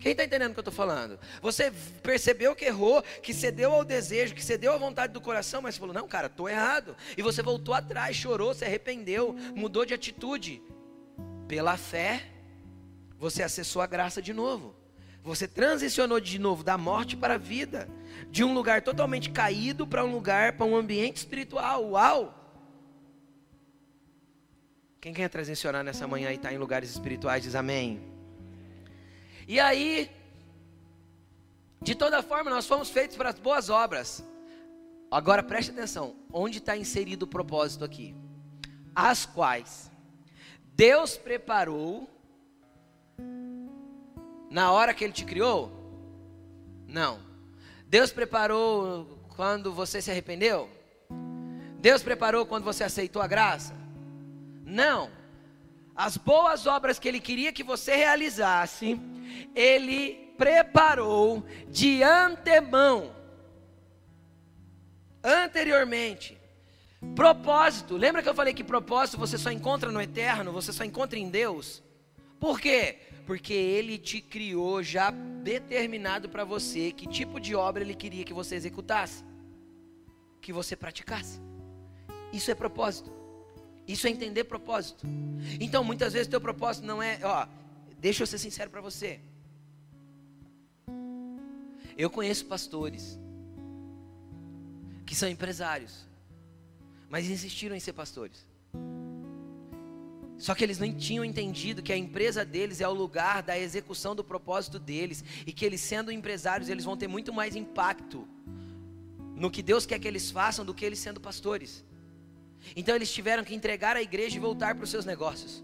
Quem 0.00 0.12
está 0.12 0.24
entendendo 0.24 0.52
o 0.52 0.54
que 0.54 0.60
eu 0.60 0.62
estou 0.62 0.72
falando? 0.72 1.18
Você 1.42 1.70
percebeu 2.02 2.56
que 2.56 2.64
errou, 2.64 3.02
que 3.22 3.34
cedeu 3.34 3.72
ao 3.72 3.84
desejo, 3.84 4.34
que 4.34 4.42
cedeu 4.42 4.72
à 4.72 4.78
vontade 4.78 5.12
do 5.12 5.20
coração, 5.20 5.60
mas 5.60 5.76
falou: 5.76 5.94
não, 5.94 6.08
cara, 6.08 6.26
estou 6.26 6.48
errado. 6.48 6.96
E 7.16 7.22
você 7.22 7.42
voltou 7.42 7.74
atrás, 7.74 8.16
chorou, 8.16 8.54
se 8.54 8.64
arrependeu, 8.64 9.34
mudou 9.54 9.84
de 9.84 9.92
atitude. 9.92 10.62
Pela 11.46 11.76
fé, 11.76 12.24
você 13.18 13.42
acessou 13.42 13.82
a 13.82 13.86
graça 13.86 14.22
de 14.22 14.32
novo. 14.32 14.74
Você 15.22 15.46
transicionou 15.46 16.18
de 16.18 16.38
novo 16.38 16.64
da 16.64 16.78
morte 16.78 17.14
para 17.14 17.34
a 17.34 17.38
vida, 17.38 17.86
de 18.30 18.42
um 18.42 18.54
lugar 18.54 18.80
totalmente 18.80 19.28
caído 19.28 19.86
para 19.86 20.02
um 20.02 20.10
lugar, 20.10 20.54
para 20.54 20.64
um 20.64 20.74
ambiente 20.74 21.18
espiritual. 21.18 21.90
Uau! 21.90 22.36
Quem 24.98 25.12
quer 25.12 25.28
transicionar 25.28 25.84
nessa 25.84 26.06
manhã 26.06 26.30
e 26.30 26.36
está 26.36 26.50
em 26.50 26.56
lugares 26.58 26.90
espirituais, 26.90 27.42
diz 27.42 27.54
amém. 27.54 28.00
E 29.50 29.58
aí, 29.58 30.08
De 31.82 31.94
toda 31.96 32.22
forma, 32.22 32.50
nós 32.50 32.66
fomos 32.68 32.88
feitos 32.90 33.16
para 33.16 33.30
as 33.30 33.38
boas 33.38 33.68
obras. 33.68 34.22
Agora 35.10 35.42
preste 35.42 35.72
atenção: 35.72 36.14
onde 36.32 36.58
está 36.58 36.76
inserido 36.76 37.24
o 37.24 37.26
propósito 37.26 37.84
aqui? 37.84 38.14
As 38.94 39.26
quais 39.26 39.90
Deus 40.76 41.16
preparou 41.16 42.08
na 44.50 44.70
hora 44.70 44.94
que 44.94 45.02
Ele 45.02 45.12
te 45.12 45.24
criou? 45.24 45.72
Não. 46.86 47.18
Deus 47.88 48.12
preparou 48.12 49.18
quando 49.34 49.72
você 49.72 50.00
se 50.00 50.12
arrependeu? 50.12 50.70
Deus 51.80 52.04
preparou 52.04 52.46
quando 52.46 52.62
você 52.62 52.84
aceitou 52.84 53.20
a 53.20 53.26
graça? 53.26 53.74
Não. 54.64 55.10
As 55.96 56.16
boas 56.16 56.66
obras 56.66 57.00
que 57.00 57.08
Ele 57.08 57.20
queria 57.20 57.52
que 57.52 57.64
você 57.64 57.96
realizasse, 57.96 59.00
Ele 59.54 60.32
preparou 60.36 61.44
de 61.68 62.02
antemão, 62.02 63.14
anteriormente. 65.22 66.38
Propósito, 67.14 67.96
lembra 67.96 68.22
que 68.22 68.28
eu 68.28 68.34
falei 68.34 68.52
que 68.52 68.64
propósito 68.64 69.18
você 69.18 69.38
só 69.38 69.50
encontra 69.50 69.90
no 69.90 70.00
eterno, 70.00 70.52
você 70.52 70.72
só 70.72 70.84
encontra 70.84 71.18
em 71.18 71.30
Deus? 71.30 71.82
Por 72.38 72.60
quê? 72.60 72.98
Porque 73.26 73.52
Ele 73.52 73.98
te 73.98 74.20
criou 74.20 74.82
já 74.82 75.10
determinado 75.10 76.28
para 76.28 76.44
você 76.44 76.92
que 76.92 77.06
tipo 77.06 77.40
de 77.40 77.54
obra 77.54 77.82
Ele 77.82 77.94
queria 77.94 78.24
que 78.24 78.32
você 78.32 78.54
executasse, 78.54 79.24
que 80.40 80.52
você 80.52 80.76
praticasse. 80.76 81.40
Isso 82.32 82.50
é 82.50 82.54
propósito. 82.54 83.10
Isso 83.86 84.06
é 84.06 84.10
entender 84.10 84.44
propósito. 84.44 85.06
Então, 85.60 85.82
muitas 85.82 86.12
vezes, 86.12 86.28
teu 86.28 86.40
propósito 86.40 86.86
não 86.86 87.02
é, 87.02 87.18
ó, 87.22 87.46
deixa 88.00 88.22
eu 88.22 88.26
ser 88.26 88.38
sincero 88.38 88.70
para 88.70 88.80
você. 88.80 89.20
Eu 91.96 92.08
conheço 92.08 92.46
pastores 92.46 93.18
que 95.04 95.14
são 95.14 95.28
empresários, 95.28 96.06
mas 97.08 97.28
insistiram 97.28 97.76
em 97.76 97.80
ser 97.80 97.92
pastores. 97.92 98.46
Só 100.38 100.54
que 100.54 100.64
eles 100.64 100.78
não 100.78 100.90
tinham 100.94 101.22
entendido 101.22 101.82
que 101.82 101.92
a 101.92 101.96
empresa 101.96 102.46
deles 102.46 102.80
é 102.80 102.88
o 102.88 102.94
lugar 102.94 103.42
da 103.42 103.58
execução 103.58 104.16
do 104.16 104.24
propósito 104.24 104.78
deles 104.78 105.22
e 105.46 105.52
que 105.52 105.66
eles 105.66 105.82
sendo 105.82 106.10
empresários, 106.10 106.70
eles 106.70 106.84
vão 106.84 106.96
ter 106.96 107.08
muito 107.08 107.30
mais 107.30 107.54
impacto 107.54 108.26
no 109.36 109.50
que 109.50 109.62
Deus 109.62 109.84
quer 109.84 109.98
que 109.98 110.08
eles 110.08 110.30
façam 110.30 110.64
do 110.64 110.72
que 110.72 110.84
eles 110.84 110.98
sendo 110.98 111.20
pastores. 111.20 111.84
Então 112.74 112.94
eles 112.94 113.12
tiveram 113.12 113.44
que 113.44 113.54
entregar 113.54 113.96
a 113.96 114.02
igreja 114.02 114.36
e 114.36 114.40
voltar 114.40 114.74
para 114.74 114.84
os 114.84 114.90
seus 114.90 115.04
negócios. 115.04 115.62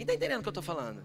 Quem 0.00 0.04
está 0.04 0.14
entendendo 0.14 0.38
o 0.38 0.42
que 0.42 0.48
eu 0.48 0.52
estou 0.52 0.62
falando? 0.62 1.04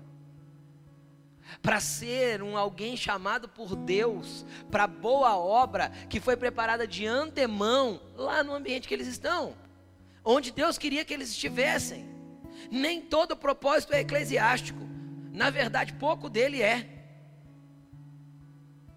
Para 1.61 1.81
ser 1.81 2.41
um 2.41 2.55
alguém 2.55 2.95
chamado 2.95 3.49
por 3.49 3.75
Deus 3.75 4.45
para 4.71 4.87
boa 4.87 5.35
obra 5.35 5.89
que 6.09 6.21
foi 6.21 6.37
preparada 6.37 6.87
de 6.87 7.05
antemão 7.05 7.99
lá 8.15 8.41
no 8.41 8.55
ambiente 8.55 8.87
que 8.87 8.93
eles 8.93 9.07
estão, 9.07 9.53
onde 10.23 10.49
Deus 10.49 10.77
queria 10.77 11.03
que 11.03 11.13
eles 11.13 11.27
estivessem. 11.27 12.07
Nem 12.71 13.01
todo 13.01 13.35
propósito 13.35 13.91
é 13.91 13.99
eclesiástico. 13.99 14.79
Na 15.33 15.49
verdade, 15.49 15.91
pouco 15.95 16.29
dele 16.29 16.61
é. 16.61 16.87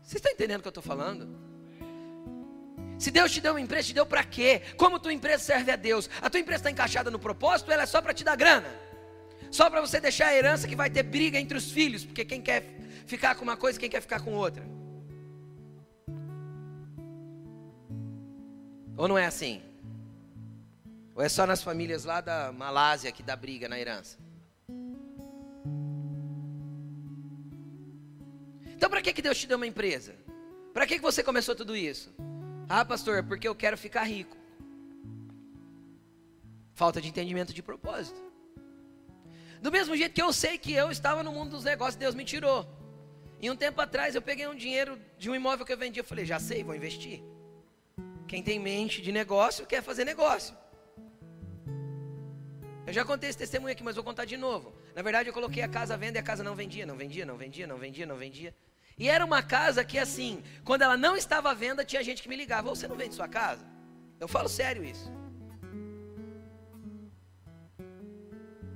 Vocês 0.00 0.14
estão 0.14 0.30
entendendo 0.30 0.60
o 0.60 0.62
que 0.62 0.68
eu 0.68 0.70
estou 0.70 0.80
falando? 0.80 1.28
Se 3.00 3.10
Deus 3.10 3.32
te 3.32 3.40
deu 3.40 3.54
uma 3.54 3.60
empresa, 3.60 3.88
te 3.88 3.94
deu 3.94 4.06
para 4.06 4.22
quê? 4.22 4.62
Como 4.76 5.00
tua 5.00 5.12
empresa 5.12 5.42
serve 5.42 5.72
a 5.72 5.76
Deus? 5.76 6.08
A 6.22 6.30
tua 6.30 6.38
empresa 6.38 6.60
está 6.60 6.70
encaixada 6.70 7.10
no 7.10 7.18
propósito, 7.18 7.72
ela 7.72 7.82
é 7.82 7.86
só 7.86 8.00
para 8.00 8.14
te 8.14 8.22
dar 8.22 8.36
grana. 8.36 8.86
Só 9.50 9.70
para 9.70 9.80
você 9.80 10.00
deixar 10.00 10.28
a 10.28 10.34
herança 10.34 10.68
que 10.68 10.76
vai 10.76 10.90
ter 10.90 11.02
briga 11.02 11.38
entre 11.38 11.56
os 11.56 11.70
filhos, 11.70 12.04
porque 12.04 12.24
quem 12.24 12.40
quer 12.40 12.64
ficar 13.06 13.34
com 13.34 13.42
uma 13.42 13.56
coisa, 13.56 13.78
quem 13.78 13.88
quer 13.88 14.00
ficar 14.00 14.20
com 14.20 14.34
outra. 14.34 14.64
Ou 18.96 19.08
não 19.08 19.16
é 19.16 19.26
assim? 19.26 19.62
Ou 21.14 21.22
é 21.22 21.28
só 21.28 21.46
nas 21.46 21.62
famílias 21.62 22.04
lá 22.04 22.20
da 22.20 22.52
Malásia 22.52 23.12
que 23.12 23.22
dá 23.22 23.34
briga 23.36 23.68
na 23.68 23.78
herança? 23.78 24.18
Então, 28.74 28.88
para 28.88 29.02
que, 29.02 29.12
que 29.12 29.22
Deus 29.22 29.38
te 29.38 29.46
deu 29.46 29.56
uma 29.56 29.66
empresa? 29.66 30.14
Para 30.72 30.86
que, 30.86 30.96
que 30.96 31.02
você 31.02 31.22
começou 31.22 31.54
tudo 31.54 31.76
isso? 31.76 32.14
Ah, 32.68 32.84
pastor, 32.84 33.24
porque 33.24 33.48
eu 33.48 33.54
quero 33.54 33.76
ficar 33.76 34.04
rico. 34.04 34.36
Falta 36.74 37.00
de 37.00 37.08
entendimento 37.08 37.52
de 37.52 37.62
propósito. 37.62 38.27
Do 39.60 39.72
mesmo 39.72 39.96
jeito 39.96 40.14
que 40.14 40.22
eu 40.22 40.32
sei 40.32 40.56
que 40.58 40.72
eu 40.72 40.90
estava 40.90 41.22
no 41.22 41.32
mundo 41.32 41.50
dos 41.50 41.64
negócios, 41.64 41.96
Deus 41.96 42.14
me 42.14 42.24
tirou. 42.24 42.66
E 43.40 43.50
um 43.50 43.56
tempo 43.56 43.80
atrás 43.80 44.14
eu 44.14 44.22
peguei 44.22 44.46
um 44.46 44.54
dinheiro 44.54 44.98
de 45.16 45.30
um 45.30 45.34
imóvel 45.34 45.64
que 45.64 45.72
eu 45.72 45.78
vendi, 45.78 46.00
eu 46.00 46.04
falei, 46.04 46.24
já 46.24 46.38
sei, 46.38 46.64
vou 46.64 46.74
investir. 46.74 47.22
Quem 48.26 48.42
tem 48.42 48.58
mente 48.58 49.00
de 49.00 49.10
negócio 49.10 49.66
quer 49.66 49.82
fazer 49.82 50.04
negócio. 50.04 50.56
Eu 52.86 52.92
já 52.92 53.04
contei 53.04 53.28
esse 53.28 53.38
testemunho 53.38 53.72
aqui, 53.72 53.82
mas 53.82 53.96
vou 53.96 54.04
contar 54.04 54.24
de 54.24 54.36
novo. 54.36 54.74
Na 54.94 55.02
verdade, 55.02 55.28
eu 55.28 55.32
coloquei 55.32 55.62
a 55.62 55.68
casa 55.68 55.94
à 55.94 55.96
venda 55.96 56.18
e 56.18 56.20
a 56.20 56.22
casa 56.22 56.42
não 56.42 56.54
vendia, 56.54 56.86
não 56.86 56.96
vendia, 56.96 57.24
não 57.26 57.36
vendia, 57.36 57.66
não 57.66 57.76
vendia, 57.76 58.06
não 58.06 58.16
vendia. 58.16 58.54
E 58.98 59.08
era 59.08 59.24
uma 59.24 59.42
casa 59.42 59.84
que, 59.84 59.98
assim, 59.98 60.42
quando 60.64 60.82
ela 60.82 60.96
não 60.96 61.16
estava 61.16 61.50
à 61.50 61.54
venda, 61.54 61.84
tinha 61.84 62.02
gente 62.02 62.22
que 62.22 62.28
me 62.28 62.34
ligava: 62.34 62.70
Você 62.70 62.88
não 62.88 62.96
vende 62.96 63.14
sua 63.14 63.28
casa? 63.28 63.64
Eu 64.18 64.26
falo 64.26 64.48
sério 64.48 64.84
isso. 64.84 65.12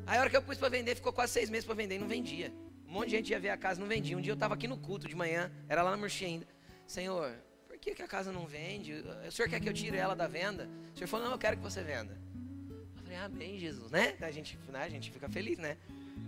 Aí 0.07 0.19
a 0.19 0.21
hora 0.21 0.31
que 0.31 0.37
eu 0.37 0.43
pus 0.43 0.59
para 0.59 0.69
vender, 0.69 0.95
ficou 0.95 1.13
quase 1.13 1.33
seis 1.33 1.49
meses 1.49 1.65
para 1.65 1.75
vender 1.75 1.97
e 1.97 1.99
não 1.99 2.09
vendia. 2.09 2.53
Um 2.87 2.93
monte 2.93 3.07
de 3.07 3.17
gente 3.17 3.31
ia 3.31 3.41
ver 3.41 3.51
a 3.51 3.57
casa 3.57 3.81
não 3.81 3.89
vendia. 3.89 4.17
Um 4.17 4.21
dia 4.21 4.33
eu 4.33 4.35
estava 4.35 4.55
aqui 4.55 4.69
no 4.69 4.77
culto 4.77 5.09
de 5.09 5.15
manhã, 5.15 5.51
era 5.69 5.83
lá 5.83 5.91
na 5.91 5.97
Murchi 5.97 6.25
ainda. 6.25 6.47
Senhor, 6.87 7.33
por 7.67 7.79
que, 7.79 7.95
que 7.95 8.03
a 8.03 8.09
casa 8.09 8.31
não 8.31 8.47
vende? 8.47 8.93
O 9.27 9.33
senhor 9.33 9.49
quer 9.49 9.61
que 9.61 9.69
eu 9.69 9.73
tire 9.73 9.97
ela 9.97 10.15
da 10.15 10.27
venda? 10.27 10.69
O 10.95 10.99
senhor 10.99 11.09
falou, 11.09 11.27
não, 11.27 11.33
eu 11.33 11.39
quero 11.39 11.57
que 11.57 11.63
você 11.63 11.83
venda. 11.83 12.21
Eu 12.69 13.03
falei, 13.03 13.17
amém, 13.17 13.59
Jesus, 13.59 13.91
né? 13.91 14.15
A 14.21 14.31
gente, 14.31 14.59
né? 14.69 14.83
a 14.83 14.89
gente 14.89 15.11
fica 15.11 15.29
feliz, 15.29 15.59
né? 15.59 15.77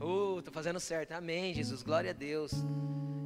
Uh, 0.00 0.40
tô 0.42 0.50
fazendo 0.50 0.80
certo. 0.80 1.12
Amém, 1.12 1.52
Jesus, 1.52 1.82
glória 1.82 2.10
a 2.10 2.14
Deus. 2.14 2.52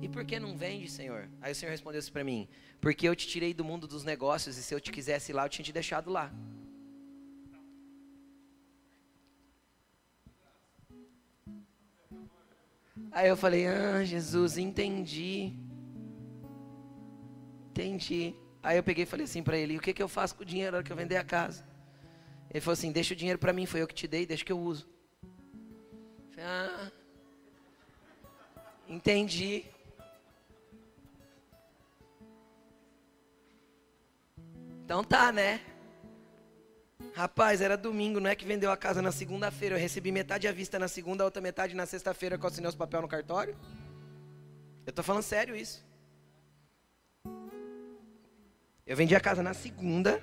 E 0.00 0.08
por 0.08 0.24
que 0.24 0.38
não 0.38 0.56
vende, 0.56 0.88
Senhor? 0.88 1.28
Aí 1.40 1.52
o 1.52 1.54
Senhor 1.54 1.70
respondeu 1.70 1.98
assim 1.98 2.12
para 2.12 2.22
mim: 2.22 2.48
Porque 2.80 3.08
eu 3.08 3.16
te 3.16 3.26
tirei 3.26 3.52
do 3.52 3.64
mundo 3.64 3.86
dos 3.86 4.04
negócios 4.04 4.56
e 4.56 4.62
se 4.62 4.74
eu 4.74 4.80
te 4.80 4.92
quisesse 4.92 5.32
lá, 5.32 5.44
eu 5.44 5.48
tinha 5.48 5.64
te 5.64 5.72
deixado 5.72 6.10
lá. 6.10 6.32
Aí 13.10 13.28
eu 13.28 13.36
falei: 13.36 13.66
Ah, 13.66 14.04
Jesus, 14.04 14.58
entendi. 14.58 15.52
Entendi. 17.70 18.34
Aí 18.62 18.76
eu 18.76 18.82
peguei 18.82 19.04
e 19.04 19.06
falei 19.06 19.24
assim 19.24 19.42
para 19.42 19.56
ele: 19.56 19.76
O 19.76 19.80
que, 19.80 19.92
que 19.92 20.02
eu 20.02 20.08
faço 20.08 20.34
com 20.34 20.42
o 20.42 20.46
dinheiro 20.46 20.72
na 20.72 20.78
hora 20.78 20.84
que 20.84 20.92
eu 20.92 20.96
vender 20.96 21.16
a 21.16 21.24
casa? 21.24 21.64
Ele 22.50 22.60
falou 22.60 22.74
assim: 22.74 22.92
Deixa 22.92 23.14
o 23.14 23.16
dinheiro 23.16 23.38
para 23.38 23.52
mim, 23.52 23.66
foi 23.66 23.82
eu 23.82 23.86
que 23.86 23.94
te 23.94 24.06
dei, 24.06 24.26
deixa 24.26 24.44
que 24.44 24.52
eu 24.52 24.58
uso. 24.58 24.88
Eu 25.22 26.30
falei, 26.30 26.44
ah, 26.44 26.92
entendi. 28.88 29.64
Então 34.84 35.04
tá, 35.04 35.30
né? 35.30 35.60
Rapaz, 37.14 37.60
era 37.60 37.76
domingo, 37.76 38.20
não 38.20 38.30
é 38.30 38.34
que 38.36 38.44
vendeu 38.44 38.70
a 38.70 38.76
casa 38.76 39.02
na 39.02 39.10
segunda-feira. 39.10 39.76
Eu 39.76 39.80
recebi 39.80 40.12
metade 40.12 40.46
à 40.46 40.52
vista 40.52 40.78
na 40.78 40.88
segunda, 40.88 41.24
a 41.24 41.26
outra 41.26 41.42
metade 41.42 41.74
na 41.74 41.86
sexta-feira 41.86 42.38
eu 42.40 42.46
assinei 42.46 42.68
os 42.68 42.74
papéis 42.74 43.02
no 43.02 43.08
cartório. 43.08 43.56
Eu 44.86 44.92
tô 44.92 45.02
falando 45.02 45.22
sério 45.22 45.54
isso. 45.54 45.84
Eu 48.86 48.96
vendi 48.96 49.14
a 49.14 49.20
casa 49.20 49.42
na 49.42 49.52
segunda. 49.52 50.22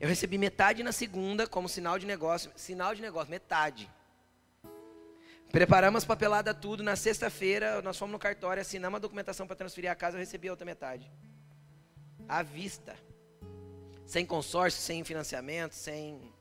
Eu 0.00 0.08
recebi 0.08 0.38
metade 0.38 0.84
na 0.84 0.92
segunda 0.92 1.46
como 1.46 1.68
sinal 1.68 1.98
de 1.98 2.06
negócio. 2.06 2.52
Sinal 2.54 2.94
de 2.94 3.02
negócio, 3.02 3.30
metade. 3.30 3.90
Preparamos 5.50 6.04
papelada 6.04 6.54
tudo. 6.54 6.82
Na 6.82 6.94
sexta-feira, 6.94 7.82
nós 7.82 7.98
fomos 7.98 8.12
no 8.12 8.18
cartório, 8.18 8.60
assinamos 8.60 8.98
a 8.98 9.00
documentação 9.00 9.46
para 9.46 9.56
transferir 9.56 9.90
a 9.90 9.94
casa. 9.94 10.16
Eu 10.16 10.20
recebi 10.20 10.46
a 10.46 10.52
outra 10.52 10.64
metade. 10.64 11.10
À 12.28 12.42
vista. 12.42 12.94
Sem 14.08 14.24
consórcio, 14.24 14.80
sem 14.80 15.04
financiamento, 15.04 15.74
sem 15.74 16.32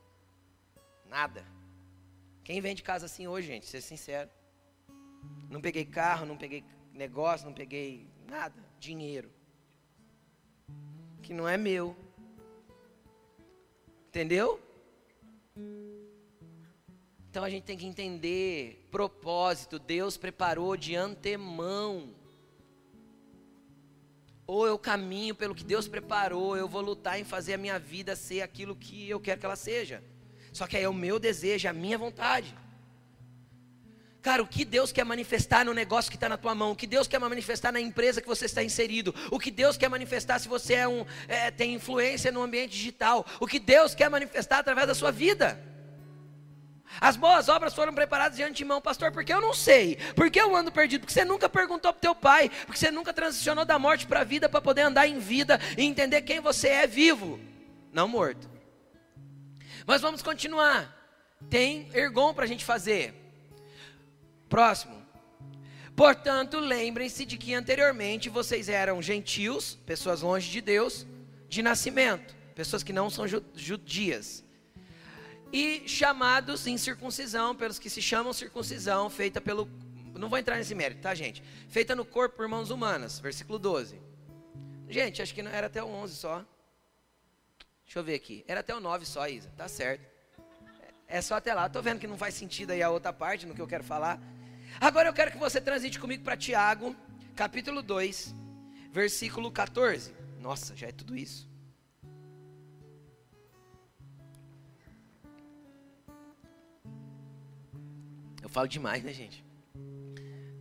nada. 1.06 1.46
Quem 2.42 2.62
vende 2.62 2.82
casa 2.82 3.08
assim 3.08 3.28
hoje, 3.28 3.48
gente, 3.48 3.66
ser 3.66 3.82
sincero. 3.82 4.30
Não 5.50 5.60
peguei 5.60 5.84
carro, 5.84 6.26
não 6.26 6.38
peguei 6.38 6.64
negócio, 6.94 7.46
não 7.46 7.54
peguei 7.54 8.10
nada, 8.26 8.56
dinheiro. 8.80 9.30
Que 11.22 11.34
não 11.34 11.46
é 11.46 11.58
meu. 11.58 11.94
Entendeu? 14.08 14.62
Então 17.30 17.44
a 17.44 17.50
gente 17.50 17.66
tem 17.66 17.78
que 17.78 17.86
entender 17.86 18.88
propósito. 18.90 19.78
Deus 19.78 20.16
preparou 20.16 20.78
de 20.78 20.96
antemão 20.96 22.16
ou 24.48 24.66
eu 24.66 24.80
caminho 24.80 25.36
pelo 25.36 25.54
que 25.54 25.64
Deus 25.64 25.90
preparou, 25.90 26.56
eu 26.56 26.70
vou 26.70 26.82
lutar 26.82 27.20
em 27.20 27.26
fazer 27.26 27.56
a 27.56 27.58
minha 27.58 27.78
vida 27.78 28.16
ser 28.16 28.42
aquilo 28.42 28.76
que 28.76 29.10
eu 29.10 29.20
quero 29.20 29.42
que 29.42 29.46
ela 29.46 29.58
seja. 29.58 30.02
Só 30.54 30.66
que 30.66 30.78
aí 30.78 30.84
é 30.84 30.90
o 30.90 30.94
meu 30.94 31.20
desejo, 31.20 31.68
é 31.68 31.70
a 31.70 31.74
minha 31.74 31.98
vontade. 31.98 32.56
Cara, 34.22 34.42
o 34.42 34.48
que 34.48 34.66
Deus 34.66 34.92
quer 34.92 35.04
manifestar 35.04 35.66
no 35.66 35.74
negócio 35.74 36.10
que 36.10 36.18
está 36.18 36.28
na 36.28 36.38
tua 36.38 36.56
mão, 36.56 36.72
o 36.72 36.76
que 36.76 36.88
Deus 36.88 37.08
quer 37.08 37.20
manifestar 37.20 37.72
na 37.72 37.80
empresa 37.80 38.22
que 38.22 38.28
você 38.28 38.46
está 38.46 38.64
inserido, 38.64 39.14
o 39.30 39.38
que 39.38 39.52
Deus 39.52 39.78
quer 39.78 39.90
manifestar 39.90 40.40
se 40.40 40.48
você 40.48 40.76
é 40.76 40.88
um, 40.88 41.06
é, 41.28 41.52
tem 41.52 41.74
influência 41.74 42.32
no 42.32 42.42
ambiente 42.42 42.72
digital, 42.72 43.26
o 43.40 43.48
que 43.48 43.60
Deus 43.60 43.94
quer 43.94 44.10
manifestar 44.10 44.60
através 44.60 44.88
da 44.88 44.96
sua 44.96 45.12
vida. 45.12 45.60
As 47.00 47.16
boas 47.16 47.50
obras 47.50 47.74
foram 47.74 47.94
preparadas 47.94 48.38
de 48.38 48.44
antemão, 48.44 48.82
pastor, 48.82 49.12
porque 49.12 49.32
eu 49.32 49.42
não 49.42 49.54
sei, 49.54 49.98
porque 50.16 50.40
eu 50.40 50.56
ando 50.56 50.72
perdido, 50.72 51.02
porque 51.02 51.14
você 51.14 51.26
nunca 51.26 51.50
perguntou 51.50 51.92
para 51.92 52.02
teu 52.02 52.16
pai, 52.16 52.50
porque 52.66 52.80
você 52.80 52.90
nunca 52.90 53.14
transicionou 53.14 53.66
da 53.66 53.78
morte 53.78 54.08
para 54.08 54.22
a 54.22 54.24
vida 54.24 54.50
para 54.50 54.62
poder 54.62 54.82
andar 54.82 55.08
em 55.08 55.20
vida 55.20 55.60
e 55.78 55.84
entender 55.84 56.22
quem 56.22 56.40
você 56.40 56.70
é 56.70 56.88
vivo, 56.88 57.40
não 57.92 58.08
morto. 58.08 58.50
Mas 59.86 60.02
vamos 60.02 60.22
continuar. 60.22 60.96
Tem 61.50 61.90
ergon 61.94 62.34
para 62.34 62.46
a 62.46 62.48
gente 62.48 62.66
fazer. 62.66 63.14
Próximo. 64.50 65.06
Portanto, 65.96 66.60
lembrem-se 66.60 67.26
de 67.26 67.38
que 67.38 67.54
anteriormente 67.54 68.30
vocês 68.30 68.70
eram 68.70 69.02
gentios, 69.02 69.76
pessoas 69.86 70.22
longe 70.22 70.50
de 70.50 70.62
Deus, 70.62 71.06
de 71.48 71.62
nascimento, 71.62 72.36
pessoas 72.56 72.84
que 72.84 72.94
não 72.94 73.10
são 73.10 73.26
judias 73.56 74.47
e 75.52 75.88
chamados 75.88 76.68
em 76.68 76.78
circuncisão, 76.78 77.56
pelos 77.56 77.80
que 77.80 77.90
se 77.90 78.02
chamam 78.02 78.34
circuncisão, 78.34 79.10
feita 79.10 79.40
pelo. 79.40 79.70
Não 80.14 80.30
vou 80.30 80.40
entrar 80.40 80.58
nesse 80.58 80.74
mérito, 80.74 81.02
tá, 81.02 81.14
gente? 81.14 81.44
Feita 81.70 81.96
no 81.96 82.04
corpo 82.04 82.38
por 82.38 82.48
mãos 82.48 82.72
humanas, 82.72 83.20
versículo 83.20 83.60
12. 83.60 84.02
Gente, 84.90 85.22
acho 85.22 85.34
que 85.34 85.44
não 85.44 85.52
era 85.52 85.68
até 85.68 85.84
o 85.84 85.88
11 85.88 86.16
só. 86.16 86.46
Deixa 87.86 88.00
eu 88.00 88.04
ver 88.04 88.16
aqui. 88.16 88.44
Era 88.48 88.62
até 88.62 88.76
o 88.76 88.80
9 88.80 89.06
só, 89.06 89.28
Isa. 89.28 89.50
Tá 89.56 89.68
certo. 89.68 90.06
É 91.08 91.22
só 91.22 91.36
até 91.36 91.54
lá. 91.54 91.70
Tô 91.70 91.82
vendo 91.82 92.00
que 92.00 92.08
não 92.08 92.18
faz 92.18 92.34
sentido 92.34 92.72
aí 92.72 92.82
a 92.82 92.90
outra 92.90 93.14
parte 93.14 93.46
no 93.46 93.54
que 93.54 93.62
eu 93.62 93.68
quero 93.68 93.84
falar. 93.84 94.20
Agora 94.80 95.08
eu 95.08 95.14
quero 95.14 95.32
que 95.32 95.38
você 95.38 95.62
transite 95.62 96.00
comigo 96.00 96.24
para 96.24 96.36
Tiago, 96.36 96.96
capítulo 97.36 97.82
2, 97.82 98.36
versículo 98.92 99.52
14. 99.52 100.14
Nossa, 100.40 100.76
já 100.76 100.88
é 100.88 100.92
tudo 100.92 101.16
isso. 101.16 101.50
Eu 108.48 108.50
falo 108.50 108.66
demais, 108.70 109.04
né, 109.04 109.12
gente? 109.12 109.44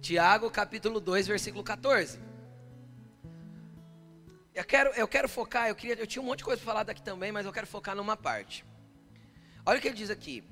Tiago, 0.01 0.51
capítulo 0.51 0.99
2, 0.99 1.29
versículo 1.29 1.63
14. 1.63 2.19
Eu 4.53 4.65
quero, 4.65 4.91
eu 4.95 5.07
quero 5.07 5.29
focar, 5.29 5.69
eu, 5.69 5.77
queria, 5.77 5.95
eu 5.95 6.05
tinha 6.05 6.21
um 6.21 6.25
monte 6.25 6.39
de 6.39 6.45
coisa 6.47 6.61
para 6.61 6.73
falar 6.73 6.83
daqui 6.83 7.01
também, 7.01 7.31
mas 7.31 7.47
eu 7.47 7.53
quero 7.53 7.65
focar 7.65 7.95
numa 7.95 8.17
parte. 8.17 8.65
Olha 9.65 9.79
o 9.79 9.81
que 9.81 9.87
ele 9.87 9.97
diz 9.97 10.11
aqui. 10.11 10.43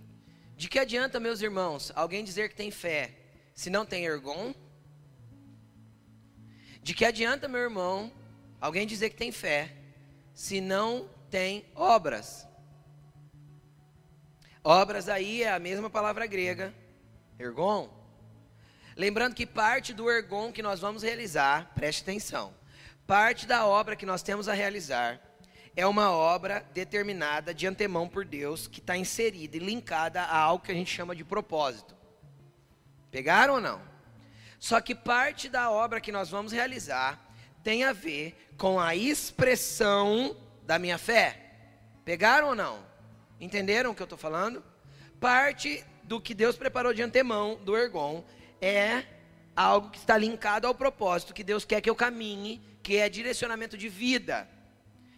De 0.56 0.68
que 0.68 0.78
adianta, 0.78 1.18
meus 1.18 1.42
irmãos, 1.42 1.90
alguém 1.96 2.22
dizer 2.22 2.50
que 2.50 2.54
tem 2.54 2.70
fé, 2.70 3.10
se 3.52 3.68
não 3.68 3.84
tem 3.84 4.04
ergon? 4.04 4.54
De 6.84 6.94
que 6.94 7.04
adianta, 7.04 7.48
meu 7.48 7.62
irmão, 7.62 8.12
alguém 8.60 8.86
dizer 8.86 9.10
que 9.10 9.16
tem 9.16 9.32
fé, 9.32 9.74
se 10.32 10.60
não 10.60 11.10
tem 11.28 11.64
obras? 11.74 12.46
Obras 14.62 15.08
aí 15.08 15.42
é 15.42 15.52
a 15.52 15.58
mesma 15.58 15.90
palavra 15.90 16.26
grega 16.26 16.72
Ergon. 17.44 17.90
Lembrando 18.96 19.34
que 19.34 19.44
parte 19.44 19.92
do 19.92 20.10
ergon 20.10 20.50
que 20.50 20.62
nós 20.62 20.80
vamos 20.80 21.02
realizar, 21.02 21.72
preste 21.74 22.02
atenção, 22.02 22.54
parte 23.06 23.46
da 23.46 23.66
obra 23.66 23.96
que 23.96 24.06
nós 24.06 24.22
temos 24.22 24.48
a 24.48 24.54
realizar 24.54 25.20
é 25.76 25.86
uma 25.86 26.10
obra 26.10 26.64
determinada 26.72 27.52
de 27.52 27.66
antemão 27.66 28.08
por 28.08 28.24
Deus, 28.24 28.66
que 28.66 28.78
está 28.78 28.96
inserida 28.96 29.56
e 29.56 29.60
linkada 29.60 30.22
a 30.22 30.38
algo 30.38 30.64
que 30.64 30.72
a 30.72 30.74
gente 30.74 30.90
chama 30.90 31.14
de 31.14 31.24
propósito. 31.24 31.94
Pegaram 33.10 33.54
ou 33.54 33.60
não? 33.60 33.82
Só 34.58 34.80
que 34.80 34.94
parte 34.94 35.48
da 35.48 35.70
obra 35.70 36.00
que 36.00 36.12
nós 36.12 36.30
vamos 36.30 36.52
realizar 36.52 37.20
tem 37.62 37.84
a 37.84 37.92
ver 37.92 38.52
com 38.56 38.78
a 38.78 38.94
expressão 38.94 40.36
da 40.62 40.78
minha 40.78 40.96
fé. 40.96 41.40
Pegaram 42.04 42.48
ou 42.48 42.54
não? 42.54 42.86
Entenderam 43.40 43.90
o 43.90 43.94
que 43.94 44.02
eu 44.02 44.04
estou 44.04 44.18
falando? 44.18 44.64
Parte 45.20 45.84
do 46.04 46.20
que 46.20 46.34
Deus 46.34 46.56
preparou 46.56 46.92
de 46.92 47.02
antemão 47.02 47.56
do 47.64 47.76
Ergon 47.76 48.24
é 48.60 49.04
algo 49.56 49.90
que 49.90 49.98
está 49.98 50.16
linkado 50.18 50.66
ao 50.66 50.74
propósito 50.74 51.34
que 51.34 51.44
Deus 51.44 51.64
quer 51.64 51.80
que 51.80 51.88
eu 51.88 51.94
caminhe, 51.94 52.60
que 52.82 52.96
é 52.96 53.08
direcionamento 53.08 53.76
de 53.76 53.88
vida, 53.88 54.48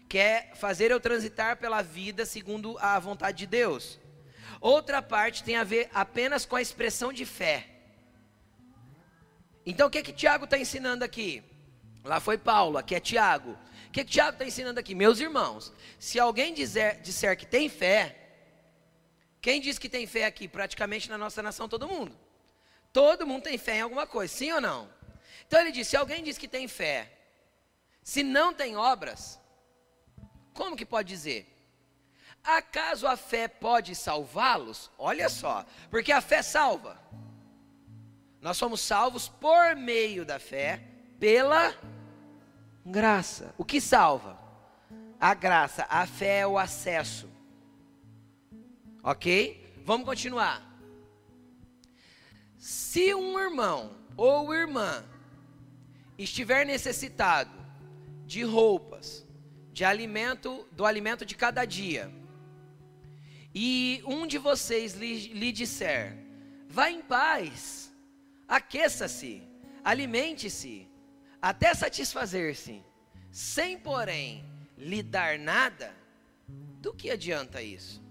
quer 0.09 0.55
fazer 0.55 0.91
eu 0.91 1.01
transitar 1.01 1.57
pela 1.57 1.83
vida 1.83 2.25
segundo 2.25 2.79
a 2.79 2.99
vontade 2.99 3.39
de 3.39 3.47
Deus. 3.47 3.99
Outra 4.61 5.03
parte 5.03 5.43
tem 5.43 5.57
a 5.57 5.65
ver 5.65 5.91
apenas 5.93 6.47
com 6.47 6.57
a 6.57 6.63
expressão 6.63 7.13
de 7.13 7.25
fé. 7.25 7.69
Então 9.65 9.89
o 9.89 9.91
que 9.91 10.03
que 10.03 10.13
Tiago 10.13 10.45
está 10.45 10.57
ensinando 10.57 11.05
aqui? 11.05 11.43
Lá 12.05 12.21
foi 12.21 12.39
Paulo, 12.39 12.79
aqui 12.79 12.95
é 12.95 13.01
Tiago. 13.01 13.59
O 13.89 13.91
que 13.91 14.05
que 14.05 14.13
Tiago 14.13 14.33
está 14.33 14.45
ensinando 14.45 14.79
aqui? 14.79 14.95
Meus 14.95 15.19
irmãos, 15.19 15.73
se 15.99 16.21
alguém 16.21 16.55
dizer, 16.55 17.01
disser 17.01 17.37
que 17.37 17.47
tem 17.47 17.69
fé, 17.69 18.26
quem 19.47 19.61
diz 19.61 19.79
que 19.79 19.89
tem 19.89 20.09
fé 20.09 20.25
aqui? 20.25 20.49
Praticamente 20.49 21.09
na 21.09 21.17
nossa 21.17 21.41
nação, 21.41 21.69
todo 21.69 21.87
mundo. 21.87 22.19
Todo 22.93 23.25
mundo 23.25 23.45
tem 23.45 23.57
fé 23.57 23.77
em 23.77 23.83
alguma 23.83 24.05
coisa, 24.05 24.35
sim 24.35 24.51
ou 24.51 24.61
não? 24.61 24.91
Então 25.47 25.61
ele 25.61 25.71
diz: 25.71 25.87
se 25.87 25.97
alguém 25.97 26.21
diz 26.21 26.37
que 26.37 26.49
tem 26.49 26.67
fé, 26.67 27.13
se 28.03 28.25
não 28.25 28.53
tem 28.53 28.77
obras, 28.77 29.39
como 30.53 30.75
que 30.75 30.85
pode 30.85 31.09
dizer? 31.09 31.47
Acaso 32.43 33.07
a 33.07 33.17
fé 33.17 33.47
pode 33.47 33.95
salvá-los? 33.95 34.91
Olha 34.99 35.29
só, 35.29 35.65
porque 35.93 36.11
a 36.11 36.21
fé 36.21 36.43
salva. 36.43 37.01
Nós 38.41 38.57
somos 38.57 38.81
salvos 38.81 39.29
por 39.29 39.77
meio 39.77 40.25
da 40.25 40.41
fé, 40.41 40.83
pela 41.21 41.73
graça. 42.85 43.55
O 43.57 43.65
que 43.65 43.81
salva? 43.81 44.37
A 45.21 45.35
graça, 45.35 45.87
a 45.89 46.05
fé 46.05 46.41
é 46.41 46.47
o 46.49 46.59
acesso. 46.59 47.36
Ok? 49.07 49.65
Vamos 49.85 50.05
continuar. 50.05 50.61
Se 52.59 53.15
um 53.15 53.39
irmão 53.39 53.97
ou 54.17 54.53
irmã 54.53 55.05
estiver 56.19 56.67
necessitado 56.67 57.57
de 58.25 58.43
roupas, 58.43 59.25
de 59.73 59.85
alimento, 59.85 60.67
do 60.73 60.85
alimento 60.85 61.25
de 61.25 61.37
cada 61.37 61.65
dia, 61.65 62.13
e 63.55 64.03
um 64.05 64.27
de 64.27 64.39
vocês 64.39 64.95
lhe, 64.95 65.29
lhe 65.29 65.53
disser: 65.53 66.19
vá 66.69 66.91
em 66.91 67.01
paz, 67.01 67.93
aqueça-se, 68.49 69.41
alimente-se, 69.85 70.89
até 71.41 71.73
satisfazer-se, 71.75 72.83
sem 73.31 73.79
porém 73.79 74.45
lhe 74.77 75.01
dar 75.01 75.39
nada, 75.39 75.95
do 76.81 76.93
que 76.93 77.09
adianta 77.09 77.63
isso? 77.63 78.05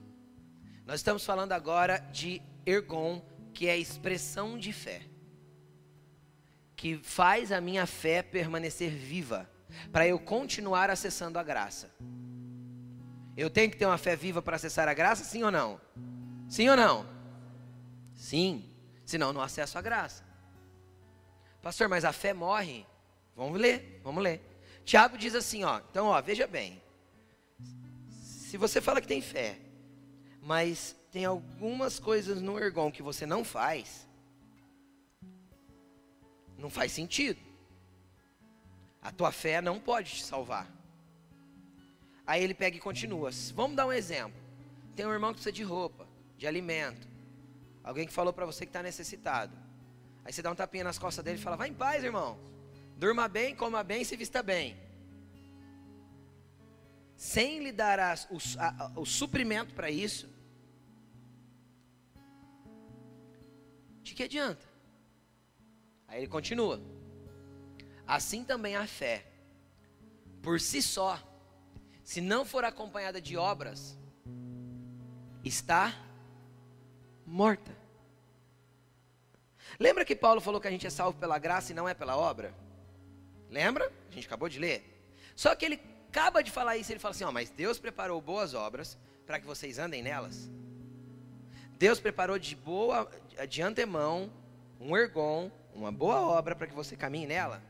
Nós 0.85 0.99
estamos 0.99 1.25
falando 1.25 1.51
agora 1.51 1.97
de 2.11 2.41
ergon, 2.65 3.21
que 3.53 3.67
é 3.67 3.71
a 3.71 3.77
expressão 3.77 4.57
de 4.57 4.71
fé, 4.71 5.01
que 6.75 6.97
faz 6.97 7.51
a 7.51 7.59
minha 7.59 7.87
fé 7.87 8.21
permanecer 8.21 8.91
viva, 8.91 9.49
para 9.91 10.07
eu 10.07 10.19
continuar 10.19 10.91
acessando 10.91 11.39
a 11.39 11.43
graça. 11.43 11.89
Eu 13.35 13.49
tenho 13.49 13.71
que 13.71 13.77
ter 13.77 13.85
uma 13.85 13.97
fé 13.97 14.15
viva 14.15 14.41
para 14.41 14.57
acessar 14.57 14.87
a 14.87 14.93
graça, 14.93 15.23
sim 15.23 15.41
ou 15.41 15.51
não? 15.51 15.81
Sim 16.47 16.69
ou 16.69 16.77
não? 16.77 17.05
Sim, 18.13 18.69
senão 19.03 19.33
não 19.33 19.41
acesso 19.41 19.77
a 19.77 19.81
graça. 19.81 20.23
Pastor, 21.63 21.89
mas 21.89 22.05
a 22.05 22.13
fé 22.13 22.31
morre. 22.31 22.85
Vamos 23.35 23.59
ler, 23.59 23.99
vamos 24.03 24.23
ler. 24.23 24.39
Tiago 24.85 25.17
diz 25.17 25.33
assim, 25.33 25.63
ó. 25.63 25.81
Então, 25.89 26.05
ó, 26.05 26.21
veja 26.21 26.45
bem. 26.45 26.81
Se 28.13 28.55
você 28.55 28.79
fala 28.79 29.01
que 29.01 29.07
tem 29.07 29.19
fé, 29.19 29.59
mas 30.45 30.95
tem 31.11 31.25
algumas 31.25 31.97
coisas 31.99 32.39
no 32.39 32.59
ergon 32.59 32.91
que 32.91 33.01
você 33.01 33.25
não 33.25 33.43
faz, 33.43 34.07
não 36.55 36.69
faz 36.69 36.91
sentido. 36.91 37.41
A 39.01 39.11
tua 39.11 39.31
fé 39.31 39.59
não 39.59 39.79
pode 39.79 40.11
te 40.11 40.23
salvar. 40.23 40.71
Aí 42.27 42.43
ele 42.43 42.53
pega 42.53 42.77
e 42.77 42.79
continua. 42.79 43.31
Vamos 43.55 43.75
dar 43.75 43.87
um 43.87 43.91
exemplo. 43.91 44.39
Tem 44.95 45.05
um 45.05 45.11
irmão 45.11 45.31
que 45.31 45.37
precisa 45.37 45.51
de 45.51 45.63
roupa, 45.63 46.07
de 46.37 46.45
alimento. 46.45 47.07
Alguém 47.83 48.05
que 48.05 48.13
falou 48.13 48.31
para 48.31 48.45
você 48.45 48.65
que 48.65 48.69
está 48.69 48.83
necessitado. 48.83 49.57
Aí 50.23 50.31
você 50.31 50.43
dá 50.43 50.51
um 50.51 50.55
tapinha 50.55 50.83
nas 50.83 50.99
costas 50.99 51.25
dele 51.25 51.39
e 51.39 51.41
fala: 51.41 51.55
Vai 51.55 51.69
em 51.69 51.73
paz, 51.73 52.03
irmão. 52.03 52.37
Durma 52.97 53.27
bem, 53.27 53.55
coma 53.55 53.83
bem, 53.83 54.03
se 54.03 54.15
vista 54.15 54.43
bem. 54.43 54.77
Sem 57.15 57.63
lhe 57.63 57.71
dar 57.71 57.99
as, 57.99 58.27
o, 58.29 58.37
a, 58.59 58.91
o 58.95 59.05
suprimento 59.05 59.73
para 59.73 59.89
isso, 59.89 60.34
de 64.05 64.13
que 64.13 64.23
adianta? 64.23 64.63
Aí 66.07 66.19
ele 66.19 66.27
continua. 66.27 66.79
Assim 68.07 68.43
também 68.43 68.75
a 68.75 68.85
fé, 68.85 69.25
por 70.43 70.61
si 70.61 70.81
só, 70.81 71.19
se 72.03 72.21
não 72.21 72.45
for 72.45 72.63
acompanhada 72.63 73.19
de 73.19 73.35
obras, 73.35 73.97
está 75.43 75.93
morta. 77.25 77.75
Lembra 79.79 80.05
que 80.05 80.15
Paulo 80.15 80.39
falou 80.39 80.61
que 80.61 80.67
a 80.67 80.71
gente 80.71 80.85
é 80.85 80.91
salvo 80.91 81.17
pela 81.17 81.39
graça 81.39 81.71
e 81.71 81.75
não 81.75 81.89
é 81.89 81.95
pela 81.95 82.15
obra? 82.15 82.53
Lembra? 83.49 83.91
A 84.07 84.11
gente 84.13 84.27
acabou 84.27 84.47
de 84.47 84.59
ler. 84.59 84.83
Só 85.35 85.55
que 85.55 85.65
ele 85.65 85.81
acaba 86.09 86.43
de 86.43 86.51
falar 86.51 86.77
isso, 86.77 86.91
ele 86.91 86.99
fala 86.99 87.15
assim: 87.15 87.23
ó, 87.23 87.31
mas 87.31 87.49
Deus 87.49 87.79
preparou 87.79 88.21
boas 88.21 88.53
obras 88.53 88.97
para 89.25 89.39
que 89.39 89.47
vocês 89.47 89.79
andem 89.79 90.03
nelas. 90.03 90.49
Deus 91.77 91.99
preparou 91.99 92.39
de 92.39 92.55
boa, 92.55 93.09
de 93.49 93.61
antemão, 93.61 94.31
um 94.79 94.95
ergon, 94.95 95.51
uma 95.73 95.91
boa 95.91 96.21
obra 96.21 96.55
para 96.55 96.67
que 96.67 96.73
você 96.73 96.95
caminhe 96.95 97.27
nela. 97.27 97.61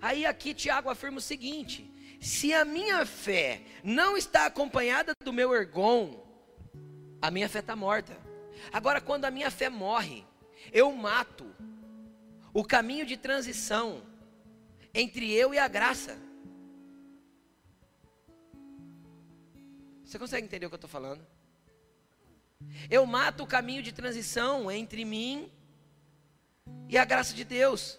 Aí 0.00 0.26
aqui 0.26 0.52
Tiago 0.52 0.90
afirma 0.90 1.18
o 1.18 1.20
seguinte: 1.20 1.90
se 2.20 2.52
a 2.52 2.64
minha 2.64 3.06
fé 3.06 3.62
não 3.82 4.16
está 4.16 4.46
acompanhada 4.46 5.12
do 5.24 5.32
meu 5.32 5.54
ergon, 5.54 6.24
a 7.22 7.30
minha 7.30 7.48
fé 7.48 7.60
está 7.60 7.76
morta. 7.76 8.16
Agora, 8.72 9.00
quando 9.00 9.24
a 9.24 9.30
minha 9.30 9.50
fé 9.50 9.68
morre, 9.68 10.24
eu 10.72 10.90
mato 10.92 11.54
o 12.52 12.64
caminho 12.64 13.06
de 13.06 13.16
transição 13.16 14.02
entre 14.92 15.32
eu 15.32 15.52
e 15.52 15.58
a 15.58 15.68
graça. 15.68 16.18
Você 20.04 20.18
consegue 20.18 20.46
entender 20.46 20.66
o 20.66 20.68
que 20.70 20.74
eu 20.74 20.76
estou 20.76 20.90
falando? 20.90 21.33
Eu 22.90 23.06
mato 23.06 23.44
o 23.44 23.46
caminho 23.46 23.82
de 23.82 23.92
transição 23.92 24.70
entre 24.70 25.04
mim 25.04 25.50
e 26.88 26.98
a 26.98 27.04
graça 27.04 27.34
de 27.34 27.44
Deus. 27.44 27.98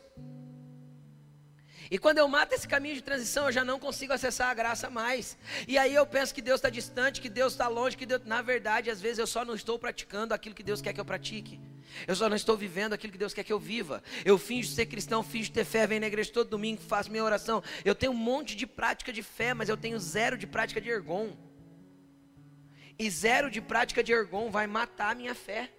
E 1.89 1.99
quando 1.99 2.17
eu 2.17 2.27
mato 2.27 2.53
esse 2.53 2.67
caminho 2.67 2.95
de 2.95 3.01
transição, 3.01 3.45
eu 3.45 3.51
já 3.51 3.63
não 3.63 3.79
consigo 3.79 4.11
acessar 4.11 4.49
a 4.49 4.53
graça 4.53 4.89
mais. 4.89 5.37
E 5.67 5.77
aí 5.77 5.93
eu 5.93 6.05
penso 6.05 6.33
que 6.33 6.41
Deus 6.41 6.57
está 6.57 6.69
distante, 6.69 7.21
que 7.21 7.29
Deus 7.29 7.53
está 7.53 7.67
longe, 7.67 7.95
que 7.95 8.05
Deus... 8.05 8.21
na 8.25 8.41
verdade, 8.41 8.89
às 8.89 8.99
vezes 8.99 9.19
eu 9.19 9.27
só 9.27 9.45
não 9.45 9.53
estou 9.53 9.77
praticando 9.77 10.33
aquilo 10.33 10.55
que 10.55 10.63
Deus 10.63 10.81
quer 10.81 10.93
que 10.93 10.99
eu 10.99 11.05
pratique. 11.05 11.59
Eu 12.07 12.15
só 12.15 12.27
não 12.27 12.35
estou 12.35 12.57
vivendo 12.57 12.93
aquilo 12.93 13.13
que 13.13 13.19
Deus 13.19 13.33
quer 13.33 13.43
que 13.43 13.53
eu 13.53 13.59
viva. 13.59 14.01
Eu 14.25 14.37
finjo 14.37 14.69
ser 14.69 14.87
cristão, 14.87 15.21
finjo 15.21 15.51
ter 15.51 15.63
fé, 15.63 15.85
venho 15.85 16.01
na 16.01 16.07
igreja 16.07 16.31
todo 16.33 16.49
domingo, 16.49 16.81
faço 16.81 17.11
minha 17.11 17.23
oração. 17.23 17.63
Eu 17.83 17.93
tenho 17.93 18.11
um 18.11 18.15
monte 18.15 18.55
de 18.55 18.65
prática 18.65 19.13
de 19.13 19.21
fé, 19.21 19.53
mas 19.53 19.69
eu 19.69 19.77
tenho 19.77 19.99
zero 19.99 20.37
de 20.37 20.47
prática 20.47 20.81
de 20.81 20.89
ergon. 20.89 21.37
E 22.97 23.09
zero 23.09 23.51
de 23.51 23.61
prática 23.61 24.03
de 24.03 24.13
ergon 24.13 24.49
vai 24.49 24.67
matar 24.67 25.11
a 25.11 25.15
minha 25.15 25.35
fé. 25.35 25.69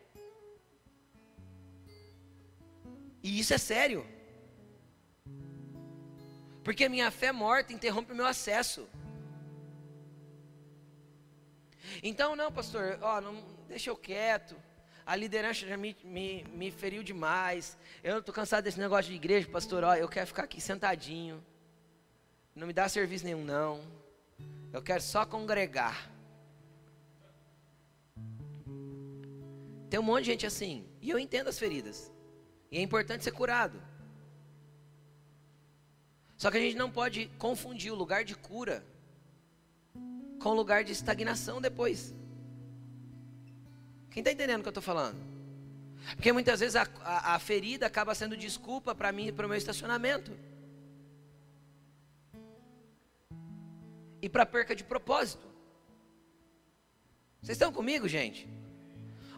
E 3.22 3.40
isso 3.40 3.54
é 3.54 3.58
sério. 3.58 4.06
Porque 6.62 6.88
minha 6.88 7.10
fé 7.10 7.32
morta 7.32 7.72
interrompe 7.72 8.12
o 8.12 8.14
meu 8.14 8.26
acesso. 8.26 8.88
Então, 12.02 12.36
não, 12.36 12.52
pastor, 12.52 12.98
ó, 13.00 13.20
não, 13.20 13.42
deixa 13.68 13.90
eu 13.90 13.96
quieto. 13.96 14.56
A 15.06 15.14
liderança 15.14 15.66
já 15.66 15.76
me, 15.76 15.96
me, 16.02 16.44
me 16.52 16.70
feriu 16.70 17.02
demais. 17.02 17.78
Eu 18.02 18.18
estou 18.18 18.34
cansado 18.34 18.64
desse 18.64 18.78
negócio 18.78 19.10
de 19.10 19.16
igreja, 19.16 19.48
pastor. 19.48 19.84
Ó, 19.84 19.94
eu 19.94 20.08
quero 20.08 20.26
ficar 20.26 20.42
aqui 20.42 20.60
sentadinho. 20.60 21.44
Não 22.54 22.66
me 22.66 22.72
dá 22.72 22.88
serviço 22.88 23.24
nenhum, 23.24 23.44
não. 23.44 23.80
Eu 24.72 24.82
quero 24.82 25.00
só 25.00 25.24
congregar. 25.24 26.10
Tem 29.88 30.00
um 30.00 30.02
monte 30.02 30.24
de 30.24 30.30
gente 30.30 30.46
assim. 30.46 30.86
E 31.00 31.10
eu 31.10 31.18
entendo 31.18 31.48
as 31.48 31.58
feridas. 31.58 32.12
E 32.70 32.78
é 32.78 32.82
importante 32.82 33.24
ser 33.24 33.32
curado. 33.32 33.80
Só 36.36 36.50
que 36.50 36.58
a 36.58 36.60
gente 36.60 36.76
não 36.76 36.90
pode 36.90 37.26
confundir 37.38 37.92
o 37.92 37.94
lugar 37.94 38.24
de 38.24 38.34
cura 38.34 38.84
com 40.38 40.50
o 40.50 40.54
lugar 40.54 40.84
de 40.84 40.92
estagnação 40.92 41.60
depois. 41.60 42.14
Quem 44.10 44.20
está 44.20 44.32
entendendo 44.32 44.60
o 44.60 44.62
que 44.62 44.68
eu 44.68 44.70
estou 44.70 44.82
falando? 44.82 45.18
Porque 46.14 46.32
muitas 46.32 46.60
vezes 46.60 46.76
a, 46.76 46.86
a, 47.00 47.34
a 47.34 47.38
ferida 47.38 47.86
acaba 47.86 48.14
sendo 48.14 48.36
desculpa 48.36 48.94
para 48.94 49.10
mim 49.12 49.28
e 49.28 49.32
para 49.32 49.46
o 49.46 49.48
meu 49.48 49.58
estacionamento. 49.58 50.32
E 54.20 54.28
para 54.28 54.46
perca 54.46 54.74
de 54.74 54.84
propósito. 54.84 55.46
Vocês 57.40 57.56
estão 57.56 57.72
comigo, 57.72 58.06
gente? 58.08 58.48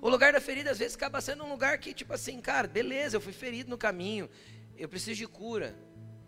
O 0.01 0.09
lugar 0.09 0.33
da 0.33 0.41
ferida 0.41 0.71
às 0.71 0.79
vezes 0.79 0.97
acaba 0.97 1.21
sendo 1.21 1.45
um 1.45 1.49
lugar 1.49 1.79
que, 1.79 1.93
tipo 1.93 2.13
assim, 2.13 2.41
cara, 2.41 2.69
beleza, 2.69 3.17
eu 3.17 3.21
fui 3.21 3.33
ferido 3.33 3.71
no 3.71 3.79
caminho, 3.79 4.29
eu 4.77 4.89
preciso 4.89 5.17
de 5.17 5.27
cura. 5.27 5.77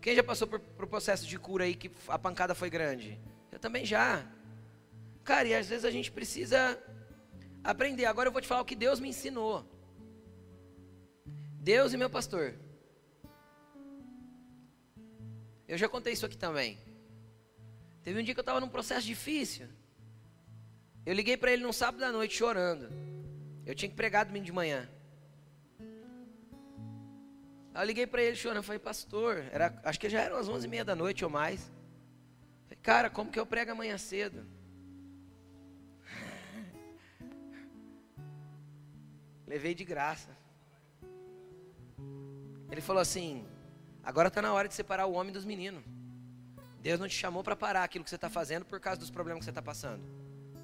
Quem 0.01 0.15
já 0.15 0.23
passou 0.23 0.47
por, 0.47 0.59
por 0.59 0.87
processo 0.87 1.25
de 1.25 1.37
cura 1.37 1.63
aí 1.63 1.75
que 1.75 1.91
a 2.07 2.17
pancada 2.17 2.55
foi 2.55 2.69
grande? 2.69 3.19
Eu 3.51 3.59
também 3.59 3.85
já. 3.85 4.25
Cara, 5.23 5.47
e 5.47 5.53
às 5.53 5.67
vezes 5.67 5.85
a 5.85 5.91
gente 5.91 6.11
precisa 6.11 6.77
aprender. 7.63 8.05
Agora 8.05 8.27
eu 8.27 8.33
vou 8.33 8.41
te 8.41 8.47
falar 8.47 8.61
o 8.61 8.65
que 8.65 8.75
Deus 8.75 8.99
me 8.99 9.09
ensinou. 9.09 9.65
Deus 11.59 11.93
e 11.93 11.97
meu 11.97 12.09
pastor. 12.09 12.55
Eu 15.67 15.77
já 15.77 15.87
contei 15.87 16.13
isso 16.13 16.25
aqui 16.25 16.37
também. 16.37 16.77
Teve 18.03 18.19
um 18.19 18.23
dia 18.23 18.33
que 18.33 18.39
eu 18.39 18.41
estava 18.41 18.59
num 18.59 18.67
processo 18.67 19.05
difícil. 19.05 19.67
Eu 21.05 21.13
liguei 21.13 21.37
para 21.37 21.51
ele 21.51 21.63
num 21.63 21.71
sábado 21.71 22.03
à 22.03 22.11
noite 22.11 22.35
chorando. 22.35 22.89
Eu 23.65 23.75
tinha 23.75 23.89
que 23.89 23.95
pregar 23.95 24.25
domingo 24.25 24.45
de 24.45 24.51
manhã. 24.51 24.89
Aí 27.73 27.83
eu 27.83 27.85
liguei 27.85 28.05
para 28.05 28.21
ele 28.21 28.35
chorando, 28.35 28.63
falei, 28.63 28.79
pastor, 28.79 29.45
era, 29.51 29.79
acho 29.83 29.99
que 29.99 30.09
já 30.09 30.21
eram 30.21 30.37
as 30.37 30.49
onze 30.49 30.67
e 30.67 30.69
meia 30.69 30.83
da 30.83 30.95
noite 30.95 31.23
ou 31.23 31.29
mais. 31.29 31.71
Falei, 32.63 32.77
cara, 32.81 33.09
como 33.09 33.31
que 33.31 33.39
eu 33.39 33.45
prego 33.45 33.71
amanhã 33.71 33.97
cedo? 33.97 34.45
Levei 39.47 39.73
de 39.73 39.85
graça. 39.85 40.35
Ele 42.69 42.81
falou 42.81 43.01
assim: 43.01 43.47
agora 44.03 44.27
está 44.27 44.41
na 44.41 44.53
hora 44.53 44.67
de 44.67 44.73
separar 44.73 45.05
o 45.05 45.13
homem 45.13 45.31
dos 45.31 45.45
meninos. 45.45 45.83
Deus 46.81 46.99
não 46.99 47.07
te 47.07 47.15
chamou 47.15 47.43
para 47.43 47.55
parar 47.55 47.83
aquilo 47.83 48.03
que 48.03 48.09
você 48.09 48.15
está 48.15 48.29
fazendo 48.29 48.65
por 48.65 48.79
causa 48.79 48.99
dos 48.99 49.11
problemas 49.11 49.41
que 49.41 49.45
você 49.45 49.51
está 49.51 49.61
passando. 49.61 50.20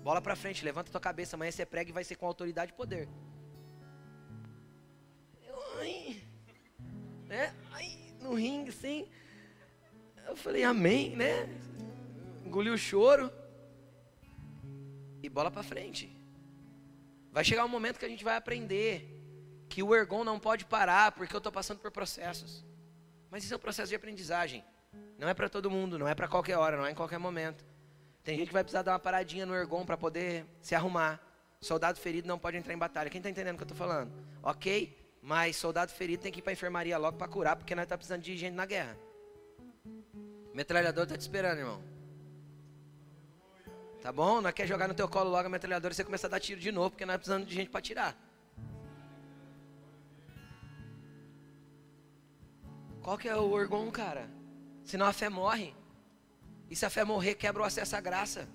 Bola 0.07 0.21
para 0.21 0.37
frente, 0.37 0.63
levanta 0.63 0.89
tua 0.89 1.01
cabeça, 1.01 1.35
amanhã 1.35 1.51
você 1.51 1.65
prega 1.65 1.89
e 1.89 1.93
vai 1.93 2.01
ser 2.01 2.15
com 2.15 2.25
autoridade 2.25 2.71
e 2.71 2.73
poder. 2.73 3.09
Ai, 5.79 6.23
né? 7.25 7.53
Ai, 7.73 8.15
no 8.21 8.33
ringue, 8.33 8.71
sim. 8.71 9.09
Eu 10.25 10.37
falei, 10.37 10.63
amém, 10.63 11.13
né? 11.13 11.49
Engoli 12.45 12.69
o 12.69 12.77
choro. 12.77 13.29
E 15.21 15.27
bola 15.27 15.51
para 15.51 15.61
frente. 15.61 16.17
Vai 17.29 17.43
chegar 17.43 17.65
um 17.65 17.67
momento 17.67 17.99
que 17.99 18.05
a 18.05 18.09
gente 18.09 18.23
vai 18.23 18.37
aprender 18.37 19.13
que 19.67 19.83
o 19.83 19.93
ergon 19.93 20.23
não 20.23 20.39
pode 20.39 20.63
parar 20.63 21.11
porque 21.11 21.35
eu 21.35 21.39
estou 21.39 21.51
passando 21.51 21.79
por 21.79 21.91
processos. 21.91 22.65
Mas 23.29 23.43
isso 23.43 23.53
é 23.53 23.57
um 23.57 23.59
processo 23.59 23.89
de 23.89 23.95
aprendizagem. 23.97 24.63
Não 25.19 25.27
é 25.27 25.33
para 25.33 25.49
todo 25.49 25.69
mundo, 25.69 25.99
não 25.99 26.07
é 26.07 26.15
para 26.15 26.29
qualquer 26.29 26.57
hora, 26.57 26.77
não 26.77 26.85
é 26.85 26.91
em 26.91 26.95
qualquer 26.95 27.19
momento. 27.19 27.65
Tem 28.27 28.37
gente 28.37 28.49
que 28.49 28.53
vai 28.53 28.61
precisar 28.61 28.81
dar 28.81 28.91
uma 28.91 28.99
paradinha 28.99 29.45
no 29.45 29.55
ergon 29.55 29.85
para 29.85 29.95
poder 29.95 30.45
se 30.61 30.75
arrumar. 30.75 31.17
Soldado 31.61 31.97
ferido 31.97 32.27
não 32.27 32.37
pode 32.37 32.57
entrar 32.57 32.73
em 32.73 32.77
batalha. 32.77 33.09
Quem 33.09 33.19
está 33.19 33.29
entendendo 33.29 33.55
o 33.55 33.57
que 33.57 33.63
eu 33.63 33.71
estou 33.71 33.77
falando? 33.77 34.11
Ok? 34.43 34.93
Mas 35.21 35.55
soldado 35.55 35.93
ferido 35.93 36.23
tem 36.23 36.29
que 36.29 36.39
ir 36.39 36.41
para 36.41 36.51
enfermaria 36.51 36.97
logo 36.97 37.17
para 37.17 37.29
curar, 37.29 37.55
porque 37.55 37.73
nós 37.73 37.83
estamos 37.83 37.89
tá 37.89 37.97
precisando 37.97 38.21
de 38.21 38.35
gente 38.35 38.53
na 38.53 38.65
guerra. 38.65 38.97
Metralhador 40.53 41.05
está 41.05 41.15
te 41.15 41.21
esperando, 41.21 41.59
irmão. 41.59 41.81
Tá 44.01 44.11
bom? 44.11 44.41
Não 44.41 44.51
quer 44.51 44.67
jogar 44.67 44.89
no 44.89 44.93
teu 44.93 45.07
colo 45.07 45.29
logo 45.29 45.47
a 45.47 45.49
metralhadora 45.49 45.93
e 45.93 45.95
você 45.95 46.03
começa 46.03 46.27
a 46.27 46.29
dar 46.29 46.41
tiro 46.41 46.59
de 46.59 46.69
novo, 46.69 46.89
porque 46.89 47.05
nós 47.05 47.15
precisamos 47.15 47.47
de 47.47 47.55
gente 47.55 47.69
para 47.69 47.79
tirar. 47.79 48.13
Qual 53.01 53.17
que 53.17 53.29
é 53.29 53.35
o 53.37 53.49
orgão, 53.49 53.89
cara? 53.89 54.29
Senão 54.83 55.05
a 55.05 55.13
fé 55.13 55.29
morre. 55.29 55.73
E 56.69 56.75
se 56.75 56.85
a 56.85 56.89
fé 56.89 57.03
morrer, 57.03 57.35
quebra 57.35 57.61
o 57.63 57.65
acesso 57.65 57.95
à 57.95 58.01
graça. 58.01 58.47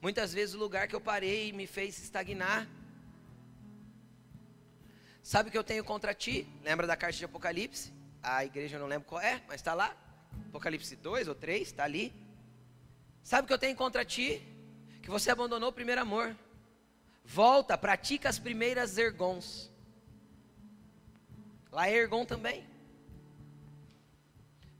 Muitas 0.00 0.32
vezes 0.32 0.54
o 0.54 0.58
lugar 0.58 0.88
que 0.88 0.94
eu 0.94 1.00
parei 1.00 1.52
me 1.52 1.66
fez 1.66 1.98
estagnar. 1.98 2.66
Sabe 5.22 5.48
o 5.48 5.52
que 5.52 5.58
eu 5.58 5.64
tenho 5.64 5.84
contra 5.84 6.14
ti? 6.14 6.48
Lembra 6.62 6.86
da 6.86 6.96
carta 6.96 7.16
de 7.16 7.24
Apocalipse? 7.24 7.92
A 8.22 8.44
igreja 8.44 8.76
eu 8.76 8.80
não 8.80 8.86
lembro 8.86 9.08
qual 9.08 9.20
é, 9.20 9.42
mas 9.46 9.56
está 9.56 9.74
lá. 9.74 9.94
Apocalipse 10.48 10.96
2 10.96 11.28
ou 11.28 11.34
3, 11.34 11.68
está 11.68 11.84
ali. 11.84 12.12
Sabe 13.22 13.44
o 13.44 13.46
que 13.46 13.52
eu 13.52 13.58
tenho 13.58 13.76
contra 13.76 14.04
ti? 14.04 14.42
Que 15.02 15.10
você 15.10 15.30
abandonou 15.30 15.68
o 15.68 15.72
primeiro 15.72 16.00
amor. 16.00 16.36
Volta, 17.24 17.78
pratica 17.78 18.28
as 18.28 18.38
primeiras 18.38 18.98
ergons. 18.98 19.70
Lá 21.70 21.88
é 21.88 21.94
ergon 21.94 22.24
também. 22.24 22.71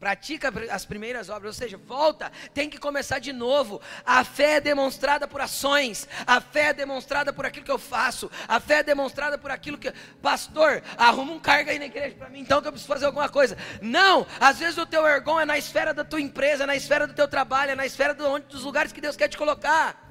Pratica 0.02 0.52
as 0.72 0.84
primeiras 0.84 1.28
obras, 1.28 1.54
ou 1.54 1.62
seja, 1.62 1.78
volta, 1.78 2.32
tem 2.52 2.68
que 2.68 2.76
começar 2.76 3.20
de 3.20 3.32
novo. 3.32 3.80
A 4.04 4.24
fé 4.24 4.54
é 4.54 4.60
demonstrada 4.60 5.28
por 5.28 5.40
ações, 5.40 6.08
a 6.26 6.40
fé 6.40 6.70
é 6.70 6.72
demonstrada 6.72 7.32
por 7.32 7.46
aquilo 7.46 7.64
que 7.64 7.70
eu 7.70 7.78
faço, 7.78 8.28
a 8.48 8.58
fé 8.58 8.78
é 8.78 8.82
demonstrada 8.82 9.38
por 9.38 9.52
aquilo 9.52 9.78
que. 9.78 9.92
Pastor, 10.20 10.82
arruma 10.98 11.32
um 11.32 11.38
cargo 11.38 11.70
aí 11.70 11.78
na 11.78 11.84
igreja 11.84 12.16
para 12.16 12.28
mim, 12.28 12.40
então 12.40 12.60
que 12.60 12.66
eu 12.66 12.72
preciso 12.72 12.92
fazer 12.92 13.06
alguma 13.06 13.28
coisa. 13.28 13.56
Não, 13.80 14.26
às 14.40 14.58
vezes 14.58 14.76
o 14.76 14.84
teu 14.84 15.06
ergon 15.06 15.38
é 15.38 15.44
na 15.44 15.56
esfera 15.56 15.94
da 15.94 16.02
tua 16.02 16.20
empresa, 16.20 16.64
é 16.64 16.66
na 16.66 16.74
esfera 16.74 17.06
do 17.06 17.14
teu 17.14 17.28
trabalho, 17.28 17.70
é 17.70 17.76
na 17.76 17.86
esfera 17.86 18.12
do, 18.12 18.26
onde, 18.26 18.46
dos 18.46 18.64
lugares 18.64 18.90
que 18.90 19.00
Deus 19.00 19.14
quer 19.14 19.28
te 19.28 19.38
colocar. 19.38 20.10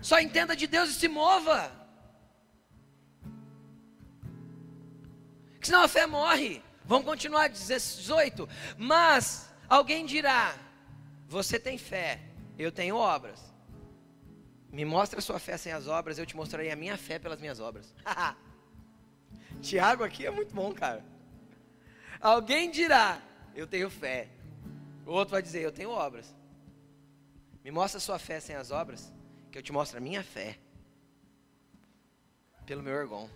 Só 0.00 0.20
entenda 0.20 0.54
de 0.54 0.68
Deus 0.68 0.90
e 0.90 0.94
se 0.94 1.08
mova. 1.08 1.72
Porque 5.50 5.66
senão 5.66 5.82
a 5.82 5.88
fé 5.88 6.06
morre. 6.06 6.62
Vamos 6.86 7.04
continuar 7.04 7.48
18. 7.48 8.48
Mas 8.78 9.50
alguém 9.68 10.06
dirá: 10.06 10.56
Você 11.28 11.58
tem 11.58 11.76
fé, 11.76 12.20
eu 12.58 12.70
tenho 12.70 12.96
obras. 12.96 13.40
Me 14.70 14.84
mostra 14.84 15.18
a 15.18 15.22
sua 15.22 15.38
fé 15.38 15.56
sem 15.56 15.72
as 15.72 15.86
obras, 15.86 16.18
eu 16.18 16.26
te 16.26 16.36
mostrarei 16.36 16.70
a 16.70 16.76
minha 16.76 16.96
fé 16.96 17.18
pelas 17.18 17.40
minhas 17.40 17.60
obras. 17.60 17.94
Tiago 19.60 20.04
aqui 20.04 20.26
é 20.26 20.30
muito 20.30 20.54
bom, 20.54 20.72
cara. 20.72 21.04
Alguém 22.20 22.70
dirá: 22.70 23.20
Eu 23.54 23.66
tenho 23.66 23.90
fé. 23.90 24.28
O 25.04 25.12
outro 25.12 25.32
vai 25.32 25.42
dizer: 25.42 25.62
Eu 25.62 25.72
tenho 25.72 25.90
obras. 25.90 26.34
Me 27.64 27.70
mostra 27.70 27.98
a 27.98 28.00
sua 28.00 28.18
fé 28.18 28.38
sem 28.38 28.54
as 28.54 28.70
obras, 28.70 29.12
que 29.50 29.58
eu 29.58 29.62
te 29.62 29.72
mostro 29.72 29.98
a 29.98 30.00
minha 30.00 30.22
fé 30.22 30.56
pelo 32.64 32.82
meu 32.82 32.94
ergon. 32.94 33.28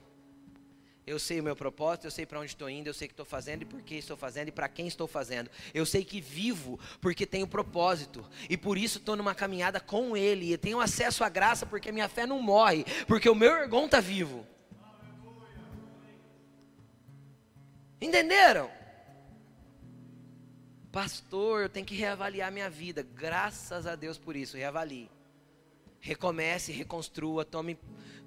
Eu 1.06 1.18
sei 1.18 1.40
o 1.40 1.42
meu 1.42 1.56
propósito, 1.56 2.06
eu 2.06 2.10
sei 2.10 2.26
para 2.26 2.38
onde 2.38 2.50
estou 2.50 2.68
indo, 2.68 2.86
eu 2.86 2.94
sei 2.94 3.06
o 3.06 3.08
que 3.08 3.12
estou 3.14 3.26
fazendo 3.26 3.62
e 3.62 3.64
por 3.64 3.82
que 3.82 3.94
estou 3.96 4.16
fazendo 4.16 4.48
e 4.48 4.52
para 4.52 4.68
quem 4.68 4.86
estou 4.86 5.08
fazendo. 5.08 5.50
Eu 5.72 5.84
sei 5.84 6.04
que 6.04 6.20
vivo 6.20 6.78
porque 7.00 7.26
tenho 7.26 7.46
propósito 7.46 8.24
e 8.48 8.56
por 8.56 8.78
isso 8.78 8.98
estou 8.98 9.16
numa 9.16 9.34
caminhada 9.34 9.80
com 9.80 10.16
Ele 10.16 10.52
e 10.52 10.58
tenho 10.58 10.80
acesso 10.80 11.24
à 11.24 11.28
graça 11.28 11.66
porque 11.66 11.90
minha 11.90 12.08
fé 12.08 12.26
não 12.26 12.40
morre, 12.40 12.84
porque 13.06 13.28
o 13.28 13.34
meu 13.34 13.50
ergon 13.52 13.86
está 13.86 14.00
vivo. 14.00 14.46
Entenderam? 18.00 18.70
Pastor, 20.90 21.62
eu 21.62 21.68
tenho 21.68 21.86
que 21.86 21.94
reavaliar 21.94 22.50
minha 22.50 22.68
vida. 22.68 23.02
Graças 23.02 23.86
a 23.86 23.94
Deus 23.94 24.18
por 24.18 24.34
isso, 24.34 24.56
reavalie. 24.56 25.10
Recomece, 26.00 26.72
reconstrua, 26.72 27.44
tome, 27.44 27.78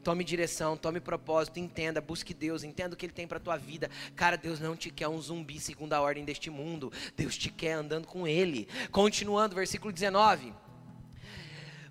tome 0.03 0.24
direção, 0.24 0.78
tome 0.78 0.99
propósito, 0.99 1.59
entenda, 1.59 1.99
busque 1.99 2.32
Deus, 2.32 2.63
entenda 2.63 2.93
o 2.93 2.97
que 2.97 3.07
Ele 3.07 3.13
tem 3.13 3.28
para 3.28 3.39
tua 3.39 3.57
vida. 3.57 3.89
Cara, 4.15 4.38
Deus 4.38 4.59
não 4.59 4.76
te 4.76 4.91
quer 4.91 5.07
um 5.07 5.19
zumbi 5.19 5.59
segundo 5.59 5.93
a 5.93 6.01
ordem 6.01 6.24
deste 6.24 6.51
mundo. 6.51 6.93
Deus 7.17 7.36
te 7.36 7.49
quer 7.49 7.74
andando 7.74 8.07
com 8.07 8.28
Ele. 8.28 8.67
Continuando, 8.91 9.55
versículo 9.55 9.91
19. 9.91 10.53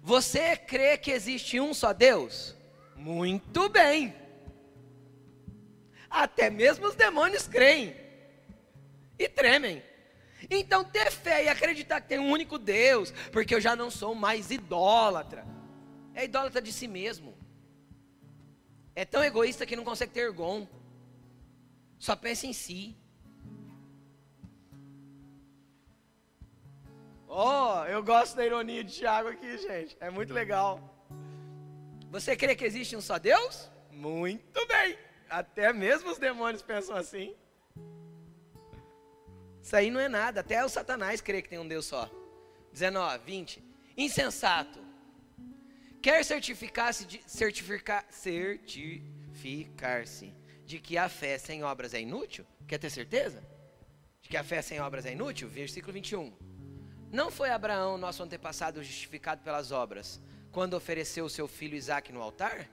Você 0.00 0.56
crê 0.56 0.96
que 0.96 1.10
existe 1.10 1.58
um 1.58 1.74
só 1.74 1.92
Deus? 1.92 2.54
Muito 2.94 3.68
bem. 3.68 4.14
Até 6.08 6.48
mesmo 6.48 6.86
os 6.86 6.94
demônios 6.94 7.48
creem 7.48 7.96
e 9.18 9.28
tremem. 9.28 9.82
Então, 10.48 10.84
ter 10.84 11.10
fé 11.10 11.44
e 11.44 11.48
acreditar 11.48 12.00
que 12.00 12.08
tem 12.08 12.18
um 12.20 12.30
único 12.30 12.58
Deus, 12.58 13.12
porque 13.32 13.54
eu 13.54 13.60
já 13.60 13.74
não 13.74 13.90
sou 13.90 14.14
mais 14.14 14.50
idólatra 14.50 15.44
é 16.14 16.24
idólatra 16.24 16.60
de 16.60 16.72
si 16.72 16.86
mesmo. 16.86 17.34
É 18.94 19.04
tão 19.04 19.24
egoísta 19.24 19.64
que 19.64 19.76
não 19.76 19.84
consegue 19.84 20.12
ter 20.12 20.20
ergon. 20.20 20.66
Só 21.98 22.14
pensa 22.14 22.46
em 22.46 22.52
si. 22.52 22.96
Oh, 27.26 27.84
eu 27.88 28.02
gosto 28.02 28.36
da 28.36 28.44
ironia 28.44 28.84
de 28.84 28.92
Tiago 28.92 29.28
aqui, 29.28 29.56
gente. 29.56 29.96
É 30.00 30.10
muito 30.10 30.34
legal. 30.34 30.80
Você 32.10 32.36
crê 32.36 32.54
que 32.54 32.64
existe 32.64 32.94
um 32.94 33.00
só 33.00 33.18
Deus? 33.18 33.70
Muito 33.90 34.66
bem. 34.66 34.98
Até 35.30 35.72
mesmo 35.72 36.10
os 36.10 36.18
demônios 36.18 36.60
pensam 36.60 36.94
assim. 36.94 37.34
Isso 39.62 39.74
aí 39.74 39.90
não 39.90 40.00
é 40.00 40.08
nada. 40.08 40.40
Até 40.40 40.62
o 40.62 40.68
Satanás 40.68 41.22
crê 41.22 41.40
que 41.40 41.48
tem 41.48 41.58
um 41.58 41.66
Deus 41.66 41.86
só. 41.86 42.10
19, 42.72 43.24
20. 43.24 43.64
Insensato 43.96 44.81
quer 46.02 46.24
certificar-se 46.24 47.04
de, 47.06 47.22
certificar, 47.26 48.04
certificar-se 48.10 50.34
de 50.66 50.80
que 50.80 50.98
a 50.98 51.08
fé 51.08 51.38
sem 51.38 51.62
obras 51.62 51.94
é 51.94 52.00
inútil? 52.00 52.44
Quer 52.66 52.78
ter 52.78 52.90
certeza? 52.90 53.40
De 54.20 54.28
que 54.28 54.36
a 54.36 54.42
fé 54.42 54.60
sem 54.60 54.80
obras 54.80 55.06
é 55.06 55.12
inútil? 55.12 55.48
Versículo 55.48 55.92
21. 55.92 56.32
Não 57.12 57.30
foi 57.30 57.50
Abraão, 57.50 57.96
nosso 57.96 58.20
antepassado, 58.22 58.82
justificado 58.82 59.42
pelas 59.42 59.70
obras, 59.70 60.20
quando 60.50 60.74
ofereceu 60.74 61.28
seu 61.28 61.46
filho 61.46 61.76
Isaque 61.76 62.12
no 62.12 62.20
altar? 62.20 62.68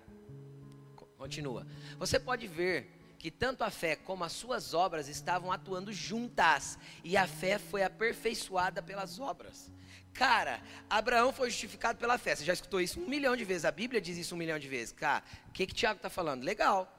Continua. 1.17 1.67
Você 1.97 2.19
pode 2.19 2.47
ver 2.47 2.99
que 3.19 3.29
tanto 3.29 3.63
a 3.65 3.69
fé 3.69 3.97
como 3.97 4.23
as 4.23 4.31
suas 4.31 4.73
obras 4.73 5.09
estavam 5.09 5.51
atuando 5.51 5.91
juntas, 5.91 6.79
e 7.03 7.17
a 7.17 7.27
fé 7.27 7.59
foi 7.59 7.83
aperfeiçoada 7.83 8.81
pelas 8.81 9.19
obras. 9.19 9.69
Cara, 10.13 10.61
Abraão 10.89 11.31
foi 11.31 11.49
justificado 11.49 11.97
pela 11.97 12.17
fé. 12.17 12.35
Você 12.35 12.43
já 12.43 12.53
escutou 12.53 12.81
isso 12.81 12.99
um 12.99 13.07
milhão 13.07 13.35
de 13.35 13.45
vezes. 13.45 13.65
A 13.65 13.71
Bíblia 13.71 14.01
diz 14.01 14.17
isso 14.17 14.35
um 14.35 14.37
milhão 14.37 14.59
de 14.59 14.67
vezes. 14.67 14.91
Cara, 14.91 15.23
o 15.47 15.51
que, 15.51 15.65
que 15.65 15.73
Tiago 15.73 15.97
está 15.97 16.09
falando? 16.09 16.43
Legal. 16.43 16.93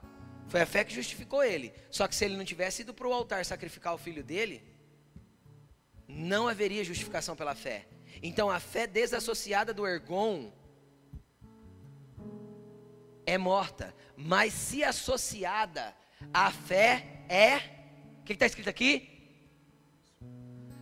Foi 0.48 0.60
a 0.60 0.66
fé 0.66 0.84
que 0.84 0.94
justificou 0.94 1.44
ele. 1.44 1.72
Só 1.90 2.08
que 2.08 2.14
se 2.14 2.24
ele 2.24 2.36
não 2.36 2.44
tivesse 2.44 2.82
ido 2.82 2.94
para 2.94 3.06
o 3.06 3.12
altar 3.12 3.44
sacrificar 3.44 3.94
o 3.94 3.98
filho 3.98 4.24
dele, 4.24 4.64
não 6.08 6.48
haveria 6.48 6.82
justificação 6.82 7.36
pela 7.36 7.54
fé. 7.54 7.86
Então 8.22 8.50
a 8.50 8.58
fé 8.58 8.86
desassociada 8.86 9.72
do 9.72 9.86
ergon 9.86 10.52
é 13.26 13.38
morta. 13.38 13.94
Mas 14.16 14.52
se 14.52 14.82
associada, 14.82 15.94
a 16.32 16.50
fé 16.50 17.22
é. 17.28 17.56
O 18.20 18.24
que 18.24 18.32
está 18.32 18.46
escrito 18.46 18.68
aqui? 18.68 19.08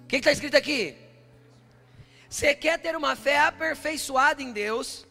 O 0.04 0.06
que 0.06 0.16
está 0.16 0.32
escrito 0.32 0.56
aqui? 0.56 0.96
Você 2.28 2.54
quer 2.54 2.78
ter 2.78 2.94
uma 2.94 3.16
fé 3.16 3.38
aperfeiçoada 3.40 4.42
em 4.42 4.52
Deus? 4.52 5.06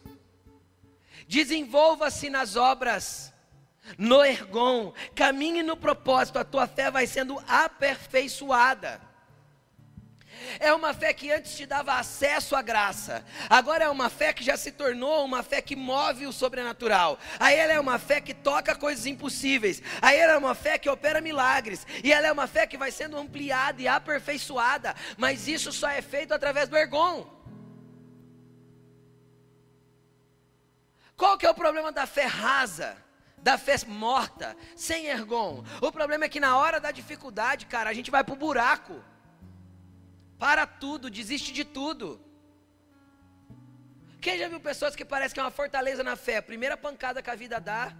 Desenvolva-se 1.26 2.30
nas 2.30 2.56
obras, 2.56 3.32
no 3.98 4.24
ergon, 4.24 4.92
caminhe 5.14 5.62
no 5.62 5.76
propósito, 5.76 6.38
a 6.38 6.44
tua 6.44 6.66
fé 6.66 6.90
vai 6.90 7.06
sendo 7.06 7.42
aperfeiçoada. 7.46 9.07
É 10.58 10.72
uma 10.72 10.94
fé 10.94 11.12
que 11.12 11.30
antes 11.30 11.56
te 11.56 11.66
dava 11.66 11.94
acesso 11.94 12.56
à 12.56 12.62
graça. 12.62 13.24
Agora 13.48 13.84
é 13.84 13.88
uma 13.88 14.08
fé 14.08 14.32
que 14.32 14.44
já 14.44 14.56
se 14.56 14.72
tornou 14.72 15.24
uma 15.24 15.42
fé 15.42 15.60
que 15.60 15.76
move 15.76 16.26
o 16.26 16.32
sobrenatural. 16.32 17.18
Aí 17.38 17.56
ela 17.56 17.72
é 17.72 17.80
uma 17.80 17.98
fé 17.98 18.20
que 18.20 18.34
toca 18.34 18.74
coisas 18.74 19.06
impossíveis. 19.06 19.82
Aí 20.00 20.18
ela 20.18 20.34
é 20.34 20.38
uma 20.38 20.54
fé 20.54 20.78
que 20.78 20.88
opera 20.88 21.20
milagres. 21.20 21.86
E 22.02 22.12
ela 22.12 22.26
é 22.26 22.32
uma 22.32 22.46
fé 22.46 22.66
que 22.66 22.78
vai 22.78 22.90
sendo 22.90 23.16
ampliada 23.16 23.80
e 23.80 23.88
aperfeiçoada. 23.88 24.94
Mas 25.16 25.48
isso 25.48 25.72
só 25.72 25.88
é 25.88 26.02
feito 26.02 26.32
através 26.32 26.68
do 26.68 26.76
ergon. 26.76 27.38
Qual 31.16 31.36
que 31.36 31.44
é 31.44 31.50
o 31.50 31.54
problema 31.54 31.90
da 31.90 32.06
fé 32.06 32.26
rasa? 32.26 32.96
Da 33.38 33.58
fé 33.58 33.76
morta, 33.86 34.56
sem 34.76 35.06
ergon. 35.06 35.64
O 35.80 35.92
problema 35.92 36.24
é 36.24 36.28
que 36.28 36.40
na 36.40 36.56
hora 36.56 36.80
da 36.80 36.90
dificuldade, 36.90 37.66
cara, 37.66 37.90
a 37.90 37.92
gente 37.92 38.10
vai 38.10 38.22
pro 38.22 38.36
buraco 38.36 39.02
para 40.38 40.66
tudo, 40.66 41.10
desiste 41.10 41.52
de 41.52 41.64
tudo. 41.64 42.20
Quem 44.20 44.38
já 44.38 44.48
viu 44.48 44.60
pessoas 44.60 44.96
que 44.96 45.04
parece 45.04 45.34
que 45.34 45.40
é 45.40 45.42
uma 45.42 45.50
fortaleza 45.50 46.02
na 46.02 46.16
fé? 46.16 46.38
A 46.38 46.42
primeira 46.42 46.76
pancada 46.76 47.22
que 47.22 47.30
a 47.30 47.34
vida 47.34 47.60
dá, 47.60 47.94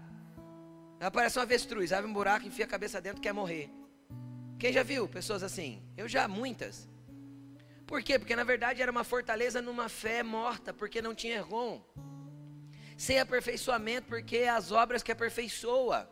ela 0.99 1.11
parece 1.11 1.37
uma 1.37 1.43
avestruz, 1.43 1.93
abre 1.93 2.09
um 2.09 2.13
buraco, 2.13 2.45
enfia 2.45 2.65
a 2.65 2.67
cabeça 2.67 2.99
dentro, 2.99 3.21
quer 3.21 3.33
morrer. 3.33 3.69
Quem 4.57 4.73
já 4.73 4.83
viu 4.83 5.07
pessoas 5.07 5.43
assim? 5.43 5.81
Eu 5.95 6.07
já, 6.07 6.27
muitas. 6.27 6.87
Por 7.87 8.03
quê? 8.03 8.19
Porque 8.19 8.35
na 8.35 8.43
verdade 8.43 8.81
era 8.81 8.91
uma 8.91 9.03
fortaleza 9.03 9.61
numa 9.61 9.87
fé 9.87 10.21
morta, 10.21 10.73
porque 10.73 11.01
não 11.01 11.15
tinha 11.15 11.37
ergon. 11.37 11.81
Sem 12.97 13.19
aperfeiçoamento, 13.19 14.07
porque 14.07 14.39
as 14.39 14.71
obras 14.71 15.01
que 15.01 15.11
aperfeiçoa. 15.11 16.09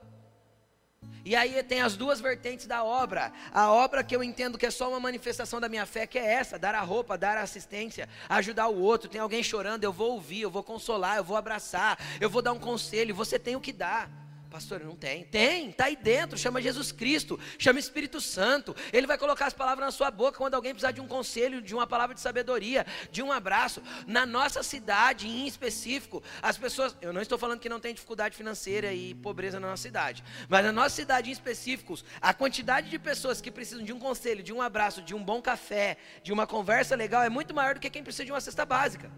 E 1.28 1.36
aí 1.36 1.62
tem 1.62 1.82
as 1.82 1.98
duas 1.98 2.22
vertentes 2.22 2.66
da 2.66 2.86
obra. 2.86 3.34
A 3.52 3.70
obra 3.70 4.02
que 4.02 4.16
eu 4.16 4.24
entendo 4.24 4.58
que 4.58 4.66
é 4.66 4.72
só 4.72 4.88
uma 4.88 5.00
manifestação 5.00 5.60
da 5.60 5.68
minha 5.68 5.86
fé, 5.86 6.08
que 6.08 6.18
é 6.18 6.26
essa: 6.26 6.58
dar 6.58 6.74
a 6.74 6.80
roupa, 6.80 7.18
dar 7.18 7.38
a 7.38 7.42
assistência, 7.42 8.08
ajudar 8.30 8.70
o 8.70 8.80
outro. 8.80 9.10
Tem 9.10 9.20
alguém 9.20 9.44
chorando, 9.44 9.84
eu 9.84 9.92
vou 9.92 10.14
ouvir, 10.14 10.40
eu 10.40 10.50
vou 10.50 10.64
consolar, 10.64 11.18
eu 11.18 11.26
vou 11.26 11.36
abraçar, 11.36 12.00
eu 12.22 12.30
vou 12.30 12.42
dar 12.42 12.54
um 12.54 12.60
conselho. 12.60 13.14
Você 13.14 13.38
tem 13.38 13.58
o 13.58 13.60
que 13.60 13.74
dar. 13.74 14.10
Pastor, 14.50 14.80
não 14.84 14.96
tem. 14.96 15.26
Tem, 15.26 15.70
está 15.70 15.86
aí 15.86 15.96
dentro. 15.96 16.38
Chama 16.38 16.62
Jesus 16.62 16.92
Cristo, 16.92 17.40
chama 17.60 17.80
Espírito 17.80 18.22
Santo. 18.22 18.76
Ele 18.94 19.06
vai 19.06 19.18
colocar 19.18 19.46
as 19.46 19.54
palavras 19.54 19.86
na 19.86 19.92
sua 19.92 20.10
boca 20.10 20.38
quando 20.38 20.54
alguém 20.54 20.74
precisar 20.74 20.92
de 20.92 21.02
um 21.02 21.08
conselho, 21.08 21.62
de 21.62 21.76
uma 21.76 21.86
palavra 21.86 22.16
de 22.16 22.22
sabedoria, 22.22 22.86
de 23.12 23.22
um 23.22 23.32
abraço. 23.32 23.82
Na 24.06 24.26
nossa 24.26 24.64
cidade, 24.64 25.28
em 25.28 25.46
específico, 25.46 26.24
as 26.42 26.58
pessoas. 26.58 26.96
Eu 27.02 27.12
não 27.12 27.22
estou 27.22 27.38
falando 27.38 27.60
que 27.60 27.70
não 27.70 27.80
tem 27.80 27.94
dificuldade 27.94 28.36
financeira 28.36 28.94
e 28.94 29.14
pobreza 29.16 29.60
na 29.60 29.68
nossa 29.68 29.84
cidade, 29.84 30.24
mas 30.48 30.64
na 30.64 30.72
nossa 30.72 30.96
cidade 30.96 31.30
em 31.30 31.34
específico, 31.34 31.98
a 32.22 32.34
quantidade 32.34 32.90
de 32.90 32.98
pessoas 32.98 33.42
que 33.42 33.52
precisam 33.52 33.84
de 33.84 33.92
um 33.92 34.00
conselho, 34.00 34.42
de 34.42 34.54
um 34.54 34.62
abraço, 34.62 35.02
de 35.02 35.14
um 35.14 35.24
bom 35.24 35.42
café, 35.42 35.98
de 36.24 36.32
uma 36.32 36.48
conversa 36.48 36.96
legal 36.96 37.22
é 37.24 37.30
muito 37.30 37.54
maior 37.54 37.74
do 37.74 37.80
que 37.80 37.90
quem 37.90 38.04
precisa 38.04 38.26
de 38.26 38.32
uma 38.32 38.42
cesta 38.42 38.66
básica. 38.66 39.12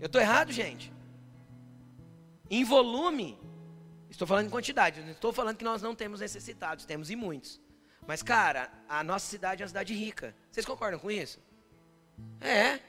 Eu 0.00 0.06
estou 0.06 0.20
errado, 0.20 0.52
gente? 0.52 0.92
Em 2.50 2.64
volume, 2.64 3.38
Estou 4.10 4.26
falando 4.26 4.46
em 4.46 4.50
quantidade, 4.50 5.00
não 5.00 5.12
estou 5.12 5.32
falando 5.32 5.56
que 5.56 5.64
nós 5.64 5.82
não 5.82 5.94
temos 5.94 6.20
necessitados, 6.20 6.84
temos 6.84 7.10
e 7.10 7.16
muitos. 7.16 7.60
Mas, 8.06 8.22
cara, 8.22 8.70
a 8.88 9.04
nossa 9.04 9.26
cidade 9.26 9.62
é 9.62 9.64
uma 9.64 9.68
cidade 9.68 9.92
rica. 9.94 10.34
Vocês 10.50 10.64
concordam 10.64 10.98
com 10.98 11.10
isso? 11.10 11.38
É. 12.40 12.80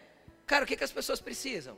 Cara, 0.46 0.64
o 0.64 0.68
que, 0.68 0.78
que 0.78 0.84
as 0.84 0.92
pessoas 0.92 1.20
precisam? 1.20 1.78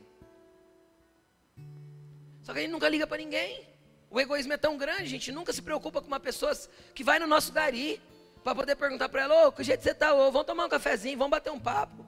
Só 2.42 2.52
que 2.52 2.58
a 2.58 2.62
gente 2.62 2.70
nunca 2.70 2.88
liga 2.88 3.06
para 3.06 3.18
ninguém. 3.18 3.68
O 4.10 4.20
egoísmo 4.20 4.52
é 4.52 4.56
tão 4.56 4.76
grande, 4.76 5.02
a 5.02 5.06
gente 5.06 5.32
nunca 5.32 5.52
se 5.52 5.62
preocupa 5.62 6.00
com 6.00 6.06
uma 6.06 6.20
pessoa 6.20 6.52
que 6.94 7.02
vai 7.02 7.18
no 7.18 7.26
nosso 7.26 7.52
gari 7.52 8.00
para 8.44 8.54
poder 8.54 8.76
perguntar 8.76 9.08
para 9.08 9.22
ela: 9.22 9.48
Ô, 9.48 9.52
que 9.52 9.64
jeito 9.64 9.82
você 9.82 9.94
tá? 9.94 10.14
Ô, 10.14 10.30
vamos 10.30 10.46
tomar 10.46 10.66
um 10.66 10.68
cafezinho, 10.68 11.18
vamos 11.18 11.30
bater 11.30 11.50
um 11.50 11.58
papo. 11.58 12.01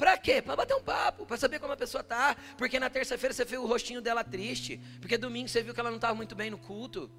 Para 0.00 0.16
quê? 0.16 0.40
Para 0.40 0.56
bater 0.56 0.74
um 0.74 0.82
papo, 0.82 1.26
para 1.26 1.36
saber 1.36 1.58
como 1.58 1.74
a 1.74 1.76
pessoa 1.76 2.02
tá. 2.02 2.34
Porque 2.56 2.80
na 2.80 2.88
terça-feira 2.88 3.34
você 3.34 3.44
viu 3.44 3.62
o 3.62 3.66
rostinho 3.66 4.00
dela 4.00 4.24
triste. 4.24 4.80
Porque 4.98 5.18
domingo 5.18 5.46
você 5.46 5.62
viu 5.62 5.74
que 5.74 5.80
ela 5.80 5.90
não 5.90 5.98
estava 5.98 6.14
muito 6.14 6.34
bem 6.34 6.48
no 6.48 6.56
culto. 6.56 7.10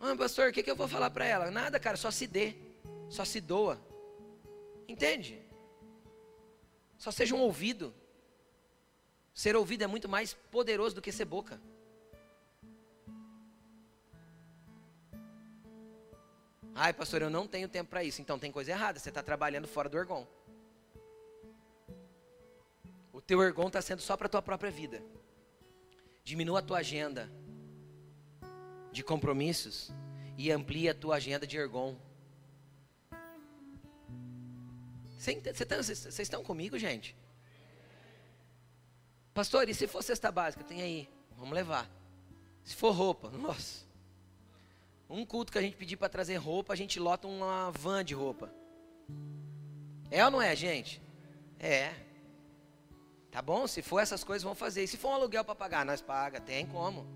Ah, 0.00 0.16
pastor, 0.16 0.48
o 0.48 0.52
que, 0.54 0.62
que 0.62 0.70
eu 0.70 0.74
vou 0.74 0.88
falar 0.88 1.10
para 1.10 1.26
ela? 1.26 1.50
Nada, 1.50 1.78
cara, 1.78 1.98
só 1.98 2.10
se 2.10 2.26
dê. 2.26 2.54
Só 3.10 3.26
se 3.26 3.42
doa. 3.42 3.78
Entende? 4.88 5.38
Só 6.96 7.10
seja 7.10 7.34
um 7.34 7.42
ouvido. 7.42 7.94
Ser 9.34 9.54
ouvido 9.54 9.84
é 9.84 9.86
muito 9.86 10.08
mais 10.08 10.32
poderoso 10.50 10.94
do 10.94 11.02
que 11.02 11.12
ser 11.12 11.26
boca. 11.26 11.60
Ai, 16.74 16.92
pastor, 16.92 17.22
eu 17.22 17.30
não 17.30 17.46
tenho 17.46 17.68
tempo 17.68 17.90
para 17.90 18.02
isso. 18.02 18.20
Então 18.22 18.38
tem 18.38 18.50
coisa 18.50 18.70
errada. 18.70 18.98
Você 18.98 19.08
está 19.08 19.22
trabalhando 19.22 19.68
fora 19.68 19.88
do 19.88 19.98
ergon. 19.98 20.26
O 23.12 23.20
teu 23.20 23.42
ergon 23.42 23.66
está 23.66 23.82
sendo 23.82 24.00
só 24.00 24.16
para 24.16 24.26
a 24.26 24.30
tua 24.30 24.42
própria 24.42 24.70
vida. 24.70 25.02
Diminua 26.24 26.60
a 26.60 26.62
tua 26.62 26.78
agenda 26.78 27.30
de 28.90 29.02
compromissos 29.02 29.90
e 30.38 30.50
amplia 30.50 30.92
a 30.92 30.94
tua 30.94 31.16
agenda 31.16 31.46
de 31.46 31.56
ergon. 31.58 31.96
Tá, 35.68 35.76
vocês 35.76 36.18
estão 36.18 36.42
comigo, 36.42 36.78
gente? 36.78 37.16
Pastor, 39.32 39.68
e 39.68 39.74
se 39.74 39.86
for 39.86 40.02
cesta 40.02 40.32
básica? 40.32 40.64
Tem 40.64 40.82
aí, 40.82 41.08
vamos 41.36 41.54
levar. 41.54 41.88
Se 42.64 42.74
for 42.74 42.90
roupa, 42.90 43.30
nossa. 43.30 43.91
Um 45.12 45.26
culto 45.26 45.52
que 45.52 45.58
a 45.58 45.60
gente 45.60 45.76
pedir 45.76 45.98
para 45.98 46.08
trazer 46.08 46.36
roupa, 46.36 46.72
a 46.72 46.76
gente 46.76 46.98
lota 46.98 47.28
uma 47.28 47.70
van 47.70 48.02
de 48.02 48.14
roupa. 48.14 48.50
É 50.10 50.24
ou 50.24 50.30
não 50.30 50.40
é, 50.40 50.56
gente? 50.56 51.02
É. 51.60 51.92
Tá 53.30 53.42
bom? 53.42 53.66
Se 53.66 53.82
for 53.82 54.00
essas 54.00 54.24
coisas, 54.24 54.42
vamos 54.42 54.58
fazer. 54.58 54.82
E 54.84 54.88
se 54.88 54.96
for 54.96 55.10
um 55.10 55.14
aluguel 55.14 55.44
para 55.44 55.54
pagar, 55.54 55.84
nós 55.84 56.00
paga. 56.00 56.40
Tem 56.40 56.64
como. 56.66 57.06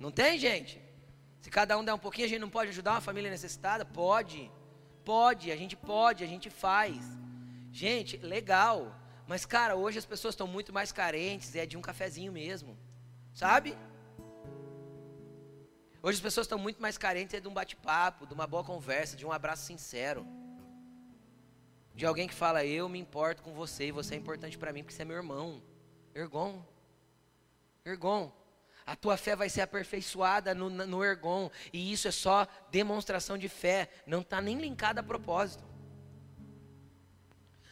Não 0.00 0.10
tem, 0.10 0.36
gente? 0.36 0.82
Se 1.40 1.48
cada 1.48 1.78
um 1.78 1.84
der 1.84 1.94
um 1.94 1.98
pouquinho, 1.98 2.26
a 2.26 2.28
gente 2.28 2.40
não 2.40 2.50
pode 2.50 2.70
ajudar 2.70 2.90
uma 2.90 3.00
família 3.00 3.30
necessitada? 3.30 3.84
Pode. 3.84 4.50
Pode, 5.04 5.52
a 5.52 5.56
gente 5.56 5.76
pode, 5.76 6.24
a 6.24 6.26
gente 6.26 6.50
faz. 6.50 6.98
Gente, 7.70 8.16
legal. 8.16 8.96
Mas, 9.28 9.46
cara, 9.46 9.76
hoje 9.76 9.98
as 9.98 10.06
pessoas 10.06 10.34
estão 10.34 10.48
muito 10.48 10.72
mais 10.72 10.90
carentes, 10.90 11.54
é 11.54 11.64
de 11.64 11.76
um 11.76 11.80
cafezinho 11.80 12.32
mesmo. 12.32 12.76
Sabe? 13.32 13.76
Hoje 16.04 16.16
as 16.18 16.22
pessoas 16.22 16.44
estão 16.44 16.58
muito 16.58 16.82
mais 16.82 16.98
carentes 16.98 17.40
de 17.40 17.48
um 17.48 17.54
bate-papo, 17.54 18.26
de 18.26 18.34
uma 18.34 18.46
boa 18.46 18.62
conversa, 18.62 19.16
de 19.16 19.24
um 19.24 19.32
abraço 19.32 19.64
sincero. 19.64 20.26
De 21.94 22.04
alguém 22.04 22.28
que 22.28 22.34
fala, 22.34 22.62
eu 22.62 22.90
me 22.90 22.98
importo 22.98 23.42
com 23.42 23.54
você 23.54 23.86
e 23.86 23.90
você 23.90 24.14
é 24.14 24.18
importante 24.18 24.58
para 24.58 24.70
mim 24.70 24.82
porque 24.82 24.94
você 24.94 25.00
é 25.00 25.06
meu 25.06 25.16
irmão. 25.16 25.62
Ergon. 26.14 26.62
Ergon. 27.86 28.30
A 28.84 28.94
tua 28.94 29.16
fé 29.16 29.34
vai 29.34 29.48
ser 29.48 29.62
aperfeiçoada 29.62 30.54
no, 30.54 30.68
no 30.68 31.02
ergon. 31.02 31.50
E 31.72 31.90
isso 31.90 32.06
é 32.06 32.10
só 32.10 32.46
demonstração 32.70 33.38
de 33.38 33.48
fé. 33.48 33.88
Não 34.06 34.20
está 34.20 34.42
nem 34.42 34.58
linkada 34.58 35.00
a 35.00 35.02
propósito. 35.02 35.64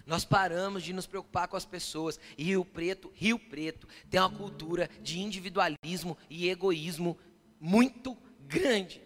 Nós 0.07 0.24
paramos 0.24 0.83
de 0.83 0.95
nos 0.95 1.07
preocupar 1.07 1.49
com 1.49 1.57
as 1.59 1.66
pessoas. 1.66 2.18
E 2.39 2.45
Rio 2.45 2.64
Preto, 2.64 3.12
Rio 3.14 3.39
Preto, 3.39 3.87
tem 4.09 4.18
uma 4.18 4.30
cultura 4.30 4.89
de 5.03 5.20
individualismo 5.20 6.16
e 6.30 6.49
egoísmo 6.49 7.18
muito 7.62 8.18
grande. 8.40 9.00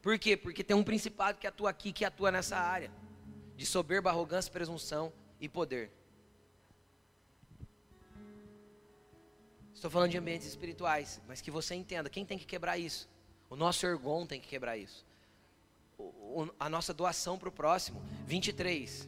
Por 0.00 0.18
quê? 0.18 0.34
Porque 0.34 0.64
tem 0.64 0.74
um 0.74 0.82
principado 0.82 1.38
que 1.38 1.46
atua 1.46 1.68
aqui, 1.68 1.92
que 1.92 2.06
atua 2.06 2.32
nessa 2.32 2.56
área. 2.56 2.90
De 3.54 3.66
soberba, 3.66 4.08
arrogância, 4.08 4.50
presunção 4.50 5.12
e 5.38 5.46
poder. 5.46 5.92
Estou 9.74 9.90
falando 9.90 10.10
de 10.10 10.16
ambientes 10.16 10.46
espirituais, 10.46 11.20
mas 11.28 11.42
que 11.42 11.50
você 11.50 11.74
entenda, 11.74 12.08
quem 12.08 12.24
tem 12.24 12.38
que 12.38 12.46
quebrar 12.46 12.78
isso? 12.78 13.10
O 13.50 13.56
nosso 13.56 13.84
ergon 13.84 14.24
tem 14.24 14.40
que 14.40 14.48
quebrar 14.48 14.78
isso. 14.78 15.04
O, 15.98 16.04
o, 16.04 16.54
a 16.58 16.70
nossa 16.70 16.94
doação 16.94 17.38
para 17.38 17.50
o 17.50 17.52
próximo. 17.52 18.02
23. 18.26 19.06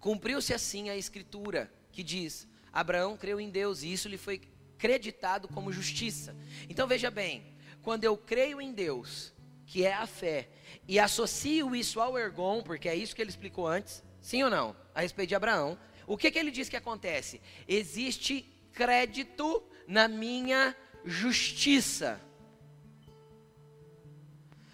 Cumpriu-se 0.00 0.52
assim 0.52 0.90
a 0.90 0.96
escritura 0.96 1.72
que 1.92 2.02
diz: 2.02 2.48
Abraão 2.72 3.16
creu 3.16 3.40
em 3.40 3.50
Deus 3.50 3.82
e 3.82 3.92
isso 3.92 4.08
lhe 4.08 4.18
foi 4.18 4.40
creditado 4.80 5.46
como 5.46 5.72
justiça. 5.72 6.34
Então 6.68 6.88
veja 6.88 7.10
bem, 7.10 7.44
quando 7.82 8.04
eu 8.04 8.16
creio 8.16 8.60
em 8.60 8.72
Deus, 8.72 9.32
que 9.66 9.84
é 9.84 9.92
a 9.92 10.06
fé, 10.06 10.48
e 10.88 10.98
associo 10.98 11.76
isso 11.76 12.00
ao 12.00 12.18
ergon, 12.18 12.62
porque 12.62 12.88
é 12.88 12.94
isso 12.96 13.14
que 13.14 13.22
ele 13.22 13.30
explicou 13.30 13.68
antes, 13.68 14.02
sim 14.20 14.42
ou 14.42 14.50
não, 14.50 14.74
a 14.94 15.02
respeito 15.02 15.28
de 15.28 15.34
Abraão, 15.34 15.78
o 16.06 16.16
que, 16.16 16.30
que 16.30 16.38
ele 16.38 16.50
diz 16.50 16.68
que 16.68 16.76
acontece? 16.76 17.40
Existe 17.68 18.42
crédito 18.72 19.62
na 19.86 20.08
minha 20.08 20.74
justiça. 21.04 22.20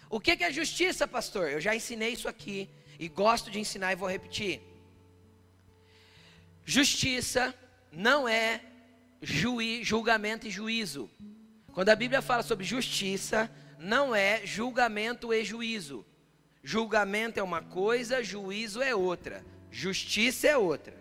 O 0.09 0.19
que, 0.21 0.37
que 0.37 0.43
é 0.45 0.51
justiça, 0.51 1.05
pastor? 1.05 1.51
Eu 1.51 1.59
já 1.59 1.75
ensinei 1.75 2.13
isso 2.13 2.29
aqui 2.29 2.69
e 2.97 3.09
gosto 3.09 3.51
de 3.51 3.59
ensinar 3.59 3.91
e 3.91 3.95
vou 3.95 4.09
repetir. 4.09 4.61
Justiça 6.65 7.53
não 7.91 8.27
é 8.27 8.61
juí, 9.21 9.83
julgamento 9.83 10.47
e 10.47 10.51
juízo. 10.51 11.09
Quando 11.73 11.89
a 11.89 11.95
Bíblia 11.95 12.21
fala 12.21 12.43
sobre 12.43 12.65
justiça, 12.65 13.49
não 13.79 14.15
é 14.15 14.45
julgamento 14.45 15.33
e 15.33 15.43
juízo. 15.43 16.05
Julgamento 16.63 17.39
é 17.39 17.43
uma 17.43 17.61
coisa, 17.61 18.23
juízo 18.23 18.81
é 18.81 18.95
outra. 18.95 19.45
Justiça 19.71 20.47
é 20.47 20.57
outra. 20.57 20.95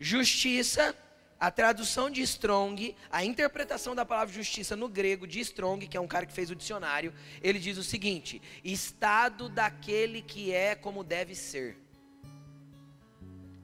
Justiça, 0.00 0.96
a 1.38 1.50
tradução 1.50 2.10
de 2.10 2.22
Strong, 2.22 2.96
a 3.10 3.24
interpretação 3.24 3.94
da 3.94 4.04
palavra 4.04 4.34
justiça 4.34 4.74
no 4.74 4.88
grego 4.88 5.26
de 5.26 5.40
Strong, 5.40 5.86
que 5.86 5.96
é 5.96 6.00
um 6.00 6.08
cara 6.08 6.26
que 6.26 6.32
fez 6.32 6.50
o 6.50 6.56
dicionário, 6.56 7.12
ele 7.42 7.58
diz 7.58 7.76
o 7.78 7.84
seguinte: 7.84 8.40
estado 8.64 9.48
daquele 9.48 10.22
que 10.22 10.52
é 10.52 10.74
como 10.74 11.04
deve 11.04 11.34
ser. 11.34 11.76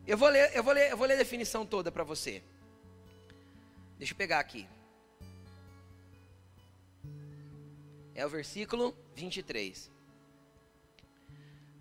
Eu 0.06 0.16
vou 0.16 0.28
ler, 0.28 0.50
eu 0.54 0.62
vou 0.62 0.72
ler, 0.72 0.90
eu 0.90 0.96
vou 0.96 1.06
ler 1.06 1.14
a 1.14 1.18
definição 1.18 1.64
toda 1.66 1.90
para 1.90 2.04
você. 2.04 2.42
Deixa 3.98 4.12
eu 4.12 4.16
pegar 4.16 4.38
aqui. 4.38 4.66
É 8.14 8.24
o 8.24 8.28
versículo 8.28 8.96
23. 9.16 9.90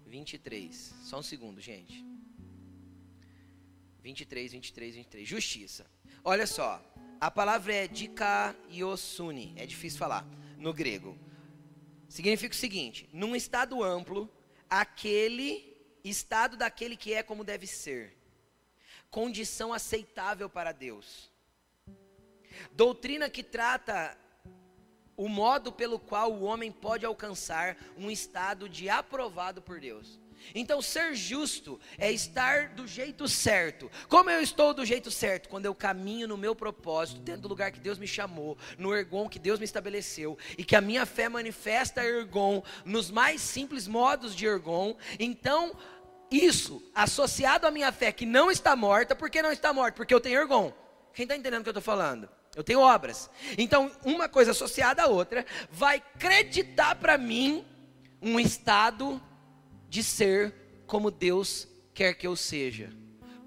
23. 0.08 0.96
Só 1.04 1.20
um 1.20 1.24
segundo, 1.24 1.62
gente. 1.62 2.04
23, 4.02 4.52
23, 4.52 4.96
23. 4.96 5.28
Justiça. 5.28 5.86
Olha 6.24 6.48
só. 6.48 6.84
A 7.22 7.30
palavra 7.30 7.74
é 7.74 7.88
dikaiosune. 7.88 9.54
É 9.56 9.66
difícil 9.66 10.00
falar 10.00 10.28
no 10.58 10.74
grego. 10.74 11.16
Significa 12.10 12.54
o 12.54 12.58
seguinte: 12.58 13.08
num 13.14 13.36
estado 13.36 13.84
amplo, 13.84 14.28
aquele 14.68 15.78
estado 16.04 16.58
daquele 16.58 16.98
que 16.98 17.14
é 17.14 17.22
como 17.22 17.44
deve 17.44 17.68
ser 17.68 18.18
condição 19.12 19.72
aceitável 19.72 20.50
para 20.50 20.72
Deus. 20.72 21.32
Doutrina 22.72 23.30
que 23.30 23.44
trata 23.44 24.18
o 25.16 25.28
modo 25.28 25.72
pelo 25.72 25.98
qual 25.98 26.32
o 26.32 26.44
homem 26.44 26.72
pode 26.72 27.06
alcançar 27.06 27.76
um 27.98 28.10
estado 28.12 28.70
de 28.70 28.88
aprovado 28.88 29.62
por 29.62 29.80
Deus. 29.80 30.20
Então, 30.54 30.82
ser 30.82 31.16
justo 31.16 31.80
é 31.98 32.12
estar 32.12 32.70
do 32.70 32.88
jeito 32.88 33.28
certo. 33.28 33.90
Como 34.08 34.30
eu 34.30 34.40
estou 34.42 34.74
do 34.74 34.86
jeito 34.86 35.10
certo? 35.12 35.50
Quando 35.50 35.66
eu 35.66 35.76
caminho 35.76 36.28
no 36.28 36.38
meu 36.38 36.56
propósito, 36.56 37.20
dentro 37.20 37.42
do 37.42 37.48
lugar 37.48 37.72
que 37.72 37.80
Deus 37.80 37.98
me 37.98 38.08
chamou, 38.08 38.58
no 38.78 38.96
ergon 38.96 39.28
que 39.28 39.40
Deus 39.40 39.60
me 39.60 39.66
estabeleceu, 39.66 40.38
e 40.58 40.64
que 40.64 40.76
a 40.76 40.82
minha 40.82 41.06
fé 41.06 41.28
manifesta 41.28 42.04
ergon 42.04 42.64
nos 42.86 43.10
mais 43.10 43.42
simples 43.42 43.88
modos 43.88 44.36
de 44.36 44.46
ergon, 44.46 44.96
então 45.20 45.76
isso 46.30 46.84
associado 46.94 47.66
à 47.66 47.72
minha 47.72 47.92
fé 47.92 48.12
que 48.12 48.26
não 48.26 48.52
está 48.52 48.76
morta, 48.76 49.16
por 49.16 49.30
que 49.30 49.42
não 49.42 49.52
está 49.52 49.74
morta? 49.74 49.98
Porque 49.98 50.14
eu 50.14 50.22
tenho 50.22 50.40
ergon. 50.40 50.74
Quem 51.14 51.24
está 51.24 51.36
entendendo 51.36 51.62
o 51.62 51.64
que 51.64 51.70
eu 51.70 51.72
estou 51.72 51.82
falando? 51.82 52.30
Eu 52.58 52.64
tenho 52.64 52.80
obras. 52.80 53.30
Então, 53.56 53.92
uma 54.04 54.28
coisa 54.28 54.50
associada 54.50 55.04
à 55.04 55.08
outra 55.08 55.46
vai 55.70 55.98
acreditar 55.98 56.96
para 56.96 57.16
mim 57.16 57.64
um 58.20 58.40
estado 58.40 59.22
de 59.88 60.04
ser 60.04 60.56
como 60.88 61.12
Deus 61.12 61.68
quer 61.94 62.16
que 62.16 62.26
eu 62.26 62.36
seja. 62.36 62.92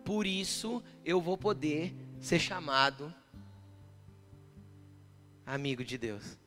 Por 0.04 0.28
isso, 0.28 0.80
eu 1.04 1.20
vou 1.20 1.36
poder 1.36 1.92
ser 2.20 2.38
chamado 2.38 3.12
amigo 5.44 5.82
de 5.82 5.98
Deus. 5.98 6.38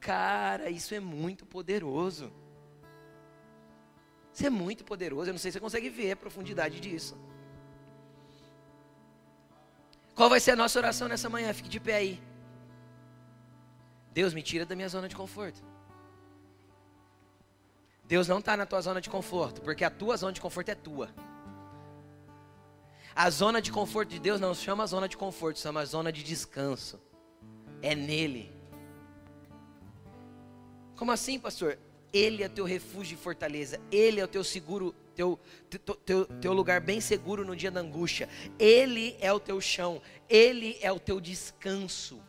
Cara, 0.00 0.70
isso 0.70 0.94
é 0.94 1.00
muito 1.00 1.44
poderoso. 1.44 2.32
Isso 4.32 4.46
é 4.46 4.50
muito 4.50 4.82
poderoso. 4.82 5.28
Eu 5.28 5.34
não 5.34 5.38
sei 5.38 5.50
se 5.50 5.58
você 5.58 5.60
consegue 5.60 5.90
ver 5.90 6.12
a 6.12 6.16
profundidade 6.16 6.80
disso. 6.80 7.14
Qual 10.18 10.28
vai 10.28 10.40
ser 10.40 10.50
a 10.50 10.56
nossa 10.56 10.76
oração 10.80 11.06
nessa 11.06 11.28
manhã? 11.28 11.54
Fique 11.54 11.68
de 11.68 11.78
pé 11.78 11.94
aí. 11.94 12.20
Deus 14.12 14.34
me 14.34 14.42
tira 14.42 14.66
da 14.66 14.74
minha 14.74 14.88
zona 14.88 15.08
de 15.08 15.14
conforto. 15.14 15.62
Deus 18.02 18.26
não 18.26 18.40
está 18.40 18.56
na 18.56 18.66
tua 18.66 18.80
zona 18.80 19.00
de 19.00 19.08
conforto, 19.08 19.60
porque 19.60 19.84
a 19.84 19.90
tua 19.90 20.16
zona 20.16 20.32
de 20.32 20.40
conforto 20.40 20.70
é 20.70 20.74
tua. 20.74 21.08
A 23.14 23.30
zona 23.30 23.62
de 23.62 23.70
conforto 23.70 24.08
de 24.08 24.18
Deus 24.18 24.40
não 24.40 24.52
se 24.54 24.64
chama 24.64 24.84
zona 24.88 25.08
de 25.08 25.16
conforto, 25.16 25.58
se 25.58 25.62
chama 25.62 25.86
zona 25.86 26.10
de 26.10 26.24
descanso. 26.24 27.00
É 27.80 27.94
nele. 27.94 28.52
Como 30.96 31.12
assim, 31.12 31.38
pastor? 31.38 31.78
Ele 32.12 32.42
é 32.42 32.48
teu 32.48 32.64
refúgio 32.64 33.14
e 33.14 33.16
fortaleza. 33.16 33.80
Ele 33.92 34.18
é 34.18 34.24
o 34.24 34.28
teu 34.28 34.42
seguro, 34.42 34.92
teu, 35.18 35.38
teu, 36.04 36.26
teu, 36.26 36.52
lugar 36.52 36.80
bem 36.80 37.00
seguro 37.00 37.44
no 37.44 37.56
dia 37.56 37.72
da 37.72 37.80
angústia. 37.80 38.28
Ele 38.56 39.16
é 39.20 39.32
o 39.32 39.40
teu 39.40 39.60
chão. 39.60 40.00
Ele 40.28 40.78
é 40.80 40.92
o 40.92 41.00
teu 41.00 41.20
descanso. 41.20 42.22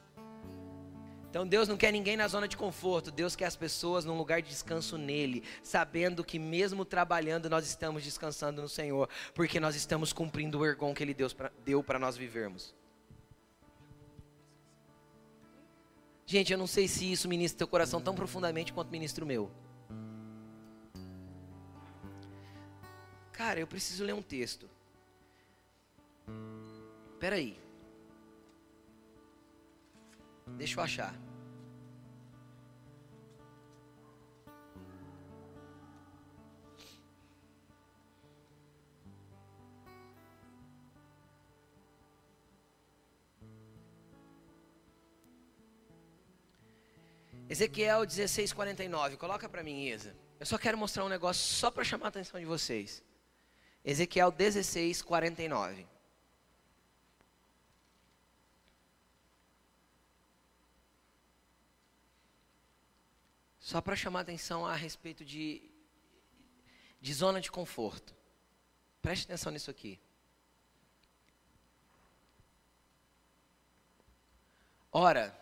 Então 1.30 1.48
Deus 1.48 1.68
não 1.68 1.78
quer 1.78 1.92
ninguém 1.92 2.18
na 2.18 2.28
zona 2.28 2.48
de 2.48 2.58
conforto, 2.58 3.12
Deus 3.12 3.36
quer 3.36 3.46
as 3.46 3.56
pessoas 3.56 4.04
num 4.04 4.18
lugar 4.18 4.42
de 4.42 4.50
descanso 4.50 4.98
nele, 4.98 5.44
sabendo 5.62 6.24
que 6.24 6.40
mesmo 6.40 6.84
trabalhando 6.84 7.48
nós 7.48 7.68
estamos 7.68 8.04
descansando 8.04 8.64
no 8.64 8.68
Senhor, 8.68 9.08
porque 9.36 9.60
nós 9.60 9.76
estamos 9.76 10.12
cumprindo 10.12 10.58
o 10.58 10.66
ergon 10.66 10.92
que 10.92 11.04
ele 11.04 11.16
deu 11.64 11.84
para 11.84 12.00
nós 12.00 12.18
vivermos. 12.18 12.74
Gente, 16.26 16.52
eu 16.52 16.58
não 16.58 16.66
sei 16.66 16.88
se 16.88 17.12
isso 17.12 17.30
ministra 17.30 17.60
teu 17.60 17.68
coração 17.68 18.02
tão 18.02 18.16
profundamente 18.16 18.74
quanto 18.74 18.90
ministra 18.90 19.24
o 19.24 19.28
meu. 19.28 19.52
Cara, 23.40 23.58
eu 23.58 23.66
preciso 23.66 24.04
ler 24.04 24.14
um 24.14 24.22
texto. 24.22 24.70
Espera 27.14 27.38
aí. 27.38 27.58
Deixa 30.58 30.78
eu 30.78 30.84
achar. 30.84 31.16
Ezequiel 47.48 48.06
16:49. 48.06 49.16
Coloca 49.16 49.48
para 49.48 49.64
mim, 49.64 49.86
Isa. 49.86 50.14
Eu 50.38 50.46
só 50.46 50.58
quero 50.58 50.78
mostrar 50.78 51.06
um 51.06 51.10
negócio 51.10 51.42
só 51.42 51.72
para 51.72 51.86
chamar 51.86 52.08
a 52.08 52.10
atenção 52.10 52.38
de 52.38 52.46
vocês. 52.46 53.02
Ezequiel 53.84 54.32
16:49. 54.32 55.88
Só 63.60 63.80
para 63.82 63.96
chamar 63.96 64.22
atenção 64.22 64.66
a 64.66 64.74
respeito 64.74 65.24
de, 65.24 65.62
de 67.00 67.14
zona 67.14 67.40
de 67.40 67.52
conforto. 67.52 68.16
Preste 69.02 69.26
atenção 69.26 69.52
nisso 69.52 69.70
aqui. 69.70 70.00
Ora, 74.92 75.38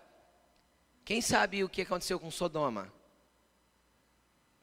quem 1.06 1.22
sabe 1.22 1.64
o 1.64 1.70
que 1.70 1.84
aconteceu 1.84 2.20
com 2.20 2.30
Sodoma? 2.30 2.94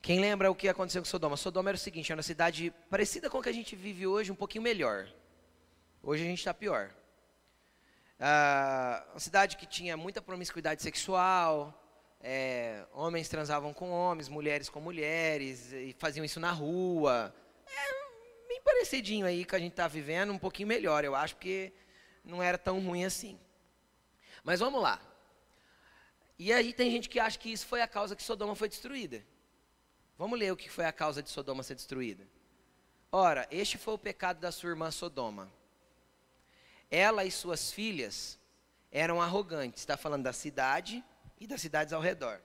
Quem 0.05 0.20
lembra 0.20 0.50
o 0.50 0.55
que 0.55 0.68
aconteceu 0.68 1.00
com 1.00 1.09
Sodoma? 1.09 1.34
Sodoma 1.34 1.70
era 1.70 1.76
o 1.76 1.80
seguinte, 1.80 2.12
era 2.12 2.18
uma 2.18 2.22
cidade 2.22 2.70
parecida 2.90 3.30
com 3.30 3.38
a 3.38 3.42
que 3.42 3.48
a 3.48 3.52
gente 3.52 3.74
vive 3.74 4.07
hoje, 4.07 4.30
um 4.30 4.34
pouquinho 4.34 4.61
melhor. 4.61 5.09
Hoje 6.02 6.22
a 6.22 6.26
gente 6.26 6.40
está 6.40 6.52
pior. 6.52 6.94
Ah, 8.20 9.02
uma 9.12 9.18
cidade 9.18 9.57
que 9.57 9.64
tinha 9.64 9.96
muita 9.96 10.20
promiscuidade 10.20 10.82
sexual, 10.82 11.72
é, 12.20 12.84
homens 12.92 13.30
transavam 13.30 13.72
com 13.72 13.90
homens, 13.90 14.28
mulheres 14.28 14.68
com 14.68 14.78
mulheres, 14.78 15.72
e 15.72 15.96
faziam 15.98 16.22
isso 16.22 16.38
na 16.38 16.50
rua. 16.50 17.34
É 17.66 18.46
bem 18.46 18.61
parecidinho 18.61 19.24
aí 19.24 19.42
que 19.42 19.57
a 19.57 19.59
gente 19.59 19.72
está 19.72 19.88
vivendo, 19.88 20.34
um 20.34 20.38
pouquinho 20.38 20.68
melhor, 20.68 21.02
eu 21.02 21.14
acho, 21.14 21.34
porque 21.34 21.72
não 22.22 22.42
era 22.42 22.59
tão 22.59 22.78
ruim 22.78 23.07
assim. 23.07 23.40
Mas 24.42 24.61
vamos 24.61 24.82
lá. 24.82 25.00
E 26.38 26.52
aí 26.52 26.74
tem 26.74 26.90
gente 26.90 27.09
que 27.09 27.18
acha 27.18 27.38
que 27.38 27.50
isso 27.50 27.66
foi 27.66 27.80
a 27.80 27.88
causa 27.88 28.14
que 28.14 28.22
Sodoma 28.22 28.55
foi 28.55 28.68
destruída. 28.68 29.24
Vamos 30.17 30.39
ler 30.39 30.53
o 30.53 30.57
que 30.57 30.71
foi 30.71 30.85
a 30.85 30.93
causa 30.93 31.23
de 31.23 31.31
Sodoma 31.31 31.62
ser 31.62 31.75
destruída. 31.75 32.27
Ora, 33.11 33.47
este 33.51 33.79
foi 33.79 33.95
o 33.95 33.99
pecado 33.99 34.41
da 34.41 34.53
sua 34.53 34.71
irmã 34.71 34.91
Sodoma. 34.91 35.53
Ela 36.91 37.25
e 37.25 37.31
suas 37.31 37.73
filhas 37.73 38.39
eram 38.91 39.21
arrogantes. 39.21 39.83
Está 39.83 39.97
falando 39.97 40.25
da 40.25 40.33
cidade 40.33 41.05
e 41.41 41.47
das 41.47 41.61
cidades 41.61 41.93
ao 41.93 42.01
redor, 42.01 42.41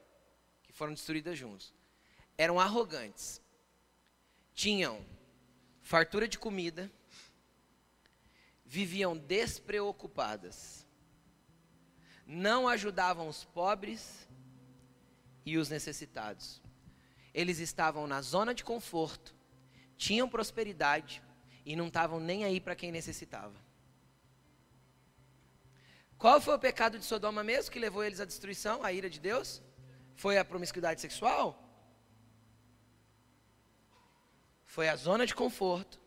que 0.63 0.73
foram 0.73 0.93
destruídas 0.93 1.37
juntos. 1.37 1.73
Eram 2.37 2.59
arrogantes. 2.59 3.41
Tinham 4.53 5.05
fartura 5.81 6.27
de 6.27 6.37
comida, 6.37 6.91
viviam 8.65 9.17
despreocupadas, 9.17 10.85
não 12.25 12.67
ajudavam 12.67 13.27
os 13.27 13.43
pobres 13.43 14.27
e 15.45 15.57
os 15.57 15.69
necessitados. 15.69 16.61
Eles 17.33 17.59
estavam 17.59 18.07
na 18.07 18.21
zona 18.21 18.53
de 18.53 18.63
conforto, 18.63 19.35
tinham 19.97 20.29
prosperidade 20.29 21.21
e 21.65 21.75
não 21.75 21.87
estavam 21.87 22.19
nem 22.19 22.43
aí 22.43 22.59
para 22.59 22.75
quem 22.75 22.91
necessitava. 22.91 23.55
Qual 26.17 26.41
foi 26.41 26.55
o 26.55 26.59
pecado 26.59 26.99
de 26.99 27.05
Sodoma 27.05 27.43
mesmo 27.43 27.71
que 27.71 27.79
levou 27.79 28.03
eles 28.03 28.19
à 28.19 28.25
destruição, 28.25 28.83
à 28.83 28.91
ira 28.91 29.09
de 29.09 29.19
Deus? 29.19 29.61
Foi 30.15 30.37
a 30.37 30.43
promiscuidade 30.43 30.99
sexual? 30.99 31.63
Foi 34.65 34.89
a 34.89 34.95
zona 34.95 35.25
de 35.25 35.33
conforto. 35.33 35.99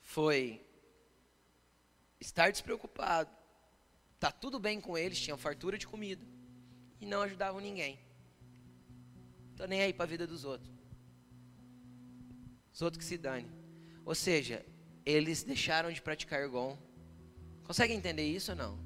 Foi 0.00 0.66
estar 2.20 2.50
despreocupado. 2.50 3.30
Tá 4.18 4.32
tudo 4.32 4.58
bem 4.58 4.80
com 4.80 4.98
eles, 4.98 5.20
tinham 5.20 5.38
fartura 5.38 5.78
de 5.78 5.86
comida 5.86 6.26
e 7.00 7.06
não 7.06 7.22
ajudavam 7.22 7.60
ninguém. 7.60 8.00
Tô 9.58 9.66
nem 9.66 9.82
aí 9.82 9.92
para 9.92 10.04
a 10.04 10.08
vida 10.08 10.26
dos 10.26 10.44
outros. 10.44 10.72
Os 12.72 12.80
outros 12.80 12.98
que 13.02 13.04
se 13.04 13.18
dane. 13.18 13.50
Ou 14.04 14.14
seja, 14.14 14.64
eles 15.04 15.42
deixaram 15.42 15.90
de 15.90 16.00
praticar 16.00 16.40
ergon 16.40 16.78
Consegue 17.64 17.92
entender 17.92 18.24
isso 18.24 18.52
ou 18.52 18.56
não? 18.56 18.78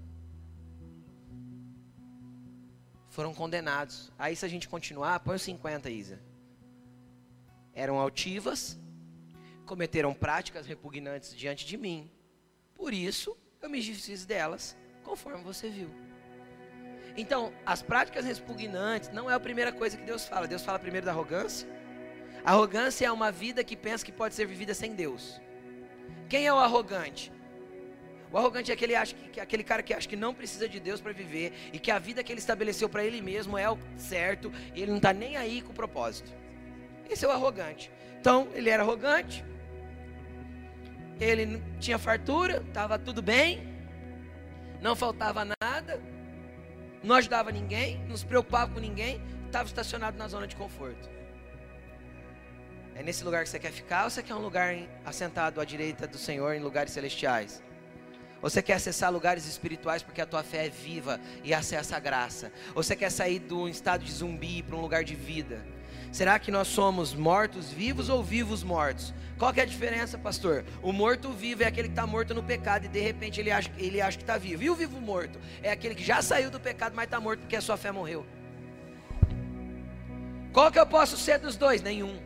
Foram 3.11 3.33
condenados. 3.33 4.11
Aí 4.19 4.35
se 4.35 4.45
a 4.45 4.49
gente 4.49 4.69
continuar, 4.69 5.21
põe 5.21 5.37
os 5.37 5.43
50, 5.43 5.89
Isa. 5.89 6.19
Eram 7.73 8.01
altivas, 8.01 8.77
cometeram 9.67 10.13
práticas 10.13 10.67
repugnantes 10.67 11.37
diante 11.37 11.65
de 11.65 11.77
mim. 11.77 12.11
Por 12.75 12.93
isso, 12.93 13.37
eu 13.61 13.71
me 13.71 13.81
desfiz 13.81 14.27
delas, 14.27 14.77
conforme 15.05 15.45
você 15.45 15.71
viu. 15.71 15.89
Então, 17.17 17.53
as 17.67 17.83
práticas 17.83 18.25
repugnantes 18.25 19.11
não 19.11 19.31
é 19.31 19.35
a 19.35 19.41
primeira 19.41 19.73
coisa 19.73 19.97
que 19.97 20.05
Deus 20.05 20.27
fala. 20.27 20.47
Deus 20.47 20.63
fala 20.63 20.79
primeiro 20.79 21.05
da 21.05 21.13
arrogância. 21.13 21.69
arrogância 22.45 23.07
é 23.07 23.13
uma 23.13 23.31
vida 23.31 23.63
que 23.63 23.77
pensa 23.77 24.05
que 24.05 24.13
pode 24.13 24.35
ser 24.35 24.47
vivida 24.47 24.75
sem 24.75 24.95
Deus. 24.95 25.41
Quem 26.29 26.47
é 26.47 26.53
o 26.53 26.59
arrogante? 26.59 27.31
O 28.33 28.39
arrogante 28.39 28.71
é 28.71 28.75
aquele, 28.75 28.95
acha 28.95 29.15
que, 29.15 29.39
aquele 29.39 29.63
cara 29.63 29.83
que 29.83 29.93
acha 29.93 30.09
que 30.09 30.17
não 30.17 30.33
precisa 30.33 30.67
de 30.67 30.81
Deus 30.81 31.03
para 31.03 31.13
viver 31.13 31.53
e 31.71 31.79
que 31.79 31.91
a 31.91 31.99
vida 31.99 32.25
que 32.25 32.33
ele 32.33 32.39
estabeleceu 32.39 32.89
para 32.89 33.05
ele 33.05 33.21
mesmo 33.21 33.59
é 33.59 33.71
o 33.71 33.79
certo 33.99 34.51
e 34.75 34.81
ele 34.81 34.91
não 34.91 34.97
está 34.97 35.13
nem 35.13 35.37
aí 35.37 35.61
com 35.61 35.71
o 35.73 35.75
propósito. 35.75 36.33
Esse 37.11 37.27
é 37.27 37.29
o 37.29 37.31
arrogante. 37.31 37.93
Então, 38.19 38.49
ele 38.55 38.71
era 38.71 38.83
arrogante, 38.83 39.45
ele 41.21 41.63
tinha 41.79 41.99
fartura, 41.99 42.65
estava 42.67 42.99
tudo 42.99 43.21
bem, 43.21 43.69
não 44.81 44.97
faltava 44.97 45.45
nada, 45.61 46.01
não 47.03 47.15
ajudava 47.17 47.51
ninguém, 47.51 47.99
não 48.09 48.17
se 48.17 48.25
preocupava 48.25 48.73
com 48.73 48.81
ninguém, 48.81 49.21
estava 49.47 49.67
estacionado 49.67 50.17
na 50.17 50.29
zona 50.29 50.47
de 50.47 50.57
conforto. 50.57 51.11
É 52.95 53.03
nesse 53.03 53.25
lugar 53.25 53.43
que 53.43 53.51
você 53.51 53.59
quer 53.59 53.73
ficar 53.73 54.05
ou 54.05 54.11
você 54.11 54.23
quer 54.23 54.35
um 54.35 54.41
lugar 54.43 54.75
assentado 55.05 55.61
à 55.61 55.65
direita 55.65 56.07
do 56.07 56.19
Senhor 56.19 56.55
em 56.55 56.61
lugares 56.61 56.93
celestiais? 56.93 57.63
Você 58.43 58.61
quer 58.61 58.75
acessar 58.75 59.11
lugares 59.13 59.47
espirituais 59.47 60.03
porque 60.03 60.21
a 60.21 60.27
tua 60.27 60.43
fé 60.43 60.67
é 60.67 60.69
viva 60.69 61.21
e 61.45 61.55
acessa 61.55 61.97
a 61.97 62.01
graça. 62.01 62.53
Você 62.75 62.97
quer 62.97 63.11
sair 63.11 63.39
do 63.39 63.69
estado 63.69 64.05
de 64.05 64.13
zumbi 64.13 64.63
para 64.63 64.77
um 64.77 64.81
lugar 64.81 65.05
de 65.05 65.15
vida. 65.15 65.65
Será 66.13 66.39
que 66.39 66.51
nós 66.51 66.69
somos 66.69 67.15
mortos 67.15 67.71
vivos 67.71 68.11
ou 68.11 68.23
vivos 68.23 68.63
mortos? 68.63 69.15
Qual 69.39 69.51
que 69.51 69.61
é 69.61 69.63
a 69.63 69.67
diferença, 69.67 70.19
pastor? 70.19 70.63
O 70.83 70.93
morto 70.93 71.33
vivo 71.33 71.63
é 71.63 71.67
aquele 71.67 71.89
que 71.89 71.93
está 71.93 72.07
morto 72.07 72.35
no 72.35 72.43
pecado 72.43 72.85
e 72.85 72.89
de 72.89 73.01
repente 73.01 73.41
ele 73.41 73.51
acha, 73.51 73.71
ele 73.79 73.99
acha 73.99 74.19
que 74.19 74.23
está 74.23 74.37
vivo. 74.37 74.63
E 74.63 74.69
o 74.69 74.75
vivo 74.75 75.01
morto 75.01 75.41
é 75.63 75.73
aquele 75.73 75.95
que 75.95 76.05
já 76.05 76.21
saiu 76.21 76.51
do 76.51 76.61
pecado, 76.61 76.95
mas 76.95 77.07
está 77.07 77.19
morto 77.19 77.41
porque 77.41 77.57
a 77.57 77.63
sua 77.63 77.79
fé 77.79 77.91
morreu. 77.91 78.27
Qual 80.53 80.71
que 80.71 80.79
eu 80.79 80.87
posso 80.87 81.17
ser 81.17 81.39
dos 81.39 81.57
dois? 81.57 81.81
Nenhum. 81.81 82.21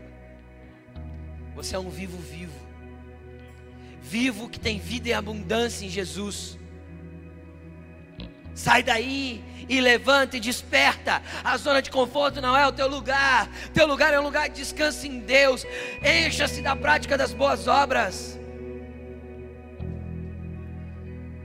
Você 1.55 1.77
é 1.77 1.79
um 1.79 1.89
vivo 1.89 2.19
vivo. 2.19 2.59
vivo 4.03 4.49
que 4.49 4.59
tem 4.59 4.81
vida 4.81 5.09
e 5.09 5.13
abundância 5.13 5.87
em 5.87 5.89
Jesus. 5.89 6.59
Sai 8.57 8.83
daí 8.83 9.45
e 9.69 9.83
levanta 9.83 10.39
e 10.39 10.41
desperta. 10.41 11.23
A 11.45 11.59
zona 11.59 11.83
de 11.83 11.91
conforto 11.91 12.41
não 12.41 12.57
é 12.57 12.67
o 12.67 12.73
teu 12.73 12.89
lugar. 12.89 13.51
Teu 13.75 13.87
lugar 13.87 14.15
é 14.15 14.19
um 14.19 14.23
lugar 14.23 14.49
de 14.49 14.57
descanso 14.57 15.07
em 15.07 15.19
Deus. 15.21 15.67
Encha-se 16.03 16.63
da 16.63 16.75
prática 16.75 17.19
das 17.19 17.35
boas 17.35 17.69
obras. 17.69 18.41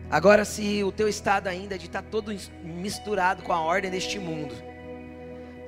Agora, 0.09 0.45
se 0.45 0.83
o 0.85 0.91
teu 0.91 1.09
estado 1.09 1.47
ainda 1.47 1.75
é 1.75 1.77
de 1.77 1.87
estar 1.87 2.01
todo 2.01 2.33
misturado 2.63 3.43
com 3.43 3.51
a 3.51 3.59
ordem 3.59 3.91
deste 3.91 4.17
mundo, 4.17 4.55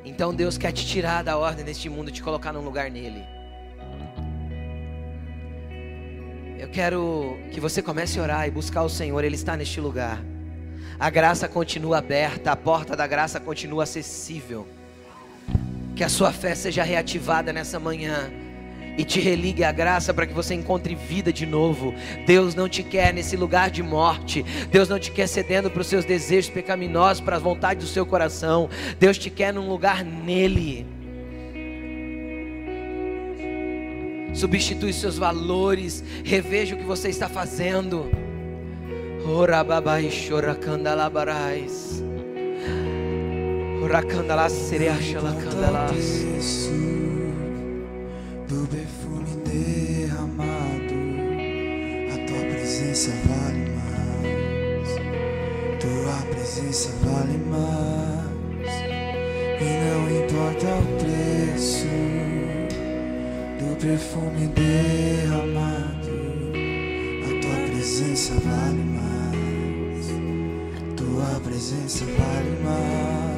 então 0.05 0.33
Deus 0.33 0.57
quer 0.57 0.71
te 0.71 0.85
tirar 0.85 1.23
da 1.23 1.37
ordem 1.37 1.65
deste 1.65 1.89
mundo 1.89 2.09
e 2.09 2.13
te 2.13 2.23
colocar 2.23 2.53
num 2.53 2.61
lugar 2.61 2.89
nele. 2.89 3.23
Eu 6.57 6.69
quero 6.69 7.37
que 7.51 7.59
você 7.59 7.81
comece 7.81 8.17
a 8.17 8.23
orar 8.23 8.47
e 8.47 8.51
buscar 8.51 8.83
o 8.83 8.89
Senhor, 8.89 9.21
Ele 9.25 9.35
está 9.35 9.57
neste 9.57 9.81
lugar. 9.81 10.32
A 10.99 11.09
graça 11.09 11.47
continua 11.47 11.97
aberta, 11.97 12.51
a 12.51 12.55
porta 12.55 12.95
da 12.95 13.07
graça 13.07 13.39
continua 13.39 13.83
acessível. 13.83 14.67
Que 15.95 16.03
a 16.03 16.09
sua 16.09 16.31
fé 16.31 16.55
seja 16.55 16.83
reativada 16.83 17.51
nessa 17.51 17.79
manhã 17.79 18.31
e 18.97 19.03
te 19.03 19.19
religue 19.19 19.63
a 19.63 19.71
graça 19.71 20.13
para 20.13 20.25
que 20.25 20.33
você 20.33 20.53
encontre 20.53 20.95
vida 20.95 21.33
de 21.33 21.45
novo. 21.45 21.93
Deus 22.25 22.53
não 22.53 22.69
te 22.69 22.83
quer 22.83 23.13
nesse 23.13 23.35
lugar 23.35 23.71
de 23.71 23.81
morte. 23.81 24.43
Deus 24.71 24.87
não 24.87 24.99
te 24.99 25.11
quer 25.11 25.27
cedendo 25.27 25.69
para 25.69 25.81
os 25.81 25.87
seus 25.87 26.05
desejos 26.05 26.49
pecaminosos, 26.49 27.21
para 27.21 27.37
as 27.37 27.41
vontades 27.41 27.85
do 27.85 27.91
seu 27.91 28.05
coração. 28.05 28.69
Deus 28.99 29.17
te 29.17 29.29
quer 29.29 29.53
num 29.53 29.67
lugar 29.67 30.03
nele. 30.03 30.85
Substitui 34.33 34.91
seus 34.93 35.17
valores, 35.17 36.03
reveja 36.23 36.75
o 36.75 36.77
que 36.77 36.83
você 36.83 37.09
está 37.09 37.29
fazendo. 37.29 38.22
Ora 39.25 39.63
babai 39.63 40.11
choracandalabarais. 40.11 42.03
Oracandalas 43.81 44.51
sereachalacandalalas 44.51 46.69
do 48.47 48.67
perfume 48.67 49.35
derramado, 49.45 50.95
a 52.13 52.17
tua 52.27 52.43
presença 52.49 53.11
vale 53.27 53.65
mais, 53.75 54.89
tua 55.79 56.17
presença 56.29 56.89
vale 57.03 57.37
mais, 57.49 58.73
e 59.59 59.69
não 59.83 60.01
importa 60.23 60.67
o 60.75 60.85
preço 60.99 61.93
do 63.59 63.69
perfume 63.77 64.43
derramado, 64.47 66.13
a 67.25 67.27
tua 67.41 67.57
presença 67.67 68.33
vale 68.35 68.83
mais, 68.83 68.92
tua 71.23 71.39
presença 71.39 72.05
vale 72.05 72.63
mais. 72.63 73.32